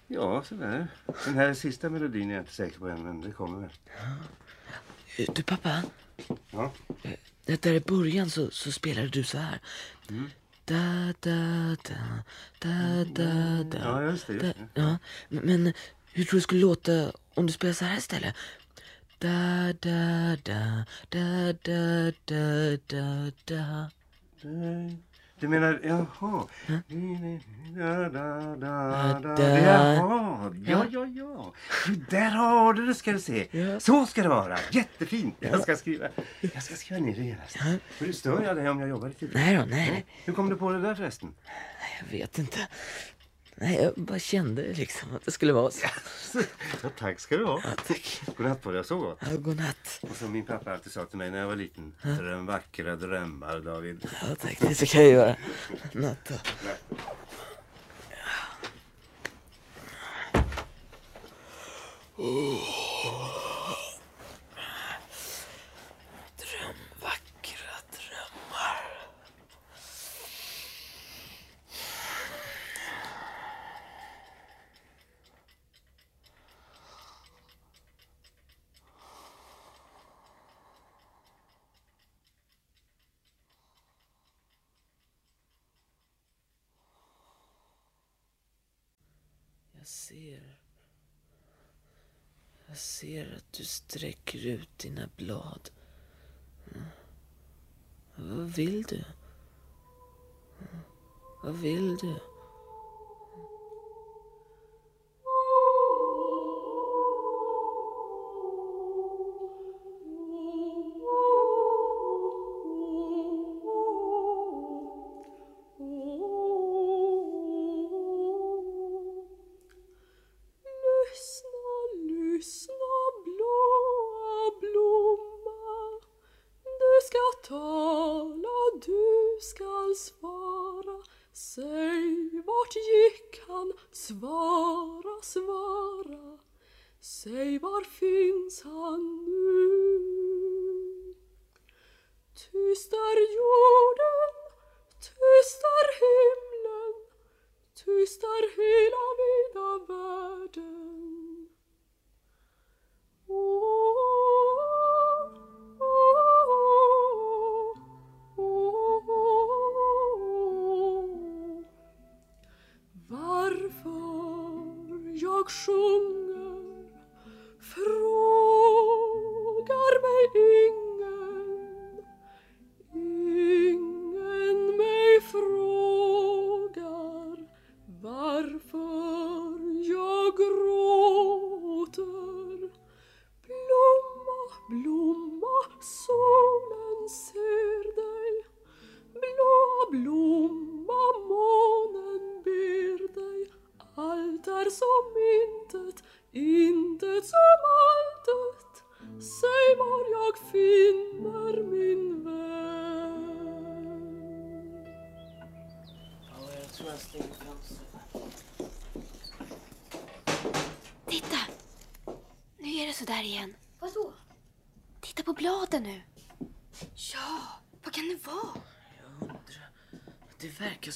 Ja, 0.07 0.43
sådär. 0.43 0.87
Den 1.25 1.33
här 1.33 1.53
sista 1.53 1.89
melodin 1.89 2.29
är 2.29 2.33
jag 2.33 2.41
inte 2.41 2.53
säker 2.53 2.79
på 2.79 2.87
än, 2.87 3.03
men 3.03 3.21
det 3.21 3.31
kommer 3.31 3.59
väl. 3.59 3.69
Eh, 5.17 5.33
Du 5.35 5.43
pappa? 5.43 5.83
Ja. 6.51 6.71
Eh, 7.03 7.11
Det 7.45 7.61
där 7.61 7.73
i 7.73 7.79
början 7.79 8.29
så, 8.29 8.51
så 8.51 8.71
spelade 8.71 9.07
du 9.07 9.23
så 9.23 9.37
här. 9.37 9.59
Mm. 10.09 10.29
Da, 10.65 11.13
da, 11.19 11.75
da, 11.83 12.23
da, 12.59 13.03
da, 13.05 13.63
da. 13.63 13.77
Ja, 13.79 14.03
just 14.11 14.27
det, 14.27 14.33
just 14.33 14.45
da, 14.45 14.53
det. 14.73 14.81
Ja, 14.81 14.97
men 15.29 15.45
men 15.63 15.73
hur 16.13 16.23
tror 16.23 16.31
du 16.31 16.37
det 16.37 16.41
skulle 16.43 16.61
låta 16.61 17.11
om 17.33 17.45
du 17.47 17.53
spelar 17.53 17.73
så 17.73 17.85
här 17.85 17.97
istället? 17.97 18.35
Da, 19.23 19.73
da, 19.79 20.35
da, 20.43 20.85
da, 21.09 21.53
da, 21.63 22.11
da, 22.25 22.77
da, 22.87 23.31
da. 23.45 23.89
Du 25.39 25.47
menar, 25.47 25.79
jaha. 25.83 26.47
Da, 27.75 28.09
da, 28.09 28.55
da, 28.55 29.19
da. 29.19 29.35
Da. 29.35 29.43
Jaha, 29.43 30.51
ja, 30.65 30.85
ja, 30.91 31.05
ja. 31.05 31.53
Där 32.09 32.29
har 32.29 32.73
du 32.73 32.85
det 32.85 32.95
ska 32.95 33.11
du 33.11 33.19
se. 33.19 33.47
Så 33.79 34.05
ska 34.05 34.23
det 34.23 34.29
vara. 34.29 34.57
Jättefint. 34.71 35.35
Jag 35.39 35.61
ska 35.61 35.75
skriva, 35.75 36.07
jag 36.41 36.63
ska 36.63 36.75
skriva 36.75 37.01
ner 37.01 37.15
det 37.15 37.23
genast. 37.23 37.57
Stör 38.17 38.43
jag 38.43 38.55
dig 38.55 38.69
om 38.69 38.79
jag 38.79 38.89
jobbar 38.89 39.07
lite? 39.07 39.27
Nej 39.33 39.55
då, 39.55 39.65
nej. 39.65 40.05
Hur 40.25 40.33
kom 40.33 40.49
du 40.49 40.55
på 40.55 40.71
det 40.71 40.81
där 40.81 40.95
förresten? 40.95 41.33
Jag 42.01 42.17
vet 42.17 42.39
inte. 42.39 42.67
Nej, 43.63 43.81
jag 43.81 43.93
bara 44.05 44.19
kände 44.19 44.73
liksom 44.73 45.15
att 45.15 45.25
det 45.25 45.31
skulle 45.31 45.53
vara 45.53 45.71
så. 45.71 45.87
Ja, 46.83 46.89
tack 46.99 47.19
ska 47.19 47.37
du 47.37 47.45
ha. 47.45 47.61
Ja, 47.63 47.69
tack. 47.87 48.21
Godnatt 48.37 48.61
på 48.61 48.71
dig. 48.71 48.83
Så 48.83 48.97
gott. 48.97 49.17
Ja, 49.21 49.37
godnatt. 49.37 49.99
Och 50.01 50.15
som 50.15 50.31
min 50.31 50.45
pappa 50.45 50.73
alltid 50.73 50.91
sa 50.91 51.05
till 51.05 51.17
mig 51.17 51.31
när 51.31 51.37
jag 51.37 51.47
var 51.47 51.55
liten. 51.55 51.95
Dröm 52.01 52.45
vackra 52.45 52.95
drömmar, 52.95 53.59
David. 53.59 54.07
Ja, 54.21 54.35
tack. 54.35 54.59
Det 54.59 54.75
ska 54.75 55.01
jag 55.01 55.11
göra. 55.11 55.35
Natt 55.91 56.17
då. 56.29 56.35
Dröm 66.37 66.75
vackra 67.01 67.75
drömmar. 67.91 68.93
Jag 89.83 89.87
ser... 89.87 90.57
Jag 92.67 92.77
ser 92.77 93.35
att 93.37 93.53
du 93.53 93.63
sträcker 93.63 94.45
ut 94.47 94.77
dina 94.77 95.09
blad. 95.17 95.69
Mm. 96.71 96.85
Vad 98.15 98.49
vill 98.49 98.83
du? 98.83 99.03
Mm. 100.59 100.79
Vad 101.43 101.55
vill 101.55 101.97
du? 101.97 102.15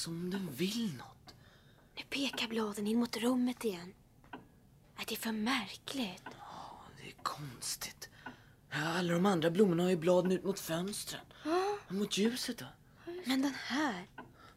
Som 0.08 0.16
om 0.24 0.30
den 0.30 0.48
vill 0.52 0.92
något. 0.98 1.34
Nu 1.96 2.02
pekar 2.10 2.48
bladen 2.48 2.86
in 2.86 2.98
mot 2.98 3.16
rummet 3.16 3.64
igen. 3.64 3.94
Är 4.96 5.04
det 5.08 5.16
för 5.16 5.32
märkligt? 5.32 6.22
Det 7.00 7.08
är 7.08 7.14
konstigt. 7.22 8.08
Ja, 8.70 8.76
Alla 8.98 9.12
de 9.12 9.26
andra 9.26 9.50
blommorna 9.50 9.82
har 9.82 9.90
ju 9.90 9.96
bladen 9.96 10.32
ut 10.32 10.44
mot 10.44 10.60
fönstren. 10.60 11.20
Och 11.88 11.94
mot 11.94 12.18
ljuset 12.18 12.58
då. 12.58 12.64
Men 13.24 13.42
den 13.42 13.54
här, 13.66 14.06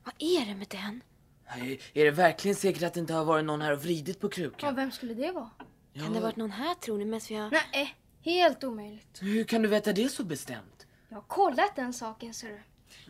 vad 0.04 0.14
är 0.18 0.46
det 0.46 0.56
med 0.56 0.68
den? 0.70 1.02
Ja, 1.48 1.54
Är 1.54 1.78
är 1.94 2.06
det 2.06 2.12
verkligen 2.12 2.56
säkert 2.56 2.84
att 2.84 2.94
det 2.94 3.00
inte 3.00 3.14
har 3.14 3.26
varit 3.26 3.46
någon 3.46 3.62
här 3.62 3.74
och 3.74 3.84
vridit 3.84 4.20
på 4.20 4.30
krukan? 4.30 4.70
Ja, 4.70 4.72
vem 4.72 4.92
skulle 4.92 5.14
det 5.14 5.32
vara? 5.32 5.50
Kan 5.94 6.04
det 6.14 6.20
ha 6.20 6.22
varit 6.22 6.36
någon 6.36 6.52
här 6.52 6.76
tror 6.76 6.98
ni 6.98 7.06
medan 7.06 7.22
vi 7.30 7.36
har... 7.36 7.52
Nej, 7.52 7.96
helt 8.22 8.64
omöjligt. 8.64 9.22
Hur 9.22 9.44
kan 9.44 9.62
du 9.62 9.68
veta 9.68 9.94
det 9.94 10.10
så 10.10 10.24
bestämt? 10.24 10.88
Jag 11.10 11.18
har 11.18 11.22
kollat 11.22 11.76
den 11.76 11.94
saken 11.94 12.34
ser 12.34 12.50
du. 12.50 12.62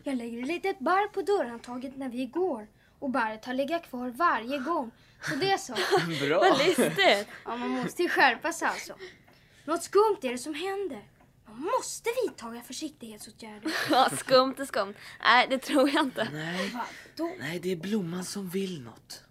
Jag 0.04 0.16
lägger 0.16 0.42
ett 0.42 0.46
litet 0.46 0.78
barr 0.78 1.08
på 1.08 1.22
dörrhandtaget 1.22 1.96
när 1.96 2.08
vi 2.08 2.26
går. 2.26 2.68
Och 2.98 3.10
barret 3.10 3.44
har 3.44 3.54
legat 3.54 3.82
kvar 3.88 4.08
varje 4.10 4.58
gång. 4.58 4.90
Så 5.28 5.34
det 5.34 5.52
är 5.52 5.58
så. 5.58 5.72
Bra. 6.26 6.38
Vad 6.50 6.58
listigt! 6.58 7.28
Ja, 7.44 7.56
man 7.56 7.68
måste 7.70 8.02
ju 8.02 8.08
skärpa 8.08 8.52
sig 8.52 8.68
alltså. 8.68 8.94
Något 9.64 9.82
skumt 9.82 10.18
är 10.22 10.30
det 10.30 10.38
som 10.38 10.54
händer. 10.54 11.08
Man 11.46 11.60
måste 11.78 12.10
vidta 12.24 12.62
försiktighetsåtgärder. 12.66 13.72
Ja, 13.90 14.10
skumt 14.18 14.54
är 14.58 14.64
skumt. 14.64 14.94
Nej, 15.22 15.46
det 15.50 15.58
tror 15.58 15.90
jag 15.90 16.04
inte. 16.04 16.28
Nej, 16.32 16.72
Vadå? 17.16 17.32
nej, 17.38 17.60
det 17.60 17.72
är 17.72 17.76
blomman 17.76 18.24
som 18.24 18.48
vill 18.48 18.82
något. 18.82 19.22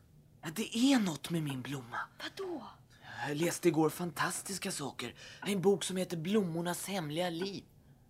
Ja, 0.43 0.49
det 0.56 0.78
är 0.78 0.99
något 0.99 1.30
med 1.30 1.43
min 1.43 1.62
blomma. 1.62 1.97
Vadå? 2.24 2.64
Jag 3.28 3.38
läste 3.38 3.68
igår 3.68 3.89
fantastiska 3.89 4.72
saker. 4.72 5.14
En 5.45 5.62
bok 5.62 5.84
som 5.84 5.97
heter 5.97 6.18
Blommornas 6.18 6.88
hemliga 6.88 7.30
liv. 7.30 7.64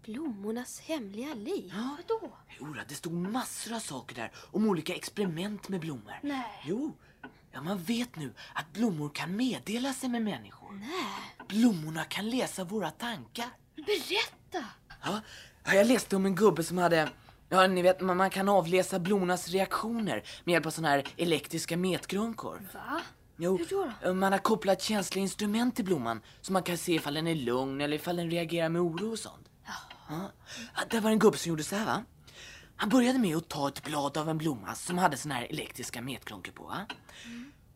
Blommornas 0.05 0.79
hemliga 0.79 1.33
liv? 1.33 1.73
Ja. 1.75 1.97
Vadå? 1.97 2.33
Jo, 2.59 2.75
det 2.89 2.95
stod 2.95 3.13
massor 3.13 3.73
av 3.75 3.79
saker 3.79 4.15
där 4.15 4.31
om 4.51 4.65
olika 4.67 4.95
experiment 4.95 5.69
med 5.69 5.79
blommor. 5.79 6.13
Nej. 6.21 6.61
Jo, 6.65 6.93
ja, 7.51 7.61
man 7.61 7.77
vet 7.77 8.15
nu 8.15 8.33
att 8.53 8.73
blommor 8.73 9.09
kan 9.09 9.35
meddela 9.35 9.93
sig 9.93 10.09
med 10.09 10.21
människor. 10.21 10.71
Nej. 10.71 11.47
Blommorna 11.47 12.03
kan 12.03 12.29
läsa 12.29 12.63
våra 12.63 12.91
tankar. 12.91 13.49
Berätta! 13.75 14.65
Ja, 15.03 15.21
ja, 15.65 15.73
jag 15.73 15.87
läste 15.87 16.15
om 16.15 16.25
en 16.25 16.35
gubbe 16.35 16.63
som 16.63 16.77
hade 16.77 17.09
Ja, 17.49 17.67
ni 17.67 17.81
vet, 17.81 18.01
man, 18.01 18.17
man 18.17 18.29
kan 18.29 18.49
avläsa 18.49 18.99
blommornas 18.99 19.47
reaktioner 19.49 20.23
med 20.43 20.53
hjälp 20.53 20.65
av 20.65 20.69
såna 20.71 20.87
här 20.87 21.07
elektriska 21.17 21.77
metgrunkor. 21.77 22.61
Va? 22.73 23.01
Jo, 23.37 23.57
Hur 23.57 23.65
då 23.65 23.91
då? 24.03 24.13
man 24.13 24.31
har 24.31 24.39
kopplat 24.39 24.81
känsliga 24.81 25.21
instrument 25.23 25.75
till 25.75 25.85
blomman 25.85 26.21
så 26.41 26.53
man 26.53 26.63
kan 26.63 26.77
se 26.77 26.93
ifall 26.93 27.13
den 27.13 27.27
är 27.27 27.35
lugn 27.35 27.81
eller 27.81 27.95
ifall 27.95 28.15
den 28.15 28.31
reagerar 28.31 28.69
med 28.69 28.81
oro 28.81 29.11
och 29.11 29.19
sånt. 29.19 29.47
Ja. 30.11 30.31
Ja, 30.75 30.81
där 30.89 31.01
var 31.01 31.11
en 31.11 31.19
gubbe 31.19 31.37
som 31.37 31.49
gjorde 31.49 31.63
så 31.63 31.75
här 31.75 31.85
va. 31.85 32.03
Han 32.75 32.89
började 32.89 33.19
med 33.19 33.37
att 33.37 33.49
ta 33.49 33.67
ett 33.67 33.83
blad 33.83 34.17
av 34.17 34.29
en 34.29 34.37
blomma 34.37 34.75
som 34.75 34.97
hade 34.97 35.17
såna 35.17 35.35
här 35.35 35.47
elektriska 35.49 36.01
metgrunkor 36.01 36.51
på 36.51 36.63
va. 36.63 36.85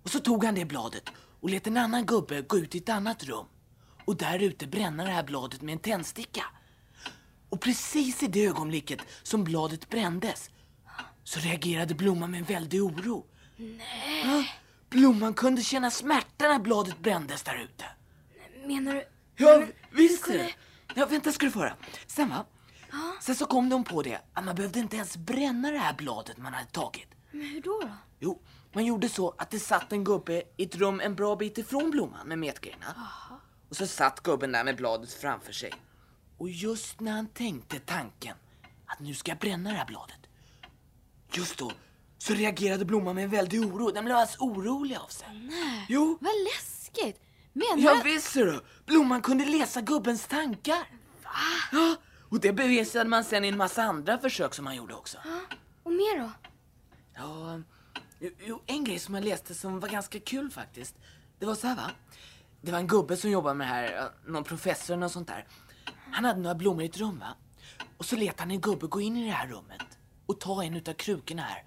Och 0.04 0.10
så 0.10 0.20
tog 0.20 0.44
han 0.44 0.56
det 0.56 0.66
bladet 0.66 1.10
och 1.40 1.50
lät 1.50 1.68
en 1.68 1.78
annan 1.78 2.06
gubbe 2.06 2.42
gå 2.42 2.58
ut 2.58 2.76
i 2.76 2.78
ett 2.78 2.90
annat 2.90 3.24
rum 3.24 3.46
och 4.06 4.16
där 4.18 4.40
ute 4.40 4.68
bränna 4.68 5.04
det 5.04 5.12
här 5.12 5.24
bladet 5.24 5.62
med 5.62 5.74
en 5.74 5.80
tändsticka. 5.80 6.46
Och 7.50 7.62
precis 7.62 8.24
i 8.24 8.28
det 8.28 8.46
ögonblicket 8.46 9.00
som 9.24 9.44
bladet 9.44 9.90
brändes 9.90 10.50
så 11.24 11.40
reagerade 11.40 11.96
blomman 11.96 12.32
med 12.32 12.40
en 12.40 12.46
väldig 12.46 12.84
oro. 12.84 13.26
Nej. 13.58 14.54
Blomman 14.90 15.34
kunde 15.34 15.62
känna 15.62 15.92
smärta 15.92 16.48
när 16.48 16.60
bladet 16.60 17.00
brändes 17.00 17.44
där 17.44 17.56
ute. 17.56 17.86
Menar 18.68 18.94
du? 18.94 19.08
Ja, 19.36 19.64
visst 19.92 20.28
är 20.28 20.38
det. 20.38 20.54
Ja, 20.98 21.06
vänta 21.06 21.32
ska 21.32 21.46
du 21.46 21.52
få 21.52 21.60
höra. 21.60 21.76
Sen 22.08 22.30
va? 22.30 22.46
Sen 23.22 23.36
så 23.36 23.46
kom 23.46 23.70
de 23.70 23.84
på 23.84 24.02
det 24.02 24.20
att 24.34 24.46
man 24.46 24.56
behövde 24.56 24.80
inte 24.80 24.96
ens 24.96 25.18
bränna 25.18 25.72
det 25.72 25.78
här 25.78 25.94
bladet 25.94 26.38
man 26.38 26.54
hade 26.54 26.70
tagit. 26.70 27.08
Men 27.32 27.42
hur 27.42 27.62
då 27.62 27.80
då? 27.82 27.90
Jo, 28.20 28.42
man 28.74 28.86
gjorde 28.86 29.10
så 29.10 29.36
att 29.38 29.52
det 29.52 29.60
satt 29.60 29.92
en 29.92 30.04
gubbe 30.04 30.44
i 30.58 30.64
ett 30.64 30.76
rum 30.76 31.00
en 31.00 31.16
bra 31.16 31.36
bit 31.36 31.58
ifrån 31.58 31.92
blomman 31.92 32.28
med 32.28 32.40
metgrejerna. 32.40 32.86
Och 33.70 33.76
så 33.76 33.88
satt 33.88 34.24
gubben 34.24 34.52
där 34.52 34.64
med 34.64 34.76
bladet 34.76 35.14
framför 35.14 35.54
sig. 35.54 35.72
Och 36.38 36.50
just 36.50 37.00
när 37.00 37.12
han 37.12 37.28
tänkte 37.28 37.80
tanken 37.80 38.38
att 38.86 39.00
nu 39.00 39.14
ska 39.14 39.32
jag 39.32 39.38
bränna 39.40 39.70
det 39.72 39.78
här 39.78 39.86
bladet. 39.86 40.20
Just 41.32 41.58
då 41.58 41.72
så 42.18 42.34
reagerade 42.34 42.86
blomman 42.86 43.16
med 43.16 43.24
en 43.24 43.30
väldig 43.30 43.62
oro. 43.62 43.92
Den 43.92 44.06
blev 44.06 44.18
alldeles 44.18 44.40
orolig 44.40 44.96
av 44.96 45.08
sig. 45.08 45.28
Nej. 45.34 45.86
Jo. 45.90 46.18
Vad 46.22 46.34
läskigt. 46.44 47.22
Menar 47.56 47.78
Ja 47.78 47.96
du? 48.04 48.04
visst 48.14 48.32
ser 48.32 48.46
du. 48.46 48.62
Blomman 48.86 49.22
kunde 49.22 49.46
läsa 49.46 49.82
gubbens 49.82 50.28
tankar. 50.28 50.88
Va? 51.24 51.30
Ja, 51.72 51.96
och 52.30 52.40
det 52.40 52.54
bevisade 52.54 53.10
man 53.10 53.24
sen 53.24 53.46
i 53.46 53.48
en 53.48 53.58
massa 53.58 53.84
andra 53.84 54.18
försök 54.18 54.54
som 54.54 54.66
han 54.66 54.76
gjorde 54.76 54.94
också. 54.94 55.18
Och 55.84 55.92
mer 55.92 56.20
då? 56.20 56.32
Ja, 57.16 57.60
jo, 58.40 58.64
en 58.66 58.84
grej 58.84 59.00
som 59.00 59.16
jag 59.16 59.24
läste 59.24 59.56
som 59.56 59.80
var 59.80 59.90
ganska 59.90 60.20
kul 60.20 60.52
faktiskt. 60.52 60.96
Det 61.40 61.46
var 61.46 61.56
så 61.56 61.68
här 61.68 61.76
va. 61.76 61.92
Det 62.62 62.72
var 62.72 62.80
en 62.80 62.88
gubbe 62.88 63.18
som 63.18 63.30
jobbade 63.32 63.56
med 63.56 63.68
det 63.68 63.74
här, 63.74 63.84
ja, 63.94 64.10
någon 64.26 64.44
professor 64.44 64.96
något 64.98 65.12
sånt 65.12 65.28
där. 65.28 65.48
Han 66.12 66.26
hade 66.26 66.40
några 66.40 66.56
blommor 66.56 66.84
i 66.84 66.86
ett 66.86 66.98
rum 66.98 67.20
va. 67.20 67.36
Och 67.98 68.06
så 68.06 68.16
lät 68.16 68.40
han 68.40 68.52
en 68.52 68.62
gubbe 68.62 68.88
gå 68.88 69.02
in 69.02 69.18
i 69.18 69.26
det 69.26 69.32
här 69.32 69.48
rummet 69.48 69.82
och 70.26 70.40
ta 70.40 70.64
en 70.64 70.76
utav 70.76 70.94
krukorna 70.94 71.42
här. 71.42 71.64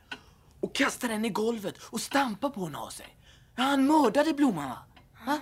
Och 0.61 0.75
kasta 0.75 1.09
den 1.09 1.25
i 1.25 1.29
golvet 1.29 1.79
och 1.83 2.01
stampa 2.01 2.51
på 2.51 2.65
den 2.67 2.75
av 2.75 2.89
sig. 2.91 3.17
Ja, 3.57 3.63
han 3.63 3.87
mördade 3.87 4.33
blomman 4.33 4.69
va. 4.69 4.79
va? 5.27 5.39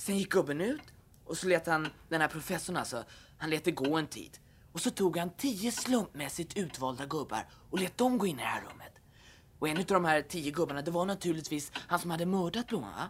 Sen 0.00 0.18
gick 0.18 0.30
gubben 0.30 0.60
ut 0.60 0.82
och 1.24 1.36
så 1.36 1.48
lät 1.48 1.66
han, 1.66 1.88
den 2.08 2.20
här 2.20 2.28
professorn 2.28 2.76
alltså, 2.76 3.04
han 3.38 3.50
lät 3.50 3.64
det 3.64 3.70
gå 3.70 3.96
en 3.96 4.06
tid. 4.06 4.38
Och 4.72 4.80
så 4.80 4.90
tog 4.90 5.16
han 5.16 5.30
tio 5.30 5.72
slumpmässigt 5.72 6.56
utvalda 6.56 7.06
gubbar 7.06 7.48
och 7.70 7.78
lät 7.78 7.98
dem 7.98 8.18
gå 8.18 8.26
in 8.26 8.38
i 8.38 8.42
det 8.42 8.48
här 8.48 8.60
rummet. 8.60 8.92
Och 9.58 9.68
en 9.68 9.78
av 9.78 9.84
de 9.84 10.04
här 10.04 10.22
tio 10.22 10.50
gubbarna, 10.50 10.82
det 10.82 10.90
var 10.90 11.04
naturligtvis 11.06 11.72
han 11.74 11.98
som 11.98 12.10
hade 12.10 12.26
mördat 12.26 12.66
blomman 12.66 12.92
va? 12.92 13.08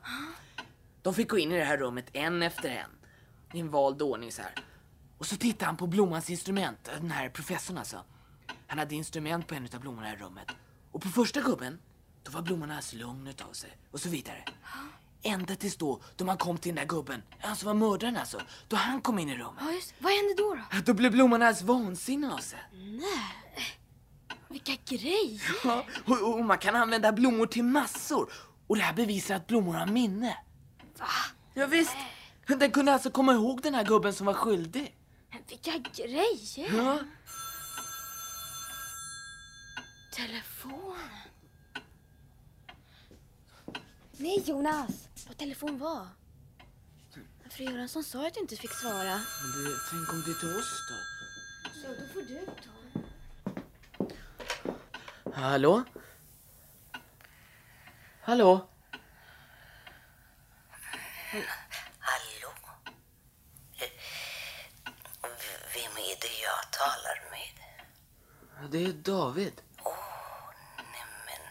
De 1.03 1.14
fick 1.14 1.28
gå 1.28 1.38
in 1.38 1.53
i 1.53 1.59
det 1.59 1.64
här 1.64 1.76
rummet 1.76 2.11
en 2.12 2.43
efter 2.43 2.68
en. 2.68 2.91
I 3.53 3.61
en 3.61 3.70
vald 3.70 4.03
ordning 4.03 4.32
så 4.32 4.43
här. 4.43 4.55
Och 5.18 5.26
så 5.26 5.36
tittade 5.36 5.66
han 5.66 5.76
på 5.76 5.86
blommans 5.86 6.30
instrument, 6.30 6.91
den 7.01 7.11
här 7.11 7.28
professorn 7.28 7.78
alltså. 7.78 8.05
Han 8.66 8.78
hade 8.78 8.95
instrument 8.95 9.47
på 9.47 9.55
en 9.55 9.68
av 9.74 9.80
blommorna 9.80 10.12
i 10.12 10.16
rummet. 10.16 10.49
Och 10.91 11.03
på 11.03 11.09
första 11.09 11.41
gubben, 11.41 11.78
då 12.22 12.30
var 12.30 12.43
Blommorna 12.43 12.74
alldeles 12.74 12.93
lugn 12.93 13.26
utav 13.26 13.53
sig. 13.53 13.78
Och 13.91 14.01
så 14.01 14.09
vidare. 14.09 14.45
Ända 15.23 15.57
tills 15.57 15.77
då, 15.77 16.03
då 16.16 16.25
man 16.25 16.37
kom 16.37 16.59
till 16.59 16.75
den 16.75 16.87
där 16.89 16.97
gubben, 16.97 17.23
han 17.39 17.57
som 17.57 17.66
var 17.66 17.75
mördaren 17.75 18.16
alltså. 18.16 18.41
Då 18.68 18.77
han 18.77 19.01
kom 19.01 19.18
in 19.18 19.29
i 19.29 19.37
rummet. 19.37 19.55
Ja, 19.61 19.73
just 19.73 19.95
Vad 19.99 20.12
hände 20.12 20.35
då 20.37 20.55
då? 20.55 20.81
Då 20.87 20.95
blev 20.95 21.12
blomman 21.12 21.43
alldeles 21.43 21.62
vansinnig 21.62 22.29
av 22.31 22.39
sig. 22.39 22.59
Nej. 22.73 23.81
Vilka 24.49 24.73
grejer! 24.85 25.43
Ja, 25.64 25.85
och, 26.05 26.35
och 26.35 26.45
man 26.45 26.59
kan 26.59 26.77
använda 26.77 27.12
blommor 27.12 27.47
till 27.47 27.64
massor. 27.64 28.33
Och 28.66 28.77
det 28.77 28.83
här 28.83 28.93
bevisar 28.93 29.35
att 29.35 29.47
blommor 29.47 29.73
har 29.73 29.87
minne. 29.87 30.37
Va? 30.99 31.07
Ja, 31.55 31.66
visst. 31.66 31.97
Den 32.47 32.71
kunde 32.71 32.93
alltså 32.93 33.11
komma 33.11 33.33
ihåg 33.33 33.62
den 33.62 33.75
här 33.75 33.85
gubben 33.85 34.14
som 34.14 34.27
var 34.27 34.35
skyldig. 34.35 34.97
Vilka 35.49 35.79
grejer! 35.79 36.77
Ja. 36.77 36.99
Telefonen. 40.16 41.30
Nej 44.21 44.43
Jonas! 44.47 45.09
Vad 45.27 45.37
telefon 45.37 45.79
var? 45.79 46.07
Fru 47.51 47.64
Göransson 47.64 48.05
sa 48.05 48.27
att 48.27 48.35
du 48.35 48.41
inte 48.41 48.57
fick 48.57 48.73
svara. 48.73 49.21
Men 49.43 49.64
det, 49.64 49.71
tänk 49.91 50.12
om 50.12 50.23
det 50.27 50.31
är 50.31 50.35
till 50.35 50.57
oss 50.59 50.89
då? 50.91 50.95
Så 51.81 51.89
då 51.89 52.07
får 52.12 52.23
du 52.23 52.47
ta. 52.47 52.71
Hallå? 55.35 55.83
Hallå? 58.21 58.68
Hallå? 61.99 62.53
Vem 65.75 65.93
är 65.93 66.21
det 66.21 66.37
jag 66.43 66.73
talar 66.73 67.31
med? 67.31 67.57
Ja, 68.62 68.68
Det 68.68 68.85
är 68.85 68.93
David. 68.93 69.62
Nämen, 70.93 71.47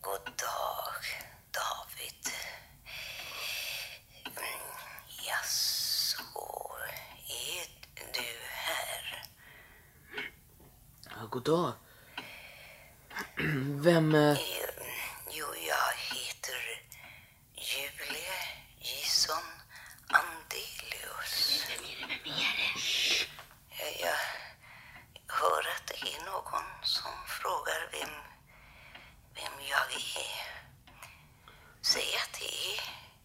god 0.00 0.24
dag, 0.24 1.02
David. 1.50 2.24
Mm, 4.24 4.60
Jaså, 5.26 6.22
är 7.28 7.66
du 8.14 8.28
här? 8.44 9.24
Ja, 11.10 11.17
god 11.30 11.42
dag. 11.44 11.72
Vem... 13.84 14.14
eh, 14.14 14.38
Jo, 15.30 15.46
jag 15.54 16.16
heter 16.16 16.82
Julia 17.54 18.38
Gison 18.80 19.44
Andelius. 20.08 21.62
Jag, 23.70 24.00
jag 24.00 24.16
hör 25.34 25.60
att 25.60 25.86
det 25.86 26.14
är 26.14 26.24
någon 26.24 26.64
som 26.82 27.12
frågar 27.26 27.88
vem, 27.92 28.10
vem 29.34 29.52
jag 29.70 29.92
är. 29.92 30.62
Säg 31.82 32.16
att 32.22 32.38
det 32.40 32.44
är 32.74 32.80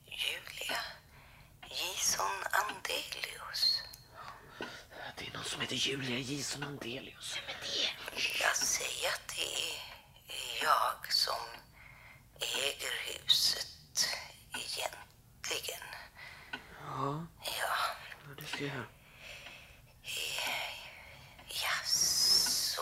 Julia 0.06 0.80
Gison 1.70 2.44
Andelius. 2.52 3.82
Det 5.18 5.28
är 5.28 5.34
någon 5.34 5.44
som 5.46 5.62
heter 5.62 5.76
Julia 5.76 6.18
Gison 6.18 6.64
Andelius. 6.64 7.38
Vem 7.48 7.56
är 7.56 7.62
det? 8.16 8.40
Jag 8.44 8.56
säger 8.56 9.10
att 9.10 9.28
det 9.28 9.54
är 10.34 10.64
jag 10.64 11.14
som 11.14 11.42
äger 12.40 12.92
huset 13.14 14.10
egentligen. 14.58 15.82
Ja, 16.82 17.26
Ja, 17.42 17.76
ja, 18.28 18.36
det 18.38 18.46
ser 18.58 18.66
jag. 18.68 18.86
jaså. 21.48 22.82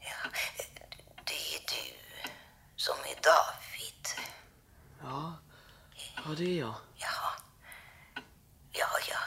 Ja, 0.00 0.30
det 1.24 1.54
är 1.54 1.60
du 1.68 1.98
som 2.76 2.96
är 2.98 3.22
David. 3.22 4.06
Ja, 5.02 5.38
Ja, 6.16 6.34
det 6.36 6.44
är 6.44 6.58
jag. 6.60 6.74
Jaha. 6.96 7.32
Ja, 8.72 8.88
ja. 9.08 9.18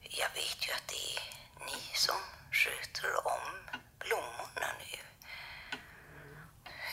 Jag 0.00 0.28
vet 0.34 0.68
ju 0.68 0.72
att 0.72 0.88
det 0.88 1.16
är 1.16 1.22
ni 1.66 1.80
som 1.94 2.16
sköter 2.52 3.26
om 3.26 3.70
blommorna 3.98 4.72
nu. 4.78 4.98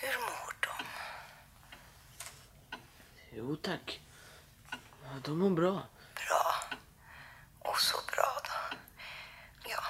Hur 0.02 0.18
mår 0.20 0.54
de? 0.60 0.86
Jo, 3.32 3.56
tack. 3.56 4.00
Ja, 5.04 5.10
de 5.24 5.40
mår 5.40 5.50
bra. 5.50 5.82
Bra. 6.16 6.56
Och 7.60 7.80
så 7.80 7.98
bra 8.16 8.42
då. 8.44 8.78
Ja. 9.70 9.84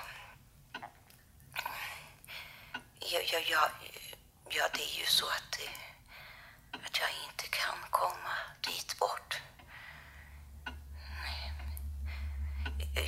Ja, 3.00 3.20
ja, 3.32 3.40
ja, 3.50 3.70
ja 4.50 4.64
det 4.74 4.82
är 4.84 5.00
ju 5.00 5.06
så 5.06 5.26
att, 5.26 5.60
eh, 5.62 6.80
att 6.86 7.00
jag 7.00 7.10
inte 7.30 7.48
kan 7.50 7.76
komma 7.90 8.34
dit 8.62 9.00
bort. 9.00 9.42
Nej. 10.66 11.52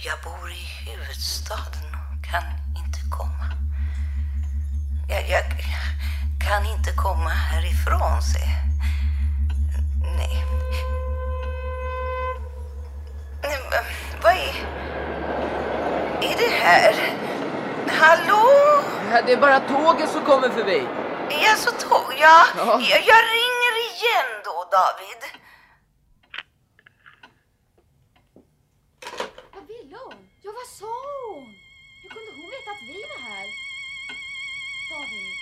Jag 0.05 0.21
bor 0.23 0.51
i 0.51 0.65
huvudstaden 0.65 1.85
och 1.95 2.25
kan 2.31 2.43
inte 2.85 2.99
komma. 3.17 3.51
Jag, 5.09 5.29
jag 5.29 5.43
kan 6.47 6.65
inte 6.65 6.91
komma 6.93 7.29
härifrån, 7.29 8.21
se. 8.21 8.45
Nej. 10.17 10.45
Nej, 13.43 13.59
men 13.71 13.83
vad 14.21 14.31
är... 14.33 14.55
Är 16.21 16.37
det 16.37 16.55
här? 16.63 16.93
Hallå? 17.87 18.43
Ja, 19.11 19.21
det 19.24 19.24
är 19.35 19.41
bara 19.41 19.59
tåget 19.59 20.09
som 20.09 20.25
kommer 20.25 20.49
förbi. 20.49 20.87
Ja, 21.43 21.55
så 21.57 21.71
tog 21.71 22.09
jag. 22.19 22.45
Ja. 22.57 22.81
jag. 22.91 23.01
Jag 23.11 23.21
ringer 23.37 23.73
igen 23.89 24.31
då, 24.43 24.55
David. 24.77 25.21
Vad 29.53 29.67
ville 29.67 29.97
hon? 30.05 30.29
Ja, 30.43 30.51
vad 30.59 30.67
sa 30.79 30.93
hon? 31.29 31.47
Hur 32.01 32.09
kunde 32.09 32.31
hon 32.31 32.49
veta 32.55 32.71
att 32.75 32.83
vi 32.91 32.99
var 33.11 33.21
här? 33.29 33.47
David. 34.91 35.35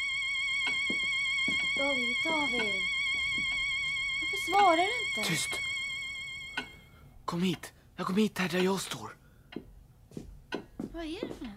David, 1.80 2.16
David. 2.26 2.82
Varför 4.20 4.40
svarar 4.52 4.78
du 4.78 4.84
inte? 4.84 5.30
Tyst! 5.30 5.54
Kom 7.26 7.42
hit. 7.42 7.74
Jag 7.96 8.08
kom 8.08 8.16
hit 8.16 8.40
här 8.40 8.50
där 8.50 8.60
jag 8.60 8.82
står. 8.82 9.16
Vad 10.78 11.06
är 11.06 11.22
det 11.22 11.28
för 11.38 11.46
något? 11.46 11.54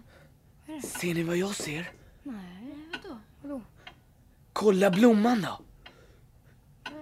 Vad 0.66 0.76
är 0.76 0.80
det? 0.80 0.86
Ser 0.86 1.14
ni 1.14 1.22
vad 1.22 1.36
jag 1.36 1.54
ser? 1.54 1.92
Nej, 2.26 2.88
vadå? 2.92 3.18
Vadå? 3.42 3.62
Kolla 4.52 4.90
blomman 4.90 5.42
då. 5.42 5.60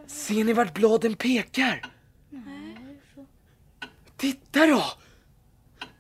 Ser 0.07 0.45
ni 0.45 0.53
vart 0.53 0.75
bladen 0.75 1.15
pekar? 1.17 1.87
Nej. 2.31 3.01
Titta 4.17 4.67
då! 4.67 4.85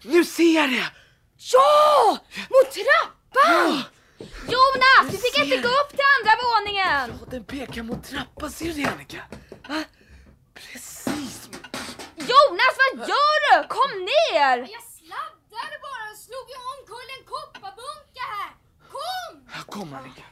Nu 0.02 0.24
ser 0.24 0.54
jag 0.54 0.70
det! 0.70 0.92
Ja! 1.36 2.18
Mot 2.36 2.72
trappan! 2.72 3.74
Ja! 3.74 3.82
Jonas, 4.54 5.12
vi 5.12 5.16
fick 5.16 5.38
inte 5.38 5.56
gå 5.56 5.68
upp 5.68 5.90
till 5.90 6.08
andra 6.16 6.32
våningen! 6.46 7.18
Bladen 7.18 7.44
pekar 7.44 7.82
mot 7.82 8.04
trappan, 8.04 8.50
ser 8.50 8.66
du 8.66 8.72
det 8.72 8.84
Annika? 8.84 9.22
Va? 9.68 9.84
Precis. 10.54 11.48
Jonas, 12.16 12.74
vad 12.80 13.08
gör 13.08 13.36
du? 13.62 13.68
Kom 13.68 13.90
ner! 14.12 14.56
Jag 14.74 14.84
sladdade 14.98 15.76
bara 15.86 16.04
och 16.12 16.18
slog 16.26 16.46
omkull 16.72 17.08
en 17.18 17.24
kopparbunke 17.32 18.03
här. 19.54 19.62
Kom! 19.62 19.92
Här 19.92 19.92
kommer 19.92 19.96
Annika. 19.96 20.24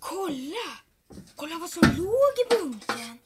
Kolla! 0.00 0.66
Kolla 1.36 1.58
vad 1.58 1.70
som 1.70 1.82
låg 1.82 2.34
i 2.46 2.54
bunken. 2.54 3.18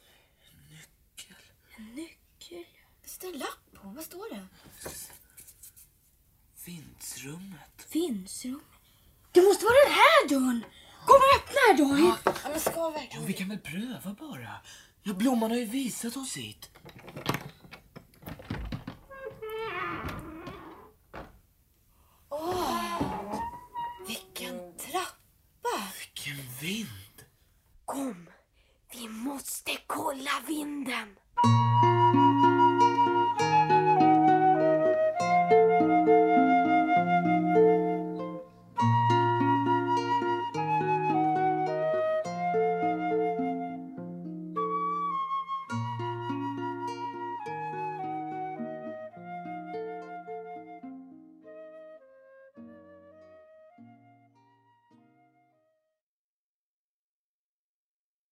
En 1.77 1.95
nyckel. 1.95 2.65
Det 3.03 3.09
står 3.09 3.29
en 3.29 3.39
lapp 3.39 3.73
på. 3.83 3.89
Vad 3.89 4.05
står 4.05 4.35
det? 4.35 4.47
Vindsrummet. 6.65 7.87
Vindsrum. 7.93 8.61
Det 9.33 9.43
måste 9.43 9.65
vara 9.65 9.75
den 9.87 9.95
här 9.95 10.29
dörren. 10.29 10.65
Kom 11.07 11.17
och 11.17 11.37
öppna 11.37 11.61
här 11.69 11.79
David. 11.79 12.15
Ja, 12.25 12.49
men 12.51 12.61
ska 12.61 12.91
vi 12.91 13.09
Ja, 13.13 13.21
vi 13.27 13.33
kan 13.33 13.49
väl 13.49 13.59
pröva 13.59 14.15
bara. 14.19 14.51
Ja, 15.03 15.13
blomman 15.15 15.51
har 15.51 15.59
ju 15.59 15.65
visat 15.65 16.17
oss 16.17 16.37
hit. 16.37 16.71
vind! 26.61 27.25
Kom, 27.85 28.29
vi 28.93 29.09
måste 29.09 29.71
kolla 29.87 30.31
vinden! 30.47 31.17